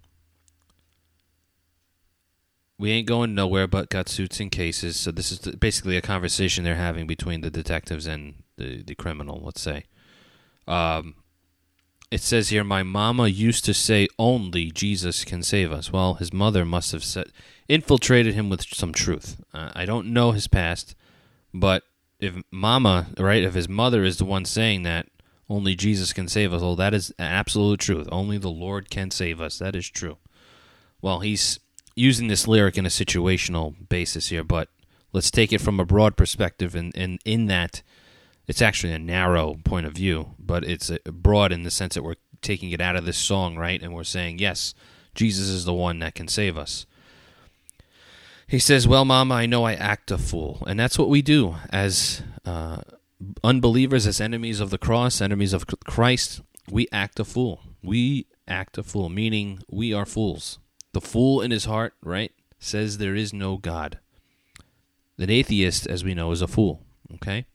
we 2.80 2.92
ain't 2.92 3.08
going 3.08 3.36
nowhere 3.36 3.68
but 3.68 3.90
got 3.90 4.10
suits 4.10 4.40
and 4.40 4.52
cases. 4.52 4.98
So 4.98 5.12
this 5.12 5.32
is 5.32 5.40
basically 5.56 5.98
a 5.98 6.02
conversation 6.02 6.64
they're 6.64 6.76
having 6.76 7.08
between 7.08 7.42
the 7.42 7.50
detectives 7.50 8.08
and 8.08 8.44
the, 8.58 8.84
the 8.84 8.96
criminal, 8.96 9.42
let's 9.44 9.62
say. 9.62 9.86
Um, 10.68 11.16
it 12.10 12.22
says 12.22 12.50
here, 12.50 12.64
my 12.64 12.84
mama 12.84 13.28
used 13.28 13.66
to 13.66 13.74
say 13.74 14.08
only 14.18 14.72
Jesus 14.72 15.26
can 15.26 15.44
save 15.44 15.72
us. 15.72 15.92
Well, 15.92 16.16
his 16.16 16.32
mother 16.32 16.64
must 16.64 16.94
have 16.94 17.06
infiltrated 17.68 18.34
him 18.34 18.50
with 18.50 18.64
some 18.64 18.94
truth. 18.94 19.42
Uh, 19.54 19.72
I 19.76 19.86
don't 19.86 20.14
know 20.14 20.32
his 20.32 20.48
past, 20.48 20.96
but 21.54 21.84
if 22.20 22.36
mama, 22.50 23.08
right, 23.18 23.44
if 23.44 23.56
his 23.56 23.68
mother 23.68 24.04
is 24.04 24.18
the 24.18 24.26
one 24.26 24.46
saying 24.46 24.84
that 24.84 25.08
only 25.50 25.76
Jesus 25.76 26.14
can 26.14 26.28
save 26.28 26.54
us, 26.54 26.62
well, 26.62 26.76
that 26.76 26.94
is 26.94 27.14
absolute 27.18 27.80
truth. 27.80 28.08
Only 28.12 28.38
the 28.38 28.50
Lord 28.50 28.90
can 28.90 29.12
save 29.12 29.40
us. 29.40 29.58
That 29.60 29.76
is 29.76 29.90
true. 29.90 30.18
Well, 31.02 31.20
he's 31.20 31.60
using 31.96 32.28
this 32.28 32.48
lyric 32.48 32.78
in 32.78 32.86
a 32.86 32.90
situational 32.90 33.76
basis 33.90 34.30
here, 34.30 34.44
but 34.44 34.70
let's 35.14 35.32
take 35.32 35.54
it 35.54 35.62
from 35.62 35.80
a 35.80 35.86
broad 35.86 36.18
perspective, 36.18 36.76
and, 36.76 36.96
and 36.96 37.20
in 37.26 37.48
that, 37.48 37.82
it's 38.48 38.62
actually 38.62 38.94
a 38.94 39.00
narrow 39.00 39.56
point 39.64 39.86
of 39.86 39.94
view, 39.94 40.36
but 40.40 40.64
it's 40.64 40.92
broad 41.06 41.52
in 41.52 41.64
the 41.64 41.72
sense 41.72 41.96
that 41.96 42.04
we're 42.04 42.16
taking 42.42 42.72
it 42.72 42.82
out 42.82 42.96
of 42.96 43.06
this 43.06 43.18
song, 43.18 43.58
right? 43.58 43.82
And 43.82 43.94
we're 43.94 44.04
saying, 44.04 44.40
yes, 44.40 44.74
Jesus 45.16 45.50
is 45.50 45.66
the 45.66 45.74
one 45.74 46.00
that 46.00 46.16
can 46.16 46.28
save 46.28 46.58
us. 46.58 46.86
He 48.48 48.60
says, 48.60 48.88
Well, 48.88 49.04
Mama, 49.04 49.36
I 49.36 49.46
know 49.46 49.66
I 49.66 49.74
act 49.74 50.10
a 50.10 50.18
fool. 50.18 50.64
And 50.68 50.80
that's 50.80 50.98
what 50.98 51.10
we 51.10 51.22
do 51.22 51.56
as 51.70 52.22
uh, 52.46 52.78
unbelievers, 53.44 54.06
as 54.08 54.22
enemies 54.22 54.60
of 54.60 54.70
the 54.70 54.78
cross, 54.78 55.22
enemies 55.22 55.54
of 55.54 55.66
Christ. 55.86 56.42
We 56.70 56.88
act 56.92 57.20
a 57.20 57.26
fool. 57.26 57.62
We 57.82 58.28
act 58.48 58.78
a 58.78 58.84
fool, 58.84 59.10
meaning 59.10 59.60
we 59.70 59.94
are 59.94 60.06
fools. 60.06 60.60
The 60.94 61.02
fool 61.02 61.42
in 61.42 61.52
his 61.52 61.66
heart, 61.66 61.94
right, 62.04 62.32
says 62.60 62.98
there 62.98 63.16
is 63.16 63.34
no 63.34 63.58
God. 63.58 64.00
An 65.18 65.30
atheist, 65.30 65.88
as 65.88 66.04
we 66.04 66.14
know, 66.14 66.32
is 66.32 66.42
a 66.42 66.48
fool. 66.48 66.82
Okay? 67.16 67.46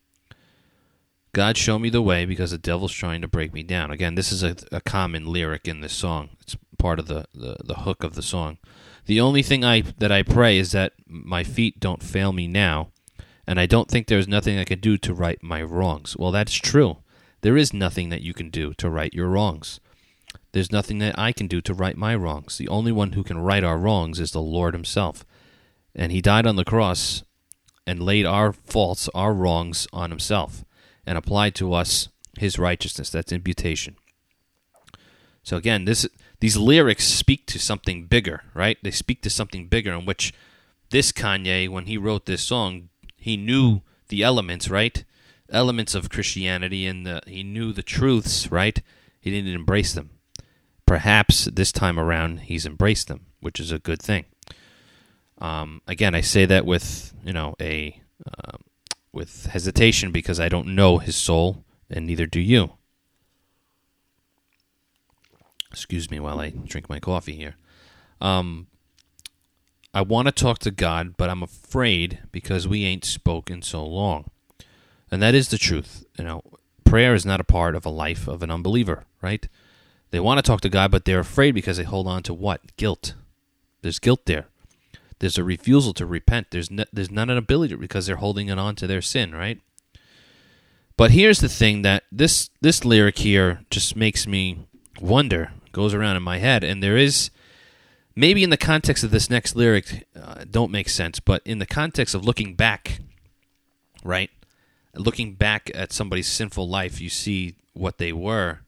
God, 1.32 1.56
show 1.56 1.78
me 1.78 1.88
the 1.88 2.02
way 2.02 2.26
because 2.26 2.50
the 2.50 2.58
devil's 2.58 2.92
trying 2.92 3.22
to 3.22 3.28
break 3.28 3.54
me 3.54 3.62
down. 3.62 3.90
Again, 3.90 4.16
this 4.16 4.32
is 4.32 4.42
a, 4.42 4.56
a 4.70 4.80
common 4.80 5.26
lyric 5.26 5.66
in 5.66 5.80
this 5.80 5.94
song. 5.94 6.30
It's 6.40 6.56
part 6.78 6.98
of 6.98 7.06
the, 7.06 7.26
the, 7.34 7.56
the 7.64 7.74
hook 7.74 8.04
of 8.04 8.14
the 8.14 8.22
song. 8.22 8.58
The 9.06 9.20
only 9.20 9.42
thing 9.42 9.64
I 9.64 9.80
that 9.98 10.12
I 10.12 10.22
pray 10.22 10.58
is 10.58 10.72
that 10.72 10.92
my 11.06 11.42
feet 11.42 11.80
don't 11.80 12.02
fail 12.02 12.32
me 12.32 12.46
now, 12.46 12.91
and 13.46 13.58
I 13.58 13.66
don't 13.66 13.90
think 13.90 14.06
there's 14.06 14.28
nothing 14.28 14.58
I 14.58 14.64
can 14.64 14.80
do 14.80 14.96
to 14.98 15.14
right 15.14 15.42
my 15.42 15.62
wrongs. 15.62 16.16
Well, 16.16 16.30
that's 16.30 16.54
true. 16.54 16.98
There 17.40 17.56
is 17.56 17.72
nothing 17.72 18.08
that 18.10 18.22
you 18.22 18.34
can 18.34 18.50
do 18.50 18.72
to 18.74 18.88
right 18.88 19.12
your 19.12 19.28
wrongs. 19.28 19.80
There's 20.52 20.70
nothing 20.70 20.98
that 20.98 21.18
I 21.18 21.32
can 21.32 21.48
do 21.48 21.60
to 21.62 21.74
right 21.74 21.96
my 21.96 22.14
wrongs. 22.14 22.58
The 22.58 22.68
only 22.68 22.92
one 22.92 23.12
who 23.12 23.24
can 23.24 23.38
right 23.38 23.64
our 23.64 23.78
wrongs 23.78 24.20
is 24.20 24.32
the 24.32 24.40
Lord 24.40 24.74
Himself. 24.74 25.24
And 25.94 26.12
He 26.12 26.20
died 26.20 26.46
on 26.46 26.56
the 26.56 26.64
cross 26.64 27.24
and 27.86 28.02
laid 28.02 28.26
our 28.26 28.52
faults, 28.52 29.08
our 29.14 29.34
wrongs 29.34 29.88
on 29.92 30.10
Himself, 30.10 30.64
and 31.04 31.18
applied 31.18 31.54
to 31.56 31.72
us 31.72 32.08
His 32.38 32.58
righteousness. 32.58 33.10
That's 33.10 33.32
imputation. 33.32 33.96
So 35.42 35.56
again, 35.56 35.84
this 35.84 36.06
these 36.38 36.56
lyrics 36.56 37.04
speak 37.04 37.46
to 37.46 37.58
something 37.58 38.06
bigger, 38.06 38.42
right? 38.54 38.76
They 38.82 38.90
speak 38.90 39.22
to 39.22 39.30
something 39.30 39.68
bigger 39.68 39.92
in 39.92 40.06
which 40.06 40.32
this 40.90 41.12
Kanye, 41.12 41.68
when 41.68 41.86
he 41.86 41.96
wrote 41.96 42.26
this 42.26 42.42
song, 42.42 42.88
he 43.22 43.36
knew 43.36 43.82
the 44.08 44.24
elements, 44.24 44.68
right? 44.68 45.04
Elements 45.48 45.94
of 45.94 46.10
Christianity, 46.10 46.86
and 46.86 47.06
the, 47.06 47.20
he 47.24 47.44
knew 47.44 47.72
the 47.72 47.82
truths, 47.82 48.50
right? 48.50 48.82
He 49.20 49.30
didn't 49.30 49.54
embrace 49.54 49.92
them. 49.92 50.10
Perhaps 50.86 51.44
this 51.44 51.70
time 51.70 52.00
around, 52.00 52.40
he's 52.40 52.66
embraced 52.66 53.06
them, 53.06 53.26
which 53.40 53.60
is 53.60 53.70
a 53.70 53.78
good 53.78 54.02
thing. 54.02 54.24
Um, 55.38 55.82
again, 55.86 56.16
I 56.16 56.20
say 56.20 56.46
that 56.46 56.66
with 56.66 57.14
you 57.24 57.32
know 57.32 57.54
a 57.60 58.00
uh, 58.26 58.58
with 59.12 59.46
hesitation 59.46 60.10
because 60.10 60.40
I 60.40 60.48
don't 60.48 60.74
know 60.74 60.98
his 60.98 61.14
soul, 61.14 61.64
and 61.88 62.06
neither 62.06 62.26
do 62.26 62.40
you. 62.40 62.72
Excuse 65.70 66.10
me 66.10 66.18
while 66.18 66.40
I 66.40 66.50
drink 66.50 66.88
my 66.88 66.98
coffee 66.98 67.36
here. 67.36 67.54
Um, 68.20 68.66
I 69.94 70.00
want 70.00 70.26
to 70.26 70.32
talk 70.32 70.58
to 70.60 70.70
God, 70.70 71.16
but 71.16 71.28
I'm 71.28 71.42
afraid 71.42 72.20
because 72.32 72.66
we 72.66 72.84
ain't 72.84 73.04
spoken 73.04 73.62
so 73.62 73.84
long. 73.84 74.30
And 75.10 75.20
that 75.22 75.34
is 75.34 75.48
the 75.48 75.58
truth. 75.58 76.04
You 76.18 76.24
know, 76.24 76.42
prayer 76.84 77.14
is 77.14 77.26
not 77.26 77.40
a 77.40 77.44
part 77.44 77.74
of 77.74 77.84
a 77.84 77.90
life 77.90 78.26
of 78.26 78.42
an 78.42 78.50
unbeliever, 78.50 79.04
right? 79.20 79.46
They 80.10 80.20
want 80.20 80.38
to 80.38 80.42
talk 80.42 80.62
to 80.62 80.68
God, 80.70 80.90
but 80.90 81.04
they're 81.04 81.20
afraid 81.20 81.54
because 81.54 81.76
they 81.76 81.84
hold 81.84 82.06
on 82.06 82.22
to 82.24 82.34
what? 82.34 82.76
Guilt. 82.76 83.14
There's 83.82 83.98
guilt 83.98 84.26
there. 84.26 84.46
There's 85.18 85.38
a 85.38 85.44
refusal 85.44 85.92
to 85.94 86.06
repent. 86.06 86.48
There's 86.50 86.70
no, 86.70 86.84
there's 86.92 87.10
not 87.10 87.30
an 87.30 87.36
ability 87.36 87.76
because 87.76 88.06
they're 88.06 88.16
holding 88.16 88.48
it 88.48 88.58
on 88.58 88.74
to 88.76 88.86
their 88.86 89.02
sin, 89.02 89.34
right? 89.34 89.60
But 90.96 91.12
here's 91.12 91.40
the 91.40 91.48
thing 91.48 91.82
that 91.82 92.04
this 92.10 92.50
this 92.60 92.84
lyric 92.84 93.18
here 93.18 93.60
just 93.70 93.96
makes 93.96 94.26
me 94.26 94.66
wonder 95.00 95.52
goes 95.72 95.94
around 95.94 96.16
in 96.16 96.22
my 96.22 96.38
head, 96.38 96.64
and 96.64 96.82
there 96.82 96.96
is 96.96 97.30
maybe 98.14 98.42
in 98.42 98.50
the 98.50 98.56
context 98.56 99.04
of 99.04 99.10
this 99.10 99.30
next 99.30 99.56
lyric 99.56 100.06
uh, 100.14 100.44
don't 100.50 100.70
make 100.70 100.88
sense, 100.88 101.20
but 101.20 101.42
in 101.44 101.58
the 101.58 101.66
context 101.66 102.14
of 102.14 102.24
looking 102.24 102.54
back, 102.54 103.00
right? 104.04 104.30
Looking 104.94 105.34
back 105.34 105.70
at 105.74 105.92
somebody's 105.92 106.28
sinful 106.28 106.68
life, 106.68 107.00
you 107.00 107.08
see 107.08 107.56
what 107.72 107.98
they 107.98 108.12
were. 108.12 108.60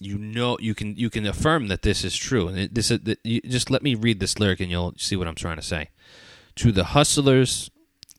You 0.00 0.18
know, 0.18 0.58
you 0.60 0.74
can 0.74 0.96
you 0.96 1.10
can 1.10 1.26
affirm 1.26 1.68
that 1.68 1.82
this 1.82 2.04
is 2.04 2.16
true. 2.16 2.48
And 2.48 2.74
this 2.74 2.90
is, 2.90 3.00
just 3.44 3.70
let 3.70 3.82
me 3.82 3.94
read 3.94 4.20
this 4.20 4.38
lyric, 4.38 4.60
and 4.60 4.70
you'll 4.70 4.94
see 4.96 5.16
what 5.16 5.26
I'm 5.26 5.34
trying 5.34 5.56
to 5.56 5.62
say. 5.62 5.90
To 6.56 6.72
the 6.72 6.84
hustlers, 6.84 7.70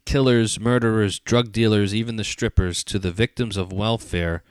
killers, 0.06 0.60
murderers, 0.60 1.20
drug 1.20 1.52
dealers, 1.52 1.94
even 1.94 2.16
the 2.16 2.24
strippers, 2.24 2.84
to 2.86 3.00
the 3.00 3.12
victims 3.12 3.58
of 3.58 3.72
welfare, 3.72 4.44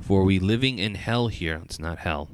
for 0.00 0.24
we 0.24 0.38
living 0.38 0.78
in 0.78 0.94
hell 0.94 1.28
here. 1.28 1.62
It's 1.64 1.78
not 1.78 1.98
hell. 1.98 2.30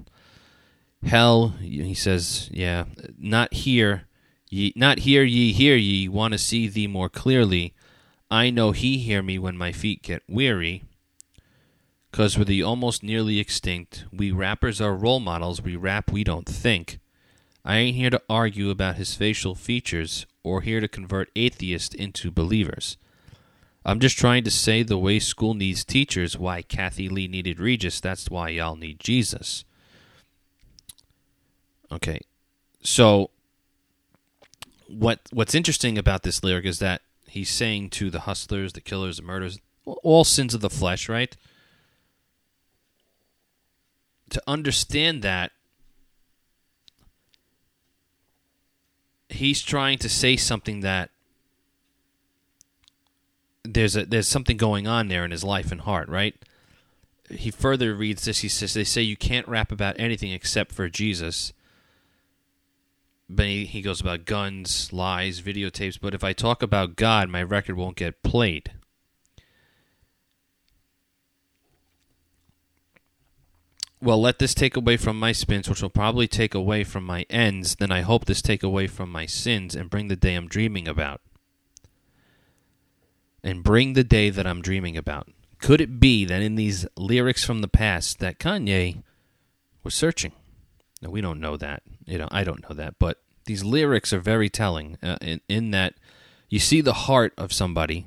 Hell, 1.02 1.54
he 1.60 1.94
says, 1.94 2.48
yeah, 2.52 2.84
not 3.18 3.54
here, 3.54 4.04
ye, 4.48 4.72
not 4.76 5.00
here 5.00 5.24
ye 5.24 5.52
hear 5.52 5.76
ye, 5.76 6.08
want 6.08 6.32
to 6.32 6.38
see 6.38 6.68
thee 6.68 6.86
more 6.86 7.08
clearly. 7.08 7.74
I 8.30 8.50
know 8.50 8.72
he 8.72 8.98
hear 8.98 9.22
me 9.22 9.38
when 9.38 9.56
my 9.56 9.72
feet 9.72 10.02
get 10.02 10.22
weary. 10.28 10.84
Cause 12.12 12.36
we're 12.36 12.44
the 12.44 12.62
almost 12.62 13.02
nearly 13.02 13.38
extinct. 13.38 14.04
We 14.12 14.30
rappers 14.32 14.80
are 14.80 14.94
role 14.94 15.20
models. 15.20 15.62
We 15.62 15.76
rap, 15.76 16.10
we 16.10 16.24
don't 16.24 16.48
think. 16.48 16.98
I 17.64 17.76
ain't 17.78 17.96
here 17.96 18.10
to 18.10 18.22
argue 18.28 18.70
about 18.70 18.96
his 18.96 19.14
facial 19.14 19.54
features 19.54 20.26
or 20.42 20.62
here 20.62 20.80
to 20.80 20.88
convert 20.88 21.30
atheists 21.36 21.94
into 21.94 22.30
believers. 22.30 22.96
I'm 23.84 24.00
just 24.00 24.18
trying 24.18 24.44
to 24.44 24.50
say 24.50 24.82
the 24.82 24.98
way 24.98 25.18
school 25.18 25.54
needs 25.54 25.84
teachers, 25.84 26.36
why 26.36 26.62
Kathie 26.62 27.08
Lee 27.08 27.28
needed 27.28 27.60
Regis, 27.60 28.00
that's 28.00 28.28
why 28.28 28.50
y'all 28.50 28.76
need 28.76 29.00
Jesus. 29.00 29.64
Okay. 31.92 32.20
So 32.82 33.30
what 34.88 35.20
what's 35.32 35.54
interesting 35.54 35.98
about 35.98 36.22
this 36.22 36.42
lyric 36.42 36.64
is 36.64 36.78
that 36.78 37.02
he's 37.26 37.50
saying 37.50 37.90
to 37.90 38.10
the 38.10 38.20
hustlers, 38.20 38.72
the 38.72 38.80
killers, 38.80 39.16
the 39.16 39.22
murderers, 39.22 39.60
all 39.84 40.24
sins 40.24 40.54
of 40.54 40.60
the 40.60 40.70
flesh, 40.70 41.08
right? 41.08 41.36
To 44.30 44.42
understand 44.46 45.22
that 45.22 45.52
he's 49.28 49.62
trying 49.62 49.98
to 49.98 50.08
say 50.08 50.36
something 50.36 50.80
that 50.80 51.10
there's 53.62 53.96
a 53.96 54.06
there's 54.06 54.28
something 54.28 54.56
going 54.56 54.86
on 54.86 55.08
there 55.08 55.24
in 55.24 55.30
his 55.30 55.44
life 55.44 55.70
and 55.70 55.82
heart, 55.82 56.08
right? 56.08 56.34
He 57.30 57.50
further 57.50 57.94
reads 57.94 58.24
this. 58.24 58.40
He 58.40 58.48
says 58.48 58.74
they 58.74 58.84
say 58.84 59.02
you 59.02 59.16
can't 59.16 59.46
rap 59.46 59.70
about 59.70 59.98
anything 59.98 60.32
except 60.32 60.72
for 60.72 60.88
Jesus 60.88 61.52
but 63.30 63.46
he, 63.46 63.64
he 63.64 63.80
goes 63.80 64.00
about 64.00 64.24
guns, 64.24 64.92
lies, 64.92 65.40
videotapes. 65.40 65.98
But 66.00 66.14
if 66.14 66.24
I 66.24 66.32
talk 66.32 66.62
about 66.62 66.96
God, 66.96 67.28
my 67.28 67.42
record 67.42 67.76
won't 67.76 67.96
get 67.96 68.22
played. 68.22 68.72
Well, 74.02 74.20
let 74.20 74.38
this 74.38 74.54
take 74.54 74.76
away 74.76 74.96
from 74.96 75.18
my 75.18 75.32
spins, 75.32 75.68
which 75.68 75.82
will 75.82 75.90
probably 75.90 76.26
take 76.26 76.54
away 76.54 76.84
from 76.84 77.04
my 77.04 77.26
ends. 77.28 77.76
Then 77.76 77.92
I 77.92 78.00
hope 78.00 78.24
this 78.24 78.42
take 78.42 78.62
away 78.62 78.86
from 78.86 79.12
my 79.12 79.26
sins 79.26 79.76
and 79.76 79.90
bring 79.90 80.08
the 80.08 80.16
day 80.16 80.34
I'm 80.34 80.48
dreaming 80.48 80.88
about. 80.88 81.20
And 83.44 83.62
bring 83.62 83.92
the 83.92 84.04
day 84.04 84.30
that 84.30 84.46
I'm 84.46 84.62
dreaming 84.62 84.96
about. 84.96 85.28
Could 85.60 85.80
it 85.80 86.00
be 86.00 86.24
that 86.24 86.42
in 86.42 86.56
these 86.56 86.86
lyrics 86.96 87.44
from 87.44 87.60
the 87.60 87.68
past 87.68 88.18
that 88.18 88.38
Kanye 88.38 89.02
was 89.84 89.94
searching? 89.94 90.32
Now 91.02 91.10
we 91.10 91.20
don't 91.20 91.40
know 91.40 91.56
that. 91.58 91.82
You 92.10 92.18
know, 92.18 92.28
I 92.30 92.42
don't 92.42 92.68
know 92.68 92.74
that, 92.74 92.96
but 92.98 93.18
these 93.44 93.62
lyrics 93.62 94.12
are 94.12 94.18
very 94.18 94.50
telling 94.50 94.98
uh, 95.00 95.16
in, 95.20 95.40
in 95.48 95.70
that 95.70 95.94
you 96.48 96.58
see 96.58 96.80
the 96.80 96.92
heart 96.92 97.32
of 97.38 97.52
somebody 97.52 98.06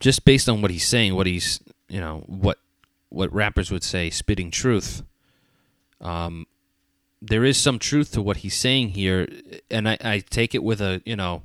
just 0.00 0.24
based 0.24 0.48
on 0.48 0.60
what 0.60 0.72
he's 0.72 0.86
saying, 0.86 1.14
what 1.14 1.26
he's, 1.26 1.60
you 1.88 2.00
know, 2.00 2.24
what 2.26 2.58
what 3.08 3.32
rappers 3.32 3.70
would 3.70 3.84
say, 3.84 4.10
spitting 4.10 4.50
truth. 4.50 5.04
Um, 6.00 6.46
there 7.22 7.44
is 7.44 7.56
some 7.56 7.78
truth 7.78 8.10
to 8.12 8.20
what 8.20 8.38
he's 8.38 8.56
saying 8.56 8.90
here, 8.90 9.28
and 9.70 9.88
I, 9.88 9.96
I 10.00 10.18
take 10.18 10.54
it 10.54 10.64
with 10.64 10.80
a, 10.80 11.00
you 11.06 11.14
know, 11.14 11.44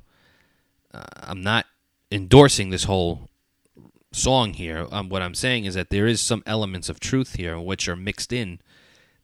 uh, 0.92 1.04
I'm 1.20 1.42
not 1.42 1.66
endorsing 2.10 2.70
this 2.70 2.84
whole 2.84 3.30
song 4.10 4.54
here. 4.54 4.88
Um, 4.90 5.08
what 5.08 5.22
I'm 5.22 5.34
saying 5.34 5.64
is 5.64 5.74
that 5.74 5.90
there 5.90 6.08
is 6.08 6.20
some 6.20 6.42
elements 6.44 6.88
of 6.88 6.98
truth 6.98 7.36
here 7.36 7.58
which 7.58 7.88
are 7.88 7.96
mixed 7.96 8.32
in 8.32 8.58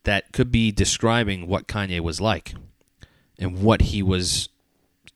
that 0.05 0.33
could 0.33 0.51
be 0.51 0.73
describing 0.73 1.47
what 1.47 1.69
Kanye 1.69 2.01
was 2.01 2.21
like 2.21 2.55
and 3.39 3.63
what 3.63 3.83
he 3.83 4.03
was 4.03 4.49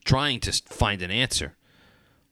trying 0.05 0.41
to 0.41 0.53
find 0.53 1.03
an 1.03 1.11
answer. 1.11 1.57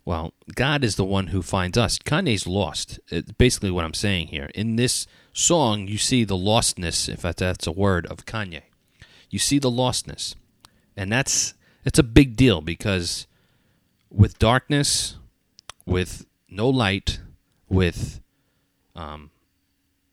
Well, 0.05 0.33
God 0.55 0.83
is 0.83 0.97
the 0.97 1.05
one 1.05 1.29
who 1.29 1.43
finds 1.43 1.79
us. 1.79 1.99
Kanye's 1.99 2.47
lost. 2.47 2.99
It's 3.09 3.33
basically 3.33 3.71
what 3.71 3.85
I'm 3.85 3.95
saying 3.95 4.29
here. 4.29 4.51
In 4.55 4.77
this 4.77 5.07
song, 5.33 5.89
you 5.89 5.99
see 5.99 6.25
the 6.25 6.37
lostness, 6.37 7.09
if 7.09 7.23
that's 7.23 7.67
a 7.67 7.73
word, 7.73 8.07
of 8.07 8.27
Kanye. 8.27 8.63
You 9.29 9.39
see 9.39 9.59
the 9.59 9.71
lostness. 9.71 10.35
And 10.97 11.13
that's 11.13 11.55
it's 11.85 11.99
a 11.99 12.03
big 12.03 12.37
deal 12.37 12.61
because 12.61 13.27
with 14.11 14.39
darkness, 14.39 15.17
with 15.87 16.27
no 16.49 16.69
light, 16.69 17.21
with 17.69 18.21
um, 18.97 19.31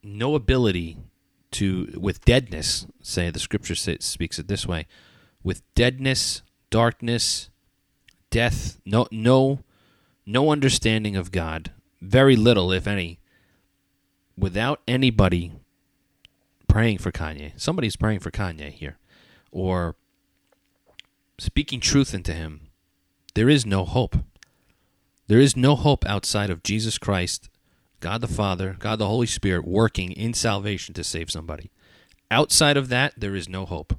no 0.03 0.35
ability 0.35 0.97
to, 1.51 1.93
with 1.99 2.25
deadness, 2.25 2.85
say 3.01 3.29
the 3.29 3.39
scripture 3.39 3.75
speaks 3.75 4.39
it 4.39 4.47
this 4.47 4.65
way, 4.65 4.87
with 5.43 5.61
deadness, 5.75 6.41
darkness, 6.69 7.49
death, 8.29 8.79
no, 8.85 9.07
no 9.11 9.59
no 10.27 10.51
understanding 10.51 11.15
of 11.15 11.31
God, 11.31 11.71
very 12.01 12.35
little, 12.35 12.71
if 12.71 12.85
any, 12.85 13.19
without 14.37 14.81
anybody 14.85 15.53
praying 16.67 16.97
for 16.97 17.13
Kanye. 17.13 17.53
Somebody's 17.59 17.95
praying 17.95 18.19
for 18.19 18.29
Kanye 18.29 18.71
here, 18.71 18.97
or 19.51 19.95
speaking 21.39 21.79
truth 21.79 22.13
into 22.13 22.33
him. 22.33 22.67
There 23.35 23.49
is 23.49 23.65
no 23.65 23.85
hope. 23.85 24.17
There 25.27 25.39
is 25.39 25.55
no 25.55 25.75
hope 25.75 26.05
outside 26.05 26.49
of 26.49 26.61
Jesus 26.61 26.97
Christ, 26.97 27.49
God 27.99 28.21
the 28.21 28.27
Father, 28.27 28.75
God 28.79 28.99
the 28.99 29.07
Holy 29.07 29.27
Spirit 29.27 29.65
working 29.65 30.11
in 30.11 30.33
salvation 30.33 30.93
to 30.93 31.03
save 31.03 31.31
somebody. 31.31 31.71
Outside 32.29 32.77
of 32.77 32.89
that, 32.89 33.13
there 33.17 33.35
is 33.35 33.49
no 33.49 33.65
hope. 33.65 33.97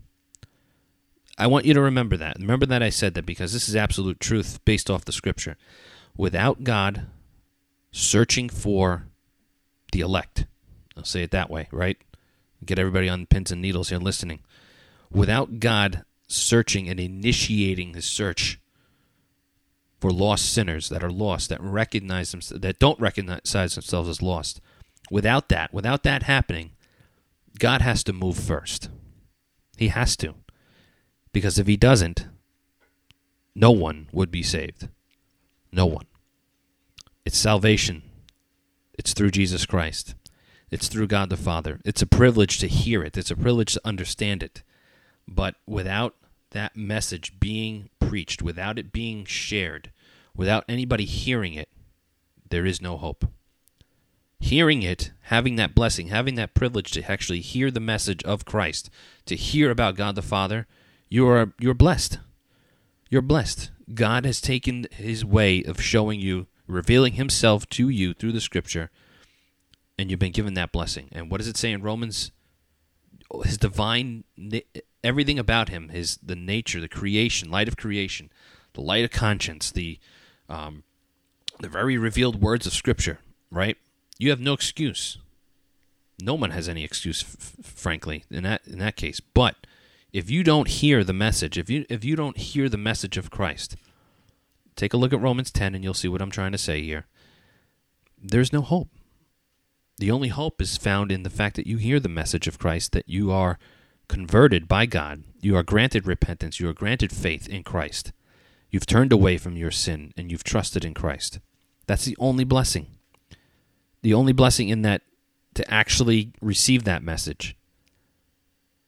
I 1.37 1.47
want 1.47 1.65
you 1.65 1.75
to 1.75 1.81
remember 1.81 2.17
that. 2.17 2.37
Remember 2.39 2.67
that 2.67 2.83
I 2.83 2.91
said 2.91 3.15
that 3.15 3.27
because 3.27 3.53
this 3.53 3.69
is 3.69 3.77
absolute 3.77 4.21
truth 4.21 4.65
based 4.65 4.91
off 4.91 5.05
the 5.05 5.13
scripture 5.13 5.57
without 6.17 6.65
God 6.65 7.07
searching 7.93 8.49
for 8.49 9.07
the 9.93 10.01
elect. 10.01 10.47
I'll 10.97 11.05
say 11.05 11.23
it 11.23 11.31
that 11.31 11.51
way, 11.51 11.69
right? 11.71 11.97
Get 12.65 12.79
everybody 12.79 13.09
on 13.09 13.27
pins 13.27 13.53
and 13.53 13.63
needles 13.63 13.89
here 13.91 13.99
listening. 13.99 14.41
Without 15.11 15.61
God 15.61 16.05
searching 16.27 16.89
and 16.89 17.01
initiating 17.01 17.95
his 17.95 18.05
search 18.05 18.61
for 20.01 20.11
lost 20.11 20.53
sinners 20.53 20.89
that 20.89 21.03
are 21.03 21.11
lost, 21.11 21.49
that 21.49 21.61
recognize 21.61 22.31
them, 22.31 22.41
that 22.61 22.79
don't 22.79 23.01
recognize 23.01 23.75
themselves 23.75 24.09
as 24.09 24.23
lost. 24.23 24.61
Without 25.11 25.49
that, 25.49 25.73
without 25.73 26.03
that 26.05 26.25
happening, 26.25 26.73
God 27.59 27.83
has 27.83 28.05
to 28.05 28.13
move 28.13 28.39
first. 28.39 28.89
He 29.77 29.89
has 29.89 30.17
to. 30.19 30.35
Because 31.33 31.59
if 31.59 31.67
he 31.67 31.77
doesn't, 31.77 32.27
no 33.55 33.71
one 33.71 34.09
would 34.13 34.31
be 34.31 34.43
saved. 34.43 34.89
No 35.73 35.87
one. 35.87 36.07
It's 37.25 37.39
salvation. 37.39 38.03
It's 38.95 39.13
through 39.13 39.33
Jesus 39.33 39.67
Christ. 39.67 40.15
It's 40.71 40.89
through 40.89 41.07
God 41.09 41.31
the 41.31 41.37
Father. 41.37 41.81
It's 41.85 42.03
a 42.03 42.07
privilege 42.07 42.59
to 42.59 42.69
hear 42.69 43.03
it, 43.03 43.17
it's 43.17 43.31
a 43.31 43.37
privilege 43.37 43.75
to 43.75 43.81
understand 43.85 44.43
it. 44.43 44.63
But 45.27 45.57
without 45.67 46.15
that 46.51 46.77
message 46.77 47.39
being 47.39 47.91
preached, 48.01 48.43
without 48.43 48.79
it 48.79 48.93
being 48.93 49.25
shared, 49.25 49.91
without 50.35 50.65
anybody 50.69 51.05
hearing 51.05 51.55
it, 51.55 51.69
there 52.49 52.67
is 52.67 52.81
no 52.81 52.97
hope. 52.97 53.27
Hearing 54.41 54.83
it, 54.83 55.11
having 55.23 55.57
that 55.57 55.75
blessing, 55.75 56.09
having 56.09 56.37
that 56.37 56.55
privilege 56.55 56.93
to 56.93 57.11
actually 57.11 57.41
hear 57.41 57.71
the 57.71 57.81
message 57.81 58.23
of 58.23 58.45
Christ, 58.45 58.89
to 59.27 59.35
hear 59.37 59.71
about 59.71 59.97
God 59.97 60.15
the 60.15 60.23
Father, 60.23 60.67
you 61.09 61.29
are 61.29 61.53
you're 61.59 61.75
blessed. 61.75 62.19
You're 63.11 63.23
blessed. 63.23 63.71
God 63.95 64.25
has 64.25 64.41
taken 64.41 64.87
his 64.93 65.25
way 65.25 65.65
of 65.65 65.81
showing 65.81 66.21
you, 66.21 66.47
revealing 66.67 67.15
himself 67.15 67.69
to 67.71 67.89
you 67.89 68.15
through 68.15 68.33
the 68.33 68.41
scripture, 68.41 68.91
and 69.99 70.11
you've 70.11 70.21
been 70.21 70.33
given 70.33 70.55
that 70.55 70.73
blessing. 70.73 71.09
And 71.13 71.31
what 71.31 71.39
does 71.39 71.49
it 71.49 71.57
say 71.57 71.73
in 71.73 71.83
Romans? 71.83 72.31
His 73.45 73.59
divine, 73.59 74.25
everything 75.03 75.39
about 75.39 75.69
him, 75.69 75.89
his 75.89 76.19
the 76.23 76.37
nature, 76.37 76.81
the 76.81 76.89
creation, 76.89 77.51
light 77.51 77.69
of 77.69 77.77
creation, 77.77 78.31
the 78.75 78.81
light 78.81 79.05
of 79.05 79.11
conscience, 79.11 79.71
the 79.71 79.99
um, 80.49 80.85
the 81.61 81.69
very 81.69 81.97
revealed 81.97 82.41
words 82.41 82.67
of 82.67 82.73
scripture. 82.73 83.19
Right? 83.51 83.77
You 84.19 84.31
have 84.31 84.41
no 84.41 84.53
excuse. 84.53 85.19
No 86.21 86.35
one 86.35 86.51
has 86.51 86.69
any 86.69 86.85
excuse, 86.85 87.23
f- 87.23 87.65
frankly, 87.65 88.25
in 88.31 88.43
that 88.45 88.63
in 88.67 88.79
that 88.79 88.97
case. 88.97 89.21
But 89.21 89.57
if 90.13 90.31
you 90.31 90.43
don't 90.43 90.69
hear 90.69 91.05
the 91.05 91.13
message, 91.13 91.59
if 91.59 91.71
you 91.71 91.87
if 91.89 92.05
you 92.05 92.17
don't 92.17 92.37
hear 92.37 92.69
the 92.69 92.77
message 92.77 93.17
of 93.17 93.31
Christ, 93.31 93.77
take 94.75 94.93
a 94.93 94.97
look 94.97 95.13
at 95.13 95.21
Romans 95.21 95.51
10 95.51 95.75
and 95.75 95.85
you'll 95.85 95.95
see 95.95 96.09
what 96.09 96.23
I'm 96.23 96.31
trying 96.31 96.53
to 96.53 96.59
say 96.59 96.83
here. 96.83 97.07
There's 98.21 98.53
no 98.53 98.63
hope. 98.63 98.89
The 99.99 100.11
only 100.11 100.29
hope 100.29 100.61
is 100.63 100.77
found 100.77 101.11
in 101.11 101.25
the 101.25 101.31
fact 101.31 101.57
that 101.57 101.67
you 101.67 101.77
hear 101.77 102.01
the 102.01 102.09
message 102.09 102.47
of 102.47 102.59
Christ, 102.59 102.93
that 102.93 103.09
you 103.09 103.31
are 103.31 103.59
converted 104.09 104.67
by 104.67 104.87
God, 104.87 105.25
you 105.41 105.57
are 105.57 105.63
granted 105.63 106.07
repentance, 106.07 106.59
you 106.59 106.69
are 106.69 106.75
granted 106.75 107.13
faith 107.13 107.49
in 107.49 107.63
Christ. 107.63 108.13
You've 108.71 108.87
turned 108.87 109.13
away 109.13 109.39
from 109.39 109.57
your 109.57 109.71
sin 109.71 110.13
and 110.17 110.31
you've 110.31 110.45
trusted 110.45 110.85
in 110.85 110.95
Christ. 110.95 111.39
That's 111.87 112.05
the 112.05 112.17
only 112.19 112.45
blessing. 112.45 112.87
The 114.03 114.15
only 114.15 114.33
blessing 114.33 114.69
in 114.69 114.83
that 114.83 115.03
to 115.55 115.69
actually 115.73 116.33
receive 116.41 116.85
that 116.85 117.03
message 117.03 117.57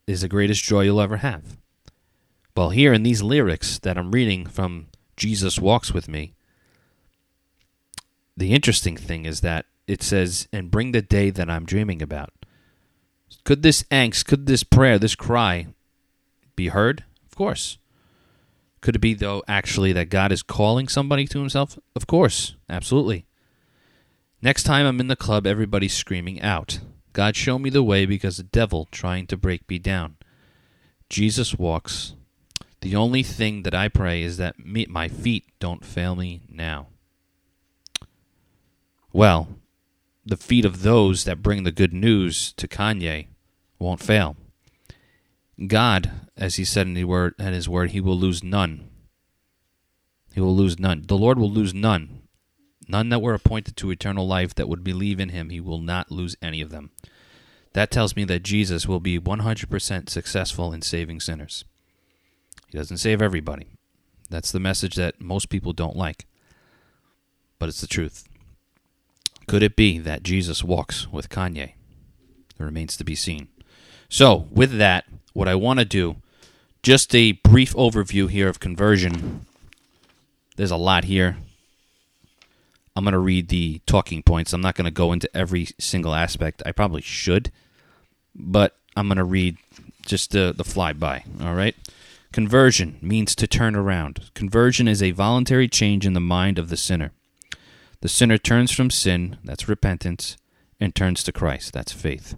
is 0.06 0.20
the 0.20 0.28
greatest 0.28 0.62
joy 0.64 0.82
you'll 0.82 1.00
ever 1.00 1.18
have. 1.18 1.56
Well, 2.56 2.70
here 2.70 2.92
in 2.92 3.04
these 3.04 3.22
lyrics 3.22 3.78
that 3.78 3.96
I'm 3.96 4.12
reading 4.12 4.44
from 4.44 4.88
Jesus 5.16 5.58
Walks 5.58 5.94
with 5.94 6.08
Me, 6.08 6.34
the 8.36 8.52
interesting 8.52 8.98
thing 8.98 9.24
is 9.24 9.40
that 9.40 9.64
it 9.86 10.02
says, 10.02 10.46
and 10.52 10.70
bring 10.70 10.92
the 10.92 11.02
day 11.02 11.30
that 11.30 11.48
I'm 11.48 11.64
dreaming 11.64 12.02
about. 12.02 12.32
Could 13.44 13.62
this 13.62 13.82
angst, 13.84 14.26
could 14.26 14.46
this 14.46 14.62
prayer, 14.62 14.98
this 14.98 15.14
cry 15.14 15.68
be 16.56 16.68
heard? 16.68 17.04
Of 17.26 17.36
course. 17.36 17.78
Could 18.80 18.96
it 18.96 19.00
be, 19.00 19.14
though, 19.14 19.42
actually 19.46 19.92
that 19.92 20.08
God 20.08 20.32
is 20.32 20.42
calling 20.42 20.88
somebody 20.88 21.26
to 21.26 21.38
himself? 21.38 21.78
Of 21.94 22.06
course, 22.06 22.56
absolutely. 22.68 23.26
Next 24.42 24.62
time 24.62 24.86
I'm 24.86 25.00
in 25.00 25.08
the 25.08 25.16
club, 25.16 25.46
everybody's 25.46 25.92
screaming 25.92 26.40
out. 26.40 26.80
God 27.12 27.36
show 27.36 27.58
me 27.58 27.68
the 27.68 27.82
way 27.82 28.06
because 28.06 28.36
the 28.38 28.42
devil 28.42 28.88
trying 28.90 29.26
to 29.26 29.36
break 29.36 29.68
me 29.68 29.78
down. 29.78 30.16
Jesus 31.10 31.56
walks. 31.56 32.14
The 32.80 32.96
only 32.96 33.22
thing 33.22 33.64
that 33.64 33.74
I 33.74 33.88
pray 33.88 34.22
is 34.22 34.38
that 34.38 34.64
me, 34.64 34.86
my 34.88 35.08
feet 35.08 35.44
don't 35.58 35.84
fail 35.84 36.16
me 36.16 36.42
now. 36.48 36.86
Well, 39.12 39.48
the 40.24 40.36
feet 40.36 40.64
of 40.64 40.82
those 40.82 41.24
that 41.24 41.42
bring 41.42 41.64
the 41.64 41.72
good 41.72 41.92
news 41.92 42.52
to 42.54 42.68
Kanye 42.68 43.26
won't 43.80 44.02
fail. 44.02 44.36
God, 45.66 46.10
as 46.36 46.56
he 46.56 46.64
said 46.64 46.86
in, 46.86 46.94
the 46.94 47.04
word, 47.04 47.34
in 47.38 47.52
his 47.52 47.68
word, 47.68 47.90
he 47.90 48.00
will 48.00 48.16
lose 48.16 48.42
none. 48.42 48.88
He 50.32 50.40
will 50.40 50.54
lose 50.54 50.78
none. 50.78 51.04
The 51.06 51.18
Lord 51.18 51.38
will 51.38 51.50
lose 51.50 51.74
none 51.74 52.20
None 52.90 53.08
that 53.10 53.22
were 53.22 53.34
appointed 53.34 53.76
to 53.76 53.90
eternal 53.92 54.26
life 54.26 54.52
that 54.56 54.68
would 54.68 54.82
believe 54.82 55.20
in 55.20 55.28
him, 55.28 55.50
he 55.50 55.60
will 55.60 55.78
not 55.78 56.10
lose 56.10 56.36
any 56.42 56.60
of 56.60 56.70
them. 56.70 56.90
That 57.72 57.92
tells 57.92 58.16
me 58.16 58.24
that 58.24 58.42
Jesus 58.42 58.88
will 58.88 58.98
be 58.98 59.16
100% 59.16 60.08
successful 60.08 60.72
in 60.72 60.82
saving 60.82 61.20
sinners. 61.20 61.64
He 62.68 62.76
doesn't 62.76 62.96
save 62.96 63.22
everybody. 63.22 63.68
That's 64.28 64.50
the 64.50 64.58
message 64.58 64.96
that 64.96 65.20
most 65.20 65.50
people 65.50 65.72
don't 65.72 65.94
like. 65.94 66.26
But 67.60 67.68
it's 67.68 67.80
the 67.80 67.86
truth. 67.86 68.24
Could 69.46 69.62
it 69.62 69.76
be 69.76 69.98
that 69.98 70.24
Jesus 70.24 70.64
walks 70.64 71.06
with 71.12 71.28
Kanye? 71.28 71.74
It 72.58 72.64
remains 72.64 72.96
to 72.96 73.04
be 73.04 73.14
seen. 73.14 73.48
So, 74.10 74.48
with 74.50 74.76
that, 74.78 75.04
what 75.34 75.46
I 75.46 75.54
want 75.54 75.78
to 75.78 75.84
do, 75.84 76.16
just 76.82 77.14
a 77.14 77.32
brief 77.32 77.72
overview 77.74 78.28
here 78.28 78.48
of 78.48 78.58
conversion. 78.58 79.46
There's 80.56 80.72
a 80.72 80.76
lot 80.76 81.04
here. 81.04 81.36
I'm 82.96 83.04
going 83.04 83.12
to 83.12 83.20
read 83.20 83.48
the 83.48 83.80
talking 83.86 84.24
points. 84.24 84.52
I'm 84.52 84.60
not 84.60 84.74
going 84.74 84.86
to 84.86 84.90
go 84.90 85.12
into 85.12 85.34
every 85.34 85.68
single 85.78 86.12
aspect. 86.12 86.60
I 86.66 86.72
probably 86.72 87.02
should, 87.02 87.52
but 88.34 88.76
I'm 88.96 89.06
going 89.06 89.18
to 89.18 89.24
read 89.24 89.58
just 90.04 90.32
the, 90.32 90.52
the 90.56 90.64
flyby. 90.64 91.22
All 91.40 91.54
right. 91.54 91.76
Conversion 92.32 92.98
means 93.00 93.36
to 93.36 93.46
turn 93.46 93.76
around. 93.76 94.28
Conversion 94.34 94.88
is 94.88 95.04
a 95.04 95.12
voluntary 95.12 95.68
change 95.68 96.04
in 96.04 96.14
the 96.14 96.20
mind 96.20 96.58
of 96.58 96.68
the 96.68 96.76
sinner. 96.76 97.12
The 98.00 98.08
sinner 98.08 98.38
turns 98.38 98.72
from 98.72 98.90
sin, 98.90 99.38
that's 99.44 99.68
repentance, 99.68 100.36
and 100.80 100.96
turns 100.96 101.22
to 101.22 101.32
Christ, 101.32 101.72
that's 101.72 101.92
faith. 101.92 102.34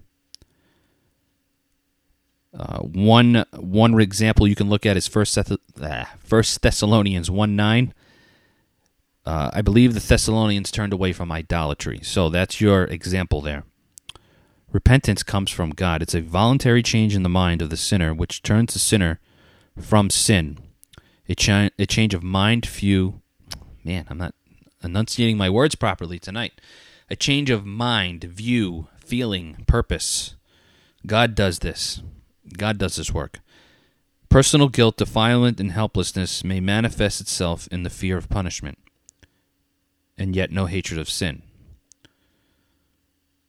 Uh, 2.57 2.79
one 2.79 3.45
one 3.53 3.99
example 3.99 4.47
you 4.47 4.55
can 4.55 4.69
look 4.69 4.85
at 4.85 4.95
is 4.95 5.07
First, 5.07 5.37
ah, 5.81 6.13
First 6.19 6.61
Thessalonians 6.61 7.31
one 7.31 7.55
nine. 7.55 7.93
Uh, 9.25 9.49
I 9.53 9.61
believe 9.61 9.93
the 9.93 9.99
Thessalonians 9.99 10.69
turned 10.69 10.93
away 10.93 11.13
from 11.13 11.31
idolatry, 11.31 12.01
so 12.03 12.29
that's 12.29 12.61
your 12.61 12.83
example 12.83 13.41
there. 13.41 13.63
Repentance 14.71 15.23
comes 15.23 15.49
from 15.49 15.69
God. 15.69 16.01
It's 16.01 16.15
a 16.15 16.21
voluntary 16.21 16.83
change 16.83 17.15
in 17.15 17.23
the 17.23 17.29
mind 17.29 17.61
of 17.61 17.69
the 17.69 17.77
sinner, 17.77 18.13
which 18.13 18.43
turns 18.43 18.73
the 18.73 18.79
sinner 18.79 19.19
from 19.79 20.09
sin. 20.09 20.57
A, 21.29 21.69
a 21.79 21.85
change 21.85 22.13
of 22.13 22.23
mind, 22.23 22.65
view. 22.65 23.21
Man, 23.83 24.05
I'm 24.09 24.17
not 24.17 24.35
enunciating 24.83 25.37
my 25.37 25.49
words 25.49 25.75
properly 25.75 26.19
tonight. 26.19 26.59
A 27.09 27.15
change 27.15 27.49
of 27.49 27.65
mind, 27.65 28.23
view, 28.23 28.87
feeling, 28.97 29.63
purpose. 29.67 30.35
God 31.05 31.35
does 31.35 31.59
this. 31.59 32.01
God 32.57 32.77
does 32.77 32.95
this 32.95 33.13
work. 33.13 33.39
Personal 34.29 34.67
guilt, 34.67 34.97
defilement, 34.97 35.59
and 35.59 35.71
helplessness 35.71 36.43
may 36.43 36.59
manifest 36.59 37.21
itself 37.21 37.67
in 37.71 37.83
the 37.83 37.89
fear 37.89 38.17
of 38.17 38.29
punishment, 38.29 38.79
and 40.17 40.35
yet 40.35 40.51
no 40.51 40.65
hatred 40.65 40.99
of 40.99 41.09
sin. 41.09 41.43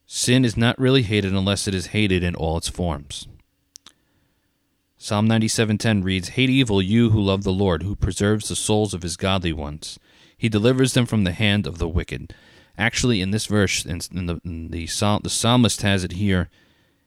Sin 0.06 0.44
is 0.44 0.56
not 0.56 0.78
really 0.78 1.02
hated 1.02 1.32
unless 1.32 1.66
it 1.66 1.74
is 1.74 1.86
hated 1.86 2.22
in 2.22 2.34
all 2.34 2.58
its 2.58 2.68
forms. 2.68 3.26
Psalm 4.98 5.26
97:10 5.26 6.02
reads, 6.02 6.30
"Hate 6.30 6.50
evil, 6.50 6.80
you 6.80 7.10
who 7.10 7.20
love 7.20 7.42
the 7.42 7.52
Lord, 7.52 7.82
who 7.82 7.96
preserves 7.96 8.48
the 8.48 8.56
souls 8.56 8.94
of 8.94 9.02
his 9.02 9.16
godly 9.16 9.52
ones. 9.52 9.98
He 10.36 10.48
delivers 10.48 10.92
them 10.92 11.06
from 11.06 11.24
the 11.24 11.32
hand 11.32 11.66
of 11.66 11.78
the 11.78 11.88
wicked." 11.88 12.34
Actually, 12.76 13.20
in 13.20 13.30
this 13.30 13.46
verse, 13.46 13.84
in, 13.84 13.98
the 13.98 14.40
in 14.44 14.70
the, 14.70 14.86
the 15.22 15.30
psalmist 15.30 15.82
has 15.82 16.04
it 16.04 16.12
here: 16.12 16.48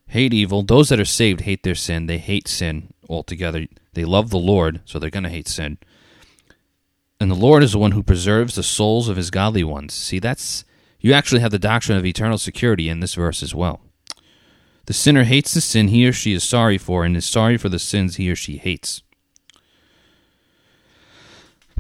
hate 0.08 0.34
evil. 0.34 0.64
Those 0.64 0.90
that 0.90 1.00
are 1.00 1.06
saved 1.06 1.42
hate 1.42 1.64
their 1.64 1.76
sin. 1.76 2.08
They 2.08 2.18
hate 2.18 2.48
sin 2.48 2.94
altogether. 3.10 3.68
They 3.94 4.06
love 4.06 4.30
the 4.30 4.38
Lord, 4.38 4.82
so 4.86 5.00
they're 5.00 5.10
going 5.10 5.24
to 5.24 5.30
hate 5.30 5.48
sin. 5.48 5.78
And 7.20 7.32
the 7.32 7.36
Lord 7.36 7.64
is 7.64 7.72
the 7.72 7.80
one 7.80 7.92
who 7.92 8.04
preserves 8.04 8.56
the 8.56 8.64
souls 8.64 9.10
of 9.10 9.18
his 9.18 9.32
godly 9.32 9.64
ones. 9.64 9.94
See, 9.94 10.20
that's 10.20 10.64
you 11.00 11.14
actually 11.14 11.42
have 11.42 11.52
the 11.52 11.60
doctrine 11.60 11.98
of 11.98 12.06
eternal 12.06 12.38
security 12.38 12.90
in 12.90 13.00
this 13.00 13.16
verse 13.16 13.44
as 13.44 13.54
well. 13.54 13.82
The 14.86 14.94
sinner 14.94 15.26
hates 15.26 15.54
the 15.54 15.62
sin 15.62 15.90
he 15.90 16.08
or 16.08 16.14
she 16.14 16.34
is 16.34 16.44
sorry 16.44 16.78
for 16.78 17.04
and 17.04 17.16
is 17.18 17.26
sorry 17.26 17.58
for 17.58 17.70
the 17.70 17.80
sins 17.80 18.16
he 18.16 18.32
or 18.32 18.36
she 18.36 18.58
hates. 18.58 19.02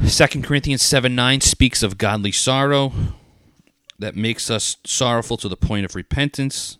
2 0.05 0.41
Corinthians 0.41 0.83
7 0.83 1.15
9 1.15 1.41
speaks 1.41 1.81
of 1.81 1.97
godly 1.97 2.31
sorrow 2.31 2.91
that 3.97 4.15
makes 4.15 4.51
us 4.51 4.77
sorrowful 4.85 5.37
to 5.37 5.49
the 5.49 5.57
point 5.57 5.85
of 5.85 5.95
repentance 5.95 6.77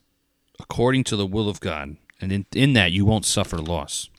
according 0.59 1.03
to 1.05 1.15
the 1.15 1.25
will 1.25 1.49
of 1.49 1.59
God. 1.59 1.97
And 2.19 2.31
in, 2.31 2.45
in 2.53 2.73
that, 2.73 2.91
you 2.91 3.05
won't 3.05 3.25
suffer 3.25 3.57
loss. 3.57 4.09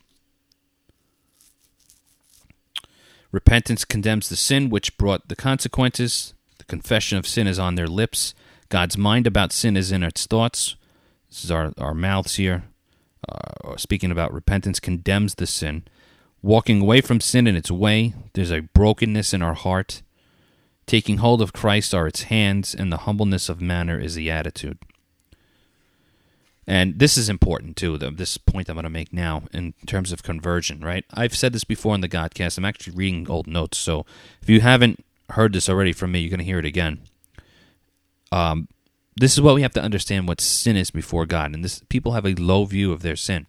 Repentance 3.30 3.84
condemns 3.84 4.28
the 4.28 4.36
sin 4.36 4.70
which 4.70 4.96
brought 4.96 5.28
the 5.28 5.36
consequences. 5.36 6.32
The 6.58 6.64
confession 6.64 7.18
of 7.18 7.26
sin 7.26 7.46
is 7.46 7.58
on 7.58 7.74
their 7.74 7.86
lips. 7.86 8.34
God's 8.68 8.96
mind 8.96 9.26
about 9.26 9.52
sin 9.52 9.76
is 9.76 9.92
in 9.92 10.02
its 10.02 10.26
thoughts. 10.26 10.76
This 11.28 11.44
is 11.44 11.50
our, 11.50 11.72
our 11.76 11.94
mouths 11.94 12.36
here. 12.36 12.64
Uh, 13.28 13.76
speaking 13.76 14.10
about 14.10 14.32
repentance 14.32 14.80
condemns 14.80 15.34
the 15.34 15.46
sin. 15.46 15.84
Walking 16.40 16.80
away 16.80 17.00
from 17.00 17.20
sin 17.20 17.46
in 17.46 17.56
its 17.56 17.70
way, 17.70 18.14
there's 18.32 18.52
a 18.52 18.60
brokenness 18.60 19.34
in 19.34 19.42
our 19.42 19.54
heart. 19.54 20.02
Taking 20.86 21.18
hold 21.18 21.42
of 21.42 21.52
Christ 21.52 21.92
are 21.92 22.06
its 22.06 22.22
hands, 22.24 22.74
and 22.74 22.90
the 22.90 22.98
humbleness 22.98 23.48
of 23.50 23.60
manner 23.60 24.00
is 24.00 24.14
the 24.14 24.30
attitude. 24.30 24.78
And 26.68 26.98
this 26.98 27.16
is 27.16 27.30
important 27.30 27.78
too, 27.78 27.96
this 27.96 28.36
point 28.36 28.68
I'm 28.68 28.74
going 28.74 28.84
to 28.84 28.90
make 28.90 29.10
now 29.10 29.44
in 29.54 29.72
terms 29.86 30.12
of 30.12 30.22
conversion, 30.22 30.82
right? 30.82 31.02
I've 31.14 31.34
said 31.34 31.54
this 31.54 31.64
before 31.64 31.94
in 31.94 32.02
the 32.02 32.10
Godcast. 32.10 32.58
I'm 32.58 32.66
actually 32.66 32.94
reading 32.94 33.26
old 33.30 33.46
notes. 33.46 33.78
So 33.78 34.04
if 34.42 34.50
you 34.50 34.60
haven't 34.60 35.02
heard 35.30 35.54
this 35.54 35.70
already 35.70 35.94
from 35.94 36.12
me, 36.12 36.20
you're 36.20 36.28
going 36.28 36.40
to 36.40 36.44
hear 36.44 36.58
it 36.58 36.66
again. 36.66 37.00
Um, 38.30 38.68
this 39.16 39.32
is 39.32 39.40
what 39.40 39.54
we 39.54 39.62
have 39.62 39.72
to 39.72 39.82
understand 39.82 40.28
what 40.28 40.42
sin 40.42 40.76
is 40.76 40.90
before 40.90 41.24
God. 41.24 41.54
And 41.54 41.64
this 41.64 41.80
people 41.88 42.12
have 42.12 42.26
a 42.26 42.34
low 42.34 42.66
view 42.66 42.92
of 42.92 43.00
their 43.00 43.16
sin. 43.16 43.46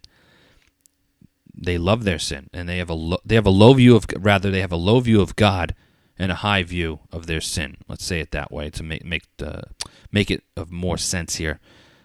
They 1.54 1.76
love 1.76 2.04
their 2.04 2.18
sin, 2.18 2.48
and 2.54 2.66
they 2.66 2.78
have 2.78 2.88
a 2.88 2.94
lo- 2.94 3.20
they 3.22 3.34
have 3.34 3.44
a 3.44 3.50
low 3.50 3.74
view 3.74 3.96
of 3.96 4.06
rather 4.18 4.50
they 4.50 4.62
have 4.62 4.72
a 4.72 4.76
low 4.76 4.98
view 4.98 5.20
of 5.20 5.36
God 5.36 5.74
and 6.18 6.32
a 6.32 6.36
high 6.36 6.62
view 6.62 7.00
of 7.12 7.26
their 7.26 7.42
sin. 7.42 7.76
Let's 7.86 8.04
say 8.04 8.20
it 8.20 8.30
that 8.30 8.50
way 8.50 8.70
to 8.70 8.82
make 8.82 9.04
make 9.04 9.24
the 9.36 9.64
make 10.10 10.30
it 10.30 10.42
of 10.56 10.70
more 10.70 10.96
sense 10.96 11.36
here. 11.36 11.60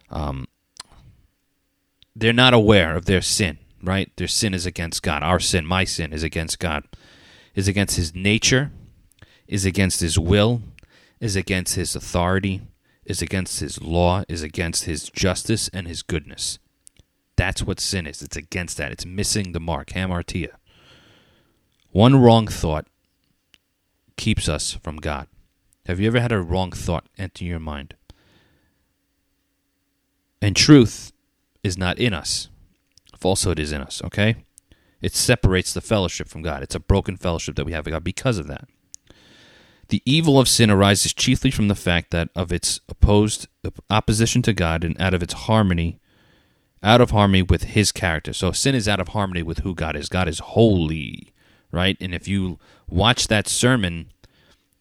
Um, 0.09 0.47
they're 2.15 2.33
not 2.33 2.53
aware 2.53 2.95
of 2.95 3.05
their 3.05 3.21
sin, 3.21 3.59
right? 3.83 4.11
Their 4.15 4.27
sin 4.27 4.53
is 4.53 4.65
against 4.65 5.03
God. 5.03 5.21
Our 5.21 5.39
sin, 5.39 5.65
my 5.65 5.83
sin, 5.83 6.13
is 6.13 6.23
against 6.23 6.59
God, 6.59 6.85
is 7.53 7.67
against 7.67 7.97
His 7.97 8.15
nature, 8.15 8.71
is 9.47 9.65
against 9.65 9.99
His 9.99 10.17
will, 10.17 10.61
is 11.19 11.35
against 11.35 11.75
His 11.75 11.95
authority, 11.95 12.61
is 13.05 13.21
against 13.21 13.59
His 13.59 13.81
law, 13.81 14.23
is 14.29 14.41
against 14.41 14.85
His 14.85 15.09
justice 15.09 15.69
and 15.73 15.87
His 15.87 16.01
goodness. 16.01 16.57
That's 17.35 17.61
what 17.61 17.81
sin 17.81 18.07
is. 18.07 18.21
It's 18.21 18.37
against 18.37 18.77
that. 18.77 18.91
It's 18.91 19.05
missing 19.05 19.51
the 19.51 19.59
mark. 19.59 19.89
Hamartia. 19.89 20.51
One 21.91 22.15
wrong 22.15 22.47
thought 22.47 22.87
keeps 24.15 24.47
us 24.47 24.71
from 24.71 24.97
God. 24.97 25.27
Have 25.85 25.99
you 25.99 26.07
ever 26.07 26.19
had 26.19 26.31
a 26.31 26.41
wrong 26.41 26.71
thought 26.71 27.07
enter 27.17 27.43
your 27.43 27.59
mind? 27.59 27.95
And 30.41 30.55
truth 30.55 31.11
is 31.65 31.77
not 31.77 31.97
in 31.97 32.13
us. 32.13 32.49
Falsehood 33.17 33.59
is 33.59 33.71
in 33.71 33.81
us, 33.81 34.01
okay? 34.03 34.45
It 35.01 35.15
separates 35.15 35.73
the 35.73 35.81
fellowship 35.81 36.27
from 36.27 36.41
God. 36.41 36.63
It's 36.63 36.75
a 36.75 36.79
broken 36.79 37.17
fellowship 37.17 37.55
that 37.55 37.65
we 37.65 37.71
have 37.73 37.85
with 37.85 37.93
God 37.93 38.03
because 38.03 38.37
of 38.37 38.47
that. 38.47 38.67
The 39.89 40.01
evil 40.05 40.39
of 40.39 40.47
sin 40.47 40.71
arises 40.71 41.13
chiefly 41.13 41.51
from 41.51 41.67
the 41.67 41.75
fact 41.75 42.11
that 42.11 42.29
of 42.35 42.51
its 42.51 42.79
opposed 42.89 43.47
opposition 43.89 44.41
to 44.43 44.53
God 44.53 44.83
and 44.83 44.99
out 44.99 45.13
of 45.13 45.21
its 45.21 45.33
harmony, 45.33 45.99
out 46.81 47.01
of 47.01 47.11
harmony 47.11 47.43
with 47.43 47.65
His 47.65 47.91
character. 47.91 48.33
So 48.33 48.51
sin 48.51 48.73
is 48.73 48.87
out 48.87 48.99
of 48.99 49.09
harmony 49.09 49.43
with 49.43 49.59
who 49.59 49.75
God 49.75 49.95
is. 49.95 50.09
God 50.09 50.27
is 50.27 50.39
holy, 50.39 51.33
right? 51.71 51.97
And 52.01 52.15
if 52.15 52.27
you 52.27 52.57
watch 52.87 53.27
that 53.27 53.47
sermon 53.47 54.11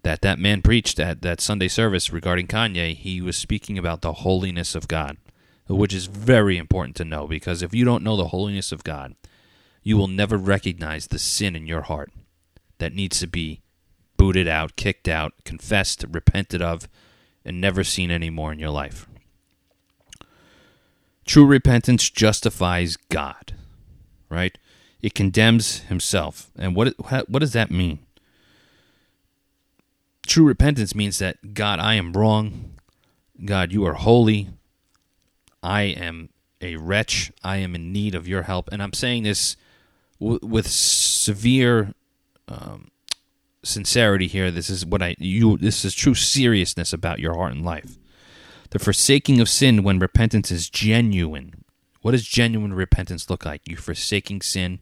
that 0.04 0.22
that 0.22 0.38
man 0.38 0.62
preached 0.62 0.98
at 1.00 1.22
that 1.22 1.40
Sunday 1.40 1.68
service 1.68 2.12
regarding 2.12 2.46
Kanye, 2.46 2.94
he 2.94 3.20
was 3.20 3.36
speaking 3.36 3.76
about 3.76 4.00
the 4.00 4.12
holiness 4.12 4.74
of 4.74 4.88
God, 4.88 5.18
which 5.66 5.94
is 5.94 6.06
very 6.06 6.58
important 6.58 6.96
to 6.96 7.04
know 7.04 7.26
because 7.26 7.62
if 7.62 7.74
you 7.74 7.84
don't 7.84 8.04
know 8.04 8.16
the 8.16 8.28
holiness 8.28 8.72
of 8.72 8.84
God, 8.84 9.14
you 9.82 9.96
will 9.96 10.08
never 10.08 10.36
recognize 10.36 11.06
the 11.06 11.18
sin 11.18 11.56
in 11.56 11.66
your 11.66 11.82
heart 11.82 12.10
that 12.78 12.94
needs 12.94 13.20
to 13.20 13.26
be 13.26 13.62
booted 14.16 14.48
out, 14.48 14.76
kicked 14.76 15.08
out, 15.08 15.32
confessed, 15.44 16.04
repented 16.10 16.62
of, 16.62 16.88
and 17.44 17.60
never 17.60 17.84
seen 17.84 18.10
anymore 18.10 18.52
in 18.52 18.58
your 18.58 18.70
life. 18.70 19.06
True 21.26 21.46
repentance 21.46 22.10
justifies 22.10 22.96
God, 22.96 23.54
right? 24.28 24.56
It 25.00 25.14
condemns 25.14 25.80
himself. 25.80 26.50
And 26.56 26.74
what 26.74 26.94
what 27.28 27.40
does 27.40 27.52
that 27.52 27.70
mean? 27.70 27.98
True 30.26 30.46
repentance 30.46 30.94
means 30.94 31.18
that 31.18 31.54
God, 31.54 31.78
I 31.78 31.94
am 31.94 32.12
wrong. 32.12 32.74
God, 33.44 33.72
you 33.72 33.84
are 33.84 33.94
holy. 33.94 34.48
I 35.64 35.82
am 35.82 36.28
a 36.60 36.76
wretch. 36.76 37.32
I 37.42 37.56
am 37.56 37.74
in 37.74 37.92
need 37.92 38.14
of 38.14 38.28
your 38.28 38.42
help. 38.42 38.68
And 38.70 38.82
I'm 38.82 38.92
saying 38.92 39.22
this 39.22 39.56
w- 40.20 40.38
with 40.42 40.68
severe 40.68 41.94
um, 42.46 42.90
sincerity 43.64 44.28
here. 44.28 44.50
This 44.50 44.68
is 44.68 44.84
what 44.84 45.02
I 45.02 45.16
you. 45.18 45.56
This 45.56 45.84
is 45.84 45.94
true 45.94 46.14
seriousness 46.14 46.92
about 46.92 47.18
your 47.18 47.34
heart 47.34 47.52
and 47.52 47.64
life. 47.64 47.96
The 48.70 48.78
forsaking 48.78 49.40
of 49.40 49.48
sin 49.48 49.82
when 49.82 49.98
repentance 49.98 50.50
is 50.50 50.68
genuine. 50.68 51.64
What 52.02 52.10
does 52.10 52.26
genuine 52.26 52.74
repentance 52.74 53.30
look 53.30 53.46
like? 53.46 53.62
You 53.66 53.76
forsaking 53.76 54.42
sin. 54.42 54.80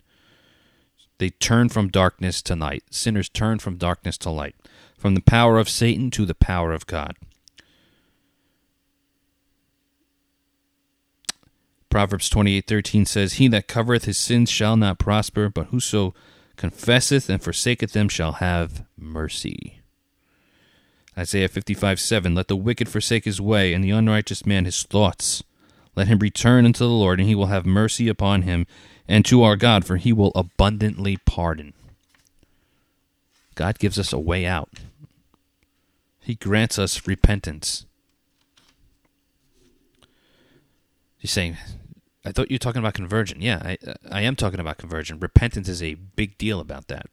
They 1.18 1.30
turn 1.30 1.68
from 1.68 1.88
darkness 1.88 2.42
to 2.42 2.56
light. 2.56 2.82
Sinners 2.90 3.28
turn 3.28 3.60
from 3.60 3.76
darkness 3.76 4.18
to 4.18 4.30
light, 4.30 4.56
from 4.98 5.14
the 5.14 5.20
power 5.20 5.58
of 5.58 5.68
Satan 5.68 6.10
to 6.12 6.26
the 6.26 6.34
power 6.34 6.72
of 6.72 6.86
God. 6.86 7.16
Proverbs 11.92 12.30
28:13 12.30 13.04
says, 13.04 13.34
"He 13.34 13.48
that 13.48 13.68
covereth 13.68 14.06
his 14.06 14.16
sins 14.16 14.50
shall 14.50 14.78
not 14.78 14.98
prosper, 14.98 15.50
but 15.50 15.66
whoso 15.66 16.14
confesseth 16.56 17.28
and 17.28 17.42
forsaketh 17.42 17.92
them 17.92 18.08
shall 18.08 18.32
have 18.32 18.86
mercy." 18.96 19.82
Isaiah 21.18 21.50
55:7, 21.50 22.34
"Let 22.34 22.48
the 22.48 22.56
wicked 22.56 22.88
forsake 22.88 23.26
his 23.26 23.42
way, 23.42 23.74
and 23.74 23.84
the 23.84 23.90
unrighteous 23.90 24.46
man 24.46 24.64
his 24.64 24.84
thoughts. 24.84 25.42
Let 25.94 26.08
him 26.08 26.20
return 26.20 26.64
unto 26.64 26.78
the 26.78 26.88
Lord, 26.88 27.20
and 27.20 27.28
he 27.28 27.34
will 27.34 27.48
have 27.48 27.66
mercy 27.66 28.08
upon 28.08 28.40
him, 28.40 28.66
and 29.06 29.22
to 29.26 29.42
our 29.42 29.54
God, 29.54 29.84
for 29.84 29.98
he 29.98 30.14
will 30.14 30.32
abundantly 30.34 31.18
pardon." 31.18 31.74
God 33.54 33.78
gives 33.78 33.98
us 33.98 34.14
a 34.14 34.18
way 34.18 34.46
out. 34.46 34.80
He 36.20 36.36
grants 36.36 36.78
us 36.78 37.06
repentance. 37.06 37.84
He's 41.18 41.30
saying, 41.30 41.58
I 42.24 42.32
thought 42.32 42.50
you 42.50 42.54
were 42.54 42.58
talking 42.58 42.78
about 42.78 42.94
conversion. 42.94 43.42
Yeah, 43.42 43.60
I, 43.64 43.78
I 44.10 44.20
am 44.22 44.36
talking 44.36 44.60
about 44.60 44.78
conversion. 44.78 45.18
Repentance 45.18 45.68
is 45.68 45.82
a 45.82 45.94
big 45.94 46.38
deal 46.38 46.60
about 46.60 46.88
that. 46.88 47.06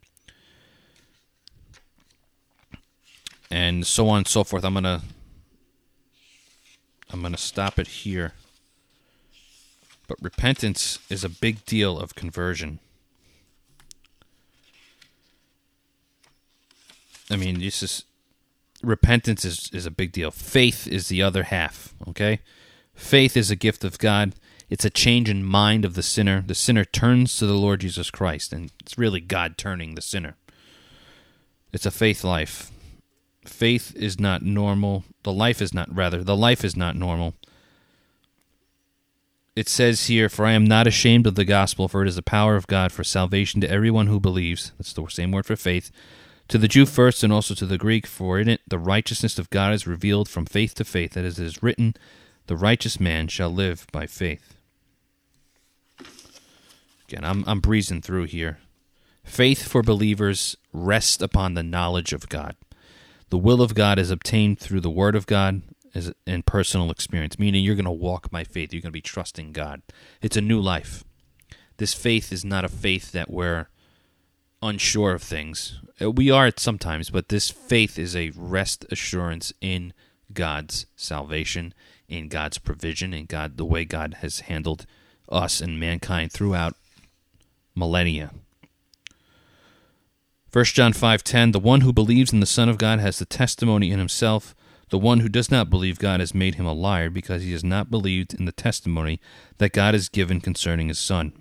And 3.49 3.87
so 3.87 4.07
on 4.09 4.19
and 4.19 4.27
so 4.27 4.43
forth. 4.43 4.63
I'm 4.63 4.75
gonna 4.75 5.01
I'm 7.11 7.23
gonna 7.23 7.37
stop 7.37 7.79
it 7.79 7.87
here. 7.87 8.33
But 10.07 10.17
repentance 10.21 10.99
is 11.09 11.23
a 11.23 11.29
big 11.29 11.65
deal 11.65 11.97
of 11.97 12.13
conversion. 12.13 12.79
I 17.31 17.35
mean, 17.35 17.59
this 17.59 17.81
is 17.83 18.05
repentance 18.83 19.45
is, 19.45 19.69
is 19.73 19.85
a 19.85 19.91
big 19.91 20.11
deal. 20.11 20.31
Faith 20.31 20.87
is 20.87 21.07
the 21.07 21.21
other 21.21 21.43
half, 21.43 21.93
okay? 22.07 22.39
Faith 22.95 23.37
is 23.37 23.51
a 23.51 23.55
gift 23.55 23.83
of 23.83 23.99
God. 23.99 24.33
It's 24.69 24.85
a 24.85 24.89
change 24.89 25.29
in 25.29 25.43
mind 25.43 25.83
of 25.83 25.95
the 25.95 26.03
sinner. 26.03 26.43
The 26.45 26.55
sinner 26.55 26.85
turns 26.85 27.37
to 27.37 27.45
the 27.45 27.53
Lord 27.53 27.81
Jesus 27.81 28.11
Christ, 28.11 28.53
and 28.53 28.71
it's 28.79 28.97
really 28.97 29.19
God 29.19 29.57
turning 29.57 29.95
the 29.95 30.01
sinner. 30.01 30.35
It's 31.73 31.85
a 31.85 31.91
faith 31.91 32.23
life. 32.23 32.71
Faith 33.45 33.95
is 33.95 34.19
not 34.19 34.43
normal. 34.43 35.05
The 35.23 35.33
life 35.33 35.61
is 35.61 35.73
not, 35.73 35.93
rather, 35.93 36.23
the 36.23 36.37
life 36.37 36.63
is 36.63 36.75
not 36.75 36.95
normal. 36.95 37.33
It 39.55 39.67
says 39.67 40.07
here, 40.07 40.29
For 40.29 40.45
I 40.45 40.51
am 40.51 40.65
not 40.65 40.87
ashamed 40.87 41.25
of 41.25 41.35
the 41.35 41.45
gospel, 41.45 41.87
for 41.87 42.03
it 42.03 42.07
is 42.07 42.15
the 42.15 42.21
power 42.21 42.55
of 42.55 42.67
God 42.67 42.91
for 42.91 43.03
salvation 43.03 43.59
to 43.61 43.69
everyone 43.69 44.07
who 44.07 44.19
believes. 44.19 44.71
That's 44.77 44.93
the 44.93 45.05
same 45.07 45.31
word 45.31 45.45
for 45.45 45.55
faith 45.55 45.91
to 46.49 46.57
the 46.57 46.67
Jew 46.67 46.85
first, 46.85 47.23
and 47.23 47.31
also 47.31 47.53
to 47.53 47.65
the 47.65 47.77
Greek, 47.77 48.07
for 48.07 48.39
in 48.39 48.49
it 48.49 48.61
the 48.67 48.79
righteousness 48.79 49.39
of 49.39 49.49
God 49.51 49.71
is 49.71 49.87
revealed 49.87 50.27
from 50.27 50.45
faith 50.45 50.73
to 50.75 50.83
faith, 50.83 51.13
that 51.13 51.23
as 51.23 51.39
it 51.39 51.45
is 51.45 51.63
written, 51.63 51.95
The 52.47 52.57
righteous 52.57 52.99
man 52.99 53.27
shall 53.27 53.51
live 53.51 53.85
by 53.91 54.07
faith. 54.07 54.55
Again, 57.09 57.25
I'm, 57.25 57.43
I'm 57.47 57.59
breezing 57.59 58.03
through 58.03 58.25
here. 58.25 58.59
Faith 59.23 59.67
for 59.67 59.81
believers 59.81 60.55
rests 60.71 61.23
upon 61.23 61.55
the 61.55 61.63
knowledge 61.63 62.13
of 62.13 62.29
God. 62.29 62.55
The 63.29 63.37
will 63.37 63.63
of 63.63 63.73
God 63.73 63.97
is 63.97 64.11
obtained 64.11 64.59
through 64.59 64.81
the 64.81 64.91
Word 64.91 65.15
of 65.15 65.25
God 65.25 65.63
as 65.95 66.13
in 66.27 66.43
personal 66.43 66.91
experience, 66.91 67.39
meaning 67.39 67.63
you're 67.63 67.73
going 67.73 67.85
to 67.85 67.91
walk 67.91 68.29
by 68.29 68.43
faith. 68.43 68.71
You're 68.71 68.83
going 68.83 68.91
to 68.91 68.93
be 68.93 69.01
trusting 69.01 69.53
God. 69.53 69.81
It's 70.21 70.37
a 70.37 70.41
new 70.41 70.61
life. 70.61 71.03
This 71.77 71.95
faith 71.95 72.31
is 72.31 72.45
not 72.45 72.63
a 72.63 72.69
faith 72.69 73.11
that 73.13 73.31
we're 73.31 73.69
unsure 74.61 75.13
of 75.13 75.23
things. 75.23 75.79
Uh, 75.99 76.11
We 76.11 76.29
are 76.29 76.51
sometimes, 76.57 77.09
but 77.09 77.29
this 77.29 77.49
faith 77.49 77.97
is 77.97 78.15
a 78.15 78.33
rest 78.35 78.85
assurance 78.91 79.51
in 79.61 79.93
God's 80.31 80.85
salvation, 80.95 81.73
in 82.07 82.27
God's 82.27 82.59
provision, 82.59 83.15
in 83.15 83.25
God 83.25 83.57
the 83.57 83.65
way 83.65 83.83
God 83.83 84.17
has 84.21 84.41
handled 84.41 84.85
us 85.27 85.59
and 85.59 85.79
mankind 85.79 86.31
throughout 86.31 86.75
millennia. 87.79 88.31
1 90.51 90.65
John 90.65 90.93
5:10 90.93 91.51
The 91.51 91.59
one 91.59 91.81
who 91.81 91.93
believes 91.93 92.33
in 92.33 92.39
the 92.39 92.45
Son 92.45 92.69
of 92.69 92.77
God 92.77 92.99
has 92.99 93.19
the 93.19 93.25
testimony 93.25 93.91
in 93.91 93.99
himself. 93.99 94.55
The 94.89 94.97
one 94.97 95.19
who 95.19 95.29
does 95.29 95.51
not 95.51 95.69
believe 95.69 95.99
God 95.99 96.19
has 96.19 96.33
made 96.33 96.55
him 96.55 96.65
a 96.65 96.73
liar 96.73 97.11
because 97.11 97.43
he 97.43 97.51
has 97.51 97.63
not 97.63 97.91
believed 97.91 98.33
in 98.33 98.45
the 98.45 98.51
testimony 98.51 99.21
that 99.59 99.73
God 99.73 99.93
has 99.93 100.09
given 100.09 100.41
concerning 100.41 100.87
his 100.87 100.97
Son. 100.97 101.33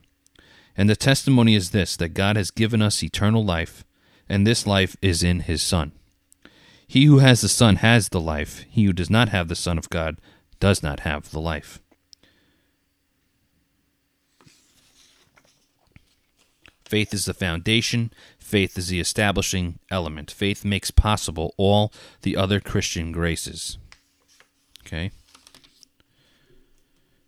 And 0.77 0.89
the 0.89 0.97
testimony 0.97 1.55
is 1.55 1.71
this 1.71 1.97
that 1.97 2.11
God 2.11 2.37
has 2.37 2.51
given 2.51 2.83
us 2.83 3.03
eternal 3.03 3.45
life, 3.45 3.85
and 4.29 4.47
this 4.47 4.67
life 4.67 4.97
is 5.01 5.23
in 5.23 5.41
his 5.41 5.63
Son. 5.63 5.93
He 6.87 7.07
who 7.07 7.19
has 7.19 7.41
the 7.41 7.49
Son 7.49 7.77
has 7.77 8.11
the 8.11 8.21
life. 8.21 8.65
He 8.69 8.85
who 8.85 8.93
does 8.93 9.11
not 9.11 9.31
have 9.31 9.49
the 9.49 9.57
Son 9.57 9.79
of 9.79 9.91
God 9.91 10.19
does 10.61 10.83
not 10.83 11.01
have 11.01 11.31
the 11.31 11.41
life. 11.41 11.81
Faith 16.89 17.13
is 17.13 17.27
the 17.27 17.35
foundation. 17.35 18.11
Faith 18.39 18.79
is 18.79 18.89
the 18.89 18.99
establishing 18.99 19.79
element. 19.91 20.31
Faith 20.31 20.65
makes 20.65 20.91
possible 20.91 21.55
all 21.59 21.93
the 22.23 22.35
other 22.35 22.61
Christian 22.61 23.13
graces. 23.13 23.77
Okay? 24.87 25.11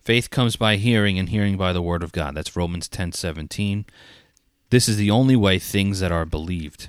Faith 0.00 0.30
comes 0.30 0.56
by 0.56 0.76
hearing, 0.76 1.18
and 1.18 1.28
hearing 1.28 1.58
by 1.58 1.74
the 1.74 1.82
word 1.82 2.02
of 2.02 2.12
God. 2.12 2.34
That's 2.34 2.56
Romans 2.56 2.88
ten 2.88 3.12
seventeen. 3.12 3.84
This 4.70 4.88
is 4.88 4.96
the 4.96 5.10
only 5.10 5.36
way 5.36 5.58
things 5.58 6.00
that 6.00 6.10
are 6.10 6.24
believed. 6.24 6.88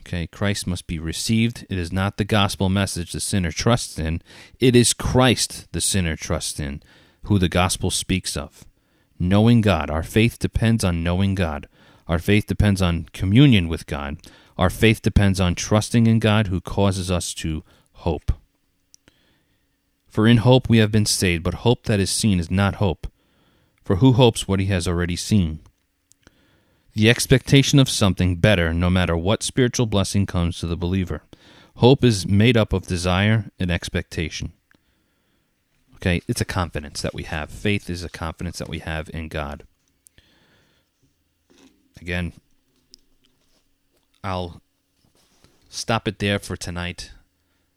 Okay, 0.00 0.26
Christ 0.26 0.66
must 0.66 0.88
be 0.88 0.98
received. 0.98 1.64
It 1.70 1.78
is 1.78 1.92
not 1.92 2.16
the 2.16 2.24
gospel 2.24 2.68
message 2.68 3.12
the 3.12 3.20
sinner 3.20 3.52
trusts 3.52 3.96
in. 3.96 4.22
It 4.58 4.74
is 4.74 4.92
Christ 4.92 5.68
the 5.70 5.80
sinner 5.80 6.16
trusts 6.16 6.58
in, 6.58 6.82
who 7.24 7.38
the 7.38 7.48
gospel 7.48 7.92
speaks 7.92 8.36
of. 8.36 8.64
Knowing 9.22 9.60
God. 9.60 9.88
Our 9.88 10.02
faith 10.02 10.40
depends 10.40 10.82
on 10.82 11.04
knowing 11.04 11.36
God. 11.36 11.68
Our 12.08 12.18
faith 12.18 12.48
depends 12.48 12.82
on 12.82 13.06
communion 13.12 13.68
with 13.68 13.86
God. 13.86 14.16
Our 14.58 14.68
faith 14.68 15.00
depends 15.00 15.38
on 15.38 15.54
trusting 15.54 16.08
in 16.08 16.18
God 16.18 16.48
who 16.48 16.60
causes 16.60 17.08
us 17.08 17.32
to 17.34 17.62
hope. 17.92 18.32
For 20.08 20.26
in 20.26 20.38
hope 20.38 20.68
we 20.68 20.78
have 20.78 20.90
been 20.90 21.06
saved, 21.06 21.44
but 21.44 21.62
hope 21.62 21.84
that 21.84 22.00
is 22.00 22.10
seen 22.10 22.40
is 22.40 22.50
not 22.50 22.74
hope. 22.74 23.06
For 23.84 23.96
who 23.96 24.14
hopes 24.14 24.48
what 24.48 24.58
he 24.58 24.66
has 24.66 24.88
already 24.88 25.14
seen? 25.14 25.60
The 26.94 27.08
expectation 27.08 27.78
of 27.78 27.88
something 27.88 28.38
better, 28.38 28.74
no 28.74 28.90
matter 28.90 29.16
what 29.16 29.44
spiritual 29.44 29.86
blessing 29.86 30.26
comes 30.26 30.58
to 30.58 30.66
the 30.66 30.76
believer. 30.76 31.22
Hope 31.76 32.02
is 32.02 32.26
made 32.26 32.56
up 32.56 32.72
of 32.72 32.88
desire 32.88 33.52
and 33.60 33.70
expectation. 33.70 34.52
Okay, 36.02 36.20
it's 36.26 36.40
a 36.40 36.44
confidence 36.44 37.00
that 37.02 37.14
we 37.14 37.22
have. 37.22 37.48
Faith 37.48 37.88
is 37.88 38.02
a 38.02 38.08
confidence 38.08 38.58
that 38.58 38.68
we 38.68 38.80
have 38.80 39.08
in 39.14 39.28
God. 39.28 39.62
Again, 42.00 42.32
I'll 44.24 44.60
stop 45.70 46.08
it 46.08 46.18
there 46.18 46.40
for 46.40 46.56
tonight. 46.56 47.12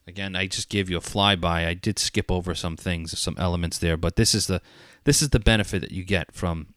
Again, 0.07 0.35
I 0.35 0.47
just 0.47 0.69
gave 0.69 0.89
you 0.89 0.97
a 0.97 1.01
flyby. 1.01 1.67
I 1.67 1.75
did 1.75 1.99
skip 1.99 2.31
over 2.31 2.55
some 2.55 2.75
things, 2.75 3.17
some 3.19 3.35
elements 3.37 3.77
there, 3.77 3.95
but 3.95 4.15
this 4.15 4.33
is 4.33 4.47
the 4.47 4.59
this 5.03 5.21
is 5.21 5.29
the 5.29 5.39
benefit 5.39 5.81
that 5.81 5.91
you 5.91 6.03
get 6.03 6.33
from 6.33 6.73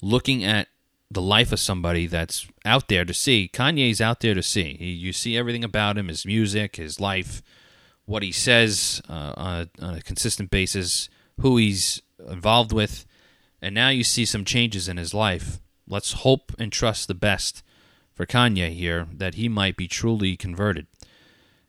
looking 0.00 0.42
at 0.42 0.68
the 1.10 1.20
life 1.20 1.52
of 1.52 1.60
somebody 1.60 2.06
that's 2.06 2.46
out 2.64 2.88
there 2.88 3.04
to 3.04 3.12
see. 3.12 3.50
Kanye's 3.52 4.00
out 4.00 4.20
there 4.20 4.34
to 4.34 4.42
see. 4.42 4.82
You 4.82 5.12
see 5.12 5.36
everything 5.36 5.62
about 5.62 5.98
him, 5.98 6.08
his 6.08 6.24
music, 6.24 6.76
his 6.76 6.98
life, 6.98 7.42
what 8.06 8.22
he 8.22 8.32
says 8.32 9.02
uh, 9.08 9.34
on, 9.36 9.68
a, 9.80 9.84
on 9.84 9.94
a 9.96 10.02
consistent 10.02 10.50
basis, 10.50 11.08
who 11.40 11.56
he's 11.56 12.00
involved 12.28 12.72
with, 12.72 13.04
and 13.60 13.74
now 13.74 13.88
you 13.88 14.04
see 14.04 14.24
some 14.24 14.44
changes 14.44 14.88
in 14.88 14.96
his 14.96 15.12
life. 15.12 15.60
Let's 15.88 16.12
hope 16.12 16.52
and 16.58 16.72
trust 16.72 17.08
the 17.08 17.14
best 17.14 17.62
for 18.14 18.26
Kanye 18.26 18.70
here 18.70 19.06
that 19.12 19.34
he 19.34 19.48
might 19.48 19.76
be 19.76 19.86
truly 19.86 20.36
converted. 20.36 20.86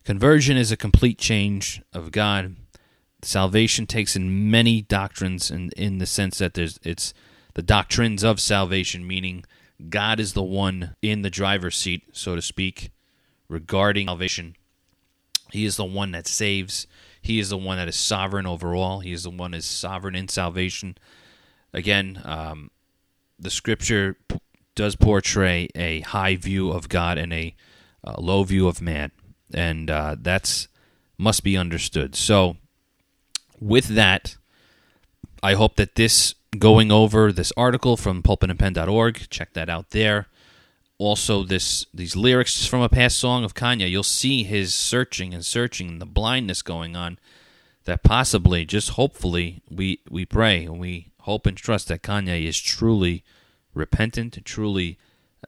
Conversion 0.05 0.55
is 0.55 0.71
a 0.71 0.77
complete 0.77 1.17
change 1.17 1.81
of 1.91 2.11
God. 2.11 2.55
Salvation 3.21 3.85
takes 3.85 4.15
in 4.15 4.49
many 4.49 4.81
doctrines, 4.81 5.51
in, 5.51 5.71
in 5.75 5.97
the 5.97 6.05
sense 6.05 6.37
that 6.37 6.53
there's 6.53 6.79
it's 6.83 7.13
the 7.55 7.61
doctrines 7.61 8.23
of 8.23 8.39
salvation, 8.39 9.05
meaning 9.05 9.43
God 9.89 10.19
is 10.19 10.33
the 10.33 10.43
one 10.43 10.95
in 11.01 11.23
the 11.23 11.29
driver's 11.29 11.75
seat, 11.75 12.03
so 12.13 12.35
to 12.35 12.41
speak, 12.41 12.91
regarding 13.49 14.07
salvation. 14.07 14.55
He 15.51 15.65
is 15.65 15.77
the 15.77 15.85
one 15.85 16.11
that 16.11 16.27
saves. 16.27 16.87
He 17.21 17.39
is 17.39 17.49
the 17.49 17.57
one 17.57 17.77
that 17.77 17.87
is 17.87 17.95
sovereign 17.95 18.45
over 18.45 18.75
all. 18.75 18.99
He 18.99 19.11
is 19.11 19.23
the 19.23 19.29
one 19.29 19.51
that 19.51 19.57
is 19.57 19.65
sovereign 19.65 20.15
in 20.15 20.27
salvation. 20.27 20.97
Again, 21.73 22.21
um, 22.23 22.71
the 23.39 23.49
scripture 23.49 24.17
p- 24.27 24.39
does 24.75 24.95
portray 24.95 25.67
a 25.75 26.01
high 26.01 26.35
view 26.35 26.71
of 26.71 26.89
God 26.89 27.17
and 27.17 27.33
a 27.33 27.55
uh, 28.03 28.15
low 28.19 28.43
view 28.43 28.67
of 28.67 28.81
man, 28.81 29.11
and 29.53 29.89
uh, 29.89 30.15
that's 30.19 30.67
must 31.17 31.43
be 31.43 31.57
understood. 31.57 32.15
So, 32.15 32.57
with 33.59 33.87
that, 33.87 34.37
I 35.41 35.55
hope 35.55 35.75
that 35.75 35.95
this 35.95 36.35
going 36.57 36.91
over 36.91 37.31
this 37.31 37.51
article 37.57 37.97
from 37.97 38.23
pulpitandpen.org, 38.23 39.27
check 39.29 39.53
that 39.53 39.69
out 39.69 39.89
there. 39.91 40.27
Also, 40.99 41.43
this 41.43 41.85
these 41.93 42.15
lyrics 42.15 42.65
from 42.65 42.81
a 42.81 42.89
past 42.89 43.17
song 43.19 43.43
of 43.43 43.53
Kanye, 43.53 43.89
you'll 43.89 44.03
see 44.03 44.43
his 44.43 44.73
searching 44.73 45.33
and 45.33 45.45
searching, 45.45 45.89
and 45.89 46.01
the 46.01 46.05
blindness 46.07 46.61
going 46.61 46.95
on. 46.95 47.19
that 47.87 48.03
possibly, 48.03 48.65
just 48.65 48.91
hopefully, 48.91 49.61
we, 49.71 50.01
we 50.09 50.25
pray 50.25 50.65
and 50.65 50.77
we 50.77 51.07
hope 51.21 51.45
and 51.45 51.55
trust 51.57 51.87
that 51.87 52.03
Kanye 52.03 52.45
is 52.45 52.59
truly 52.59 53.23
repentant, 53.73 54.37
truly 54.43 54.97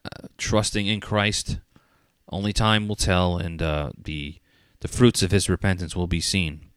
uh, 0.05 0.27
trusting 0.37 0.87
in 0.87 1.01
Christ. 1.01 1.59
Only 2.29 2.53
time 2.53 2.87
will 2.87 2.95
tell, 2.95 3.37
and 3.37 3.61
uh, 3.61 3.91
the 4.01 4.39
the 4.81 4.87
fruits 4.87 5.21
of 5.21 5.31
his 5.31 5.49
repentance 5.49 5.95
will 5.95 6.07
be 6.07 6.21
seen. 6.21 6.69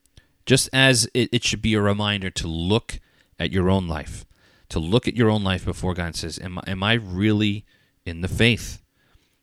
Just 0.44 0.68
as 0.72 1.08
it, 1.14 1.28
it 1.30 1.44
should 1.44 1.62
be 1.62 1.74
a 1.74 1.80
reminder 1.80 2.30
to 2.30 2.48
look 2.48 2.98
at 3.38 3.52
your 3.52 3.70
own 3.70 3.86
life, 3.86 4.24
to 4.70 4.80
look 4.80 5.06
at 5.06 5.14
your 5.14 5.30
own 5.30 5.44
life 5.44 5.64
before 5.64 5.94
God 5.94 6.06
and 6.06 6.16
says, 6.16 6.38
"Am 6.40 6.58
am 6.66 6.82
I 6.82 6.94
really 6.94 7.64
in 8.05 8.20
the 8.20 8.28
faith?" 8.28 8.82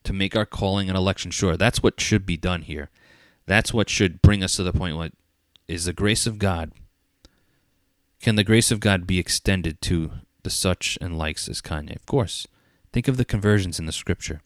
To 0.03 0.13
make 0.13 0.35
our 0.35 0.45
calling 0.45 0.87
and 0.89 0.97
election 0.97 1.31
sure. 1.31 1.57
That's 1.57 1.83
what 1.83 1.99
should 1.99 2.25
be 2.25 2.37
done 2.37 2.63
here. 2.63 2.89
That's 3.45 3.73
what 3.73 3.89
should 3.89 4.21
bring 4.21 4.43
us 4.43 4.55
to 4.55 4.63
the 4.63 4.73
point 4.73 4.95
where 4.95 5.11
is 5.67 5.85
the 5.85 5.93
grace 5.93 6.25
of 6.25 6.39
God. 6.39 6.71
Can 8.21 8.35
the 8.35 8.43
grace 8.43 8.71
of 8.71 8.79
God 8.79 9.07
be 9.07 9.19
extended 9.19 9.81
to 9.83 10.11
the 10.43 10.49
such 10.49 10.97
and 11.01 11.17
likes 11.17 11.47
as 11.47 11.61
Kanye? 11.61 11.95
Of 11.95 12.05
course. 12.05 12.47
Think 12.91 13.07
of 13.07 13.17
the 13.17 13.25
conversions 13.25 13.79
in 13.79 13.85
the 13.85 13.91
scripture. 13.91 14.41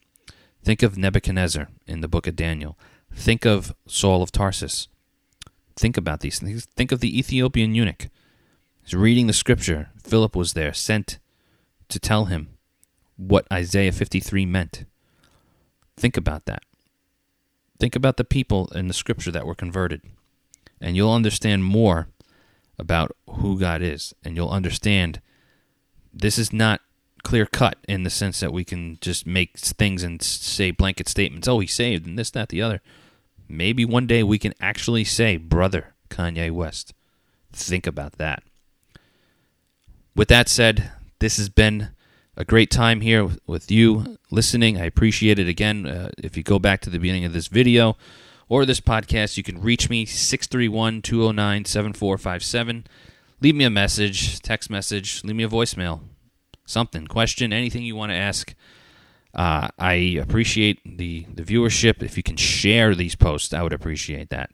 Think 0.62 0.82
of 0.82 0.96
Nebuchadnezzar 0.96 1.68
in 1.86 2.00
the 2.00 2.08
book 2.08 2.26
of 2.26 2.36
Daniel. 2.36 2.78
Think 3.14 3.44
of 3.44 3.74
Saul 3.86 4.22
of 4.22 4.32
Tarsus. 4.32 4.88
Think 5.76 5.96
about 5.96 6.20
these 6.20 6.38
things. 6.38 6.66
Think 6.76 6.92
of 6.92 7.00
the 7.00 7.18
Ethiopian 7.18 7.74
eunuch. 7.74 8.08
He's 8.82 8.94
reading 8.94 9.26
the 9.26 9.32
scripture. 9.32 9.90
Philip 10.02 10.36
was 10.36 10.52
there, 10.52 10.72
sent 10.72 11.18
to 11.88 11.98
tell 11.98 12.26
him 12.26 12.48
what 13.16 13.46
Isaiah 13.52 13.92
53 13.92 14.46
meant. 14.46 14.84
Think 15.96 16.16
about 16.16 16.46
that. 16.46 16.62
Think 17.78 17.96
about 17.96 18.16
the 18.16 18.24
people 18.24 18.68
in 18.74 18.88
the 18.88 18.94
scripture 18.94 19.30
that 19.32 19.46
were 19.46 19.54
converted, 19.54 20.02
and 20.80 20.96
you'll 20.96 21.12
understand 21.12 21.64
more 21.64 22.08
about 22.78 23.16
who 23.28 23.58
God 23.58 23.82
is, 23.82 24.14
and 24.24 24.36
you'll 24.36 24.50
understand 24.50 25.20
this 26.12 26.38
is 26.38 26.52
not 26.52 26.80
clear 27.22 27.46
cut 27.46 27.78
in 27.88 28.02
the 28.04 28.10
sense 28.10 28.40
that 28.40 28.52
we 28.52 28.64
can 28.64 28.98
just 29.00 29.26
make 29.26 29.58
things 29.58 30.02
and 30.02 30.22
say 30.22 30.70
blanket 30.70 31.08
statements. 31.08 31.48
Oh, 31.48 31.58
he 31.58 31.66
saved, 31.66 32.06
and 32.06 32.18
this, 32.18 32.30
that, 32.30 32.50
the 32.50 32.62
other. 32.62 32.80
Maybe 33.48 33.84
one 33.84 34.06
day 34.06 34.22
we 34.22 34.38
can 34.38 34.54
actually 34.60 35.04
say, 35.04 35.36
brother 35.36 35.94
Kanye 36.10 36.50
West. 36.50 36.94
Think 37.52 37.86
about 37.86 38.12
that. 38.14 38.42
With 40.14 40.28
that 40.28 40.48
said, 40.48 40.92
this 41.18 41.36
has 41.38 41.48
been 41.48 41.90
a 42.36 42.44
great 42.44 42.70
time 42.70 43.00
here 43.00 43.28
with 43.46 43.70
you 43.70 44.18
listening. 44.30 44.80
I 44.80 44.84
appreciate 44.84 45.38
it 45.38 45.48
again. 45.48 45.86
Uh, 45.86 46.10
if 46.18 46.36
you 46.36 46.42
go 46.42 46.58
back 46.58 46.80
to 46.82 46.90
the 46.90 46.98
beginning 46.98 47.24
of 47.24 47.32
this 47.32 47.46
video 47.46 47.96
or 48.48 48.64
this 48.64 48.80
podcast, 48.80 49.36
you 49.36 49.42
can 49.42 49.60
reach 49.60 49.88
me 49.88 50.04
631 50.04 51.02
209 51.02 51.64
7457. 51.64 52.86
Leave 53.40 53.54
me 53.54 53.64
a 53.64 53.70
message, 53.70 54.40
text 54.40 54.70
message, 54.70 55.22
leave 55.22 55.36
me 55.36 55.44
a 55.44 55.48
voicemail, 55.48 56.00
something, 56.64 57.06
question, 57.06 57.52
anything 57.52 57.82
you 57.82 57.96
want 57.96 58.10
to 58.10 58.16
ask. 58.16 58.54
Uh, 59.34 59.68
I 59.78 59.92
appreciate 60.20 60.80
the, 60.98 61.26
the 61.32 61.42
viewership. 61.42 62.02
If 62.02 62.16
you 62.16 62.22
can 62.22 62.36
share 62.36 62.94
these 62.94 63.16
posts, 63.16 63.52
I 63.52 63.62
would 63.62 63.72
appreciate 63.72 64.30
that. 64.30 64.52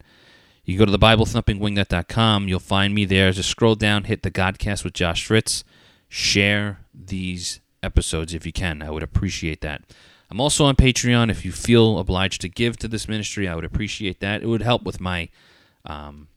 You 0.64 0.78
go 0.78 0.84
to 0.84 0.92
the 0.92 0.98
BibleThumpingWingnut.com, 0.98 2.48
you'll 2.48 2.60
find 2.60 2.94
me 2.94 3.04
there. 3.04 3.32
Just 3.32 3.50
scroll 3.50 3.74
down, 3.74 4.04
hit 4.04 4.22
the 4.22 4.30
Godcast 4.30 4.84
with 4.84 4.92
Josh 4.92 5.26
Fritz. 5.26 5.64
Share 6.08 6.80
these 6.94 7.60
episodes 7.82 8.34
if 8.34 8.44
you 8.46 8.52
can. 8.52 8.82
I 8.82 8.90
would 8.90 9.02
appreciate 9.02 9.60
that. 9.62 9.82
I'm 10.30 10.40
also 10.40 10.64
on 10.64 10.76
Patreon. 10.76 11.30
If 11.30 11.44
you 11.44 11.52
feel 11.52 11.98
obliged 11.98 12.40
to 12.42 12.48
give 12.48 12.76
to 12.78 12.88
this 12.88 13.08
ministry, 13.08 13.48
I 13.48 13.54
would 13.54 13.64
appreciate 13.64 14.20
that. 14.20 14.42
It 14.42 14.46
would 14.46 14.62
help 14.62 14.84
with 14.84 15.00
my 15.00 15.28
um, 15.84 16.28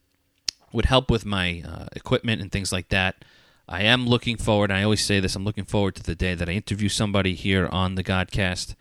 would 0.72 0.86
help 0.86 1.12
with 1.12 1.26
my 1.26 1.64
uh, 1.66 1.86
equipment 1.96 2.42
and 2.42 2.52
things 2.52 2.72
like 2.72 2.90
that. 2.90 3.24
I 3.68 3.84
am 3.84 4.08
looking 4.08 4.38
forward. 4.38 4.72
I 4.72 4.84
always 4.84 5.06
say 5.06 5.20
this. 5.20 5.36
I'm 5.36 5.46
looking 5.46 5.66
forward 5.66 5.96
to 5.96 6.04
the 6.04 6.16
day 6.16 6.34
that 6.34 6.50
I 6.50 6.54
interview 6.54 6.90
somebody 6.90 7.36
here 7.36 7.68
on 7.68 7.96
the 7.96 8.04
Godcast. 8.04 8.76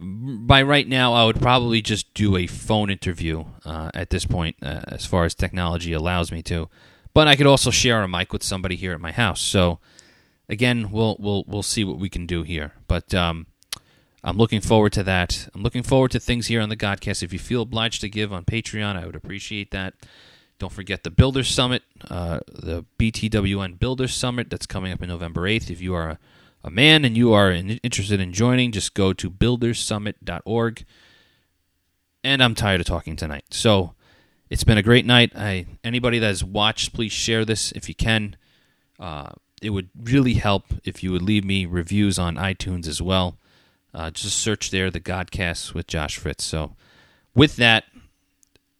By 0.00 0.62
right 0.62 0.88
now, 0.88 1.12
I 1.12 1.24
would 1.24 1.40
probably 1.40 1.80
just 1.80 2.12
do 2.12 2.36
a 2.36 2.48
phone 2.48 2.90
interview 2.90 3.44
uh, 3.64 3.90
at 3.94 4.10
this 4.10 4.26
point, 4.26 4.56
uh, 4.60 4.80
as 4.88 5.06
far 5.06 5.24
as 5.24 5.34
technology 5.34 5.92
allows 5.92 6.32
me 6.32 6.42
to. 6.42 6.68
But 7.14 7.28
I 7.28 7.36
could 7.36 7.46
also 7.46 7.70
share 7.70 8.02
a 8.02 8.08
mic 8.08 8.32
with 8.32 8.42
somebody 8.42 8.74
here 8.74 8.92
at 8.92 9.00
my 9.00 9.12
house. 9.12 9.40
So 9.40 9.78
again, 10.52 10.90
we'll 10.92 11.16
we'll 11.18 11.44
we'll 11.48 11.62
see 11.64 11.82
what 11.82 11.98
we 11.98 12.08
can 12.08 12.26
do 12.26 12.42
here. 12.42 12.74
But 12.86 13.12
um, 13.14 13.46
I'm 14.22 14.36
looking 14.36 14.60
forward 14.60 14.92
to 14.92 15.02
that. 15.02 15.48
I'm 15.54 15.62
looking 15.62 15.82
forward 15.82 16.12
to 16.12 16.20
things 16.20 16.46
here 16.46 16.60
on 16.60 16.68
the 16.68 16.76
Godcast. 16.76 17.22
If 17.22 17.32
you 17.32 17.38
feel 17.38 17.62
obliged 17.62 18.02
to 18.02 18.08
give 18.08 18.32
on 18.32 18.44
Patreon, 18.44 19.02
I 19.02 19.06
would 19.06 19.16
appreciate 19.16 19.72
that. 19.72 19.94
Don't 20.58 20.72
forget 20.72 21.02
the 21.02 21.10
Builder 21.10 21.42
Summit, 21.42 21.82
uh, 22.08 22.40
the 22.46 22.84
BTWN 22.98 23.80
Builder 23.80 24.06
Summit 24.06 24.48
that's 24.48 24.66
coming 24.66 24.92
up 24.92 25.02
in 25.02 25.08
November 25.08 25.40
8th. 25.40 25.70
If 25.70 25.80
you 25.80 25.92
are 25.94 26.10
a, 26.10 26.18
a 26.62 26.70
man 26.70 27.04
and 27.04 27.16
you 27.16 27.32
are 27.32 27.50
in, 27.50 27.70
interested 27.78 28.20
in 28.20 28.32
joining, 28.32 28.70
just 28.70 28.94
go 28.94 29.12
to 29.12 29.28
buildersummit.org. 29.28 30.84
And 32.22 32.42
I'm 32.44 32.54
tired 32.54 32.80
of 32.80 32.86
talking 32.86 33.16
tonight. 33.16 33.46
So 33.50 33.94
it's 34.50 34.62
been 34.62 34.78
a 34.78 34.82
great 34.84 35.04
night. 35.04 35.32
I 35.34 35.66
anybody 35.82 36.20
that 36.20 36.26
has 36.26 36.44
watched, 36.44 36.92
please 36.92 37.10
share 37.10 37.44
this 37.44 37.72
if 37.72 37.88
you 37.88 37.96
can. 37.96 38.36
Uh, 39.00 39.32
it 39.62 39.70
would 39.70 39.88
really 40.02 40.34
help 40.34 40.64
if 40.84 41.02
you 41.02 41.12
would 41.12 41.22
leave 41.22 41.44
me 41.44 41.66
reviews 41.66 42.18
on 42.18 42.36
iTunes 42.36 42.86
as 42.86 43.00
well. 43.00 43.38
Uh, 43.94 44.10
just 44.10 44.38
search 44.38 44.70
there 44.70 44.90
the 44.90 45.00
Godcast 45.00 45.74
with 45.74 45.86
Josh 45.86 46.16
Fritz. 46.16 46.44
So, 46.44 46.76
with 47.34 47.56
that, 47.56 47.84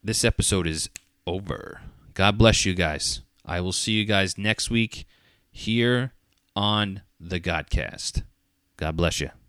this 0.02 0.24
episode 0.24 0.66
is 0.66 0.90
over. 1.26 1.80
God 2.14 2.38
bless 2.38 2.64
you 2.64 2.74
guys. 2.74 3.20
I 3.44 3.60
will 3.60 3.72
see 3.72 3.92
you 3.92 4.04
guys 4.04 4.36
next 4.38 4.70
week 4.70 5.06
here 5.50 6.12
on 6.56 7.02
the 7.20 7.40
Godcast. 7.40 8.22
God 8.76 8.96
bless 8.96 9.20
you. 9.20 9.41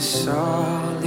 This 0.00 0.24
solid 0.24 1.02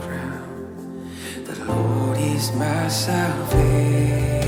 ground. 0.00 1.10
The 1.44 1.64
Lord 1.66 2.16
is 2.16 2.50
my 2.52 2.88
salvation. 2.88 4.41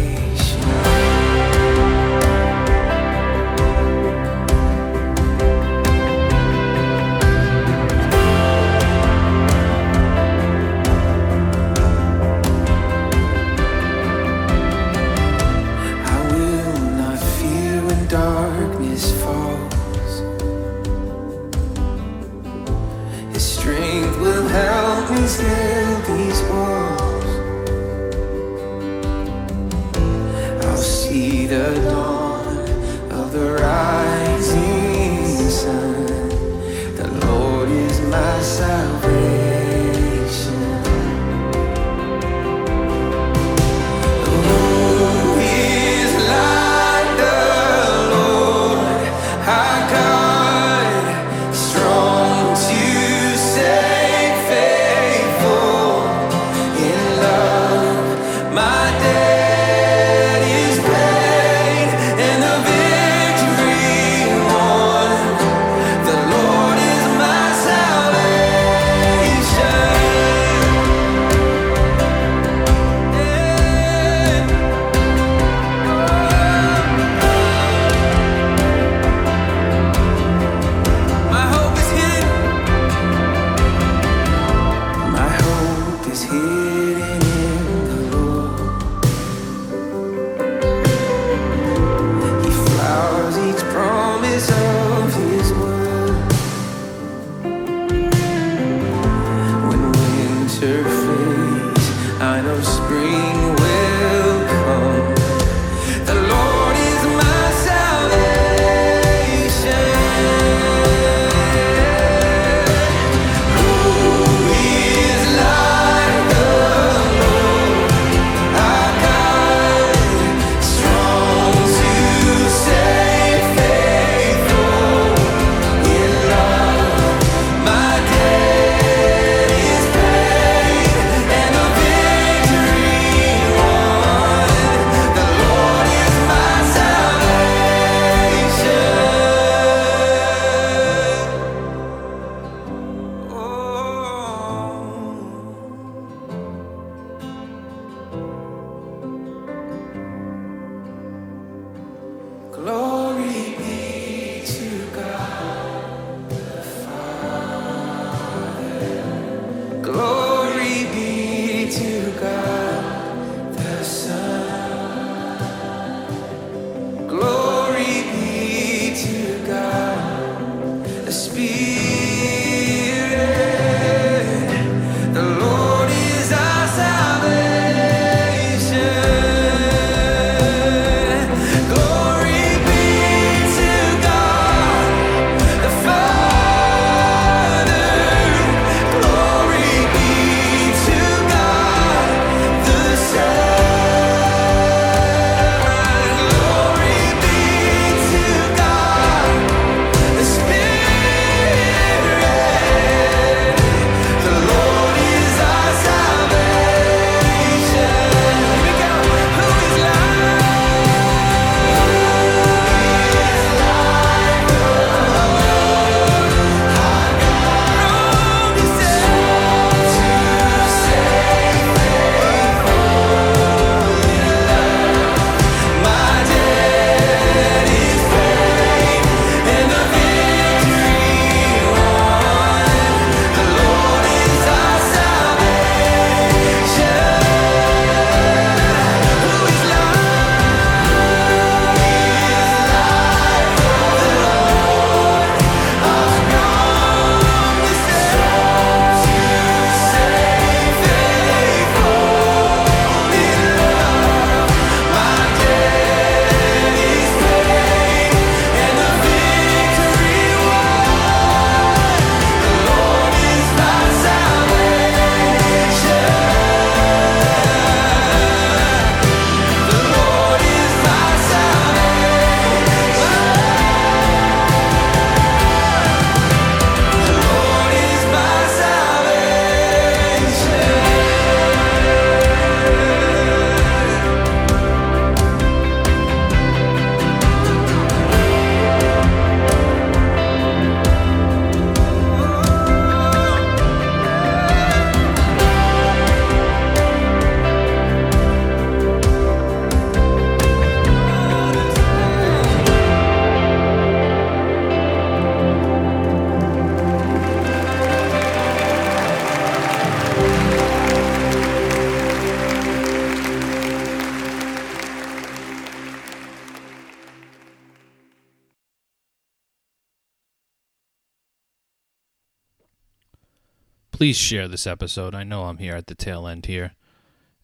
Please 324.15 324.21
share 324.21 324.47
this 324.47 324.69
episode. 324.69 325.13
I 325.13 325.25
know 325.25 325.47
I'm 325.47 325.59
here 325.59 325.75
at 325.75 325.89
the 325.89 325.97
tail 325.97 326.29
end 326.29 326.47
here. 326.47 326.77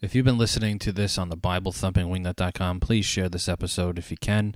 If 0.00 0.14
you've 0.14 0.24
been 0.24 0.38
listening 0.38 0.78
to 0.78 0.92
this 0.92 1.18
on 1.18 1.28
the 1.28 1.36
Bible 1.36 1.72
BibleThumpingWingnut.com, 1.72 2.78
please 2.78 3.04
share 3.04 3.28
this 3.28 3.48
episode 3.48 3.98
if 3.98 4.12
you 4.12 4.16
can. 4.16 4.54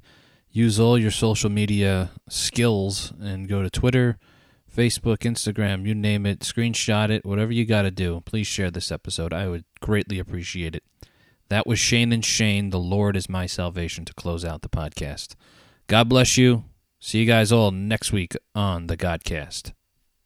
Use 0.48 0.78
all 0.78 0.96
your 0.96 1.10
social 1.10 1.50
media 1.50 2.12
skills 2.28 3.12
and 3.20 3.48
go 3.48 3.64
to 3.64 3.68
Twitter, 3.68 4.20
Facebook, 4.72 5.22
Instagram, 5.28 5.88
you 5.88 5.92
name 5.92 6.24
it, 6.24 6.38
screenshot 6.38 7.10
it, 7.10 7.24
whatever 7.24 7.50
you 7.50 7.64
got 7.64 7.82
to 7.82 7.90
do. 7.90 8.22
Please 8.24 8.46
share 8.46 8.70
this 8.70 8.92
episode. 8.92 9.32
I 9.32 9.48
would 9.48 9.64
greatly 9.80 10.20
appreciate 10.20 10.76
it. 10.76 10.84
That 11.48 11.66
was 11.66 11.80
Shane 11.80 12.12
and 12.12 12.24
Shane, 12.24 12.70
The 12.70 12.78
Lord 12.78 13.16
is 13.16 13.28
My 13.28 13.46
Salvation, 13.46 14.04
to 14.04 14.14
close 14.14 14.44
out 14.44 14.62
the 14.62 14.68
podcast. 14.68 15.34
God 15.88 16.08
bless 16.08 16.38
you. 16.38 16.62
See 17.00 17.18
you 17.18 17.26
guys 17.26 17.50
all 17.50 17.72
next 17.72 18.12
week 18.12 18.36
on 18.54 18.86
the 18.86 18.96
Godcast. 18.96 19.72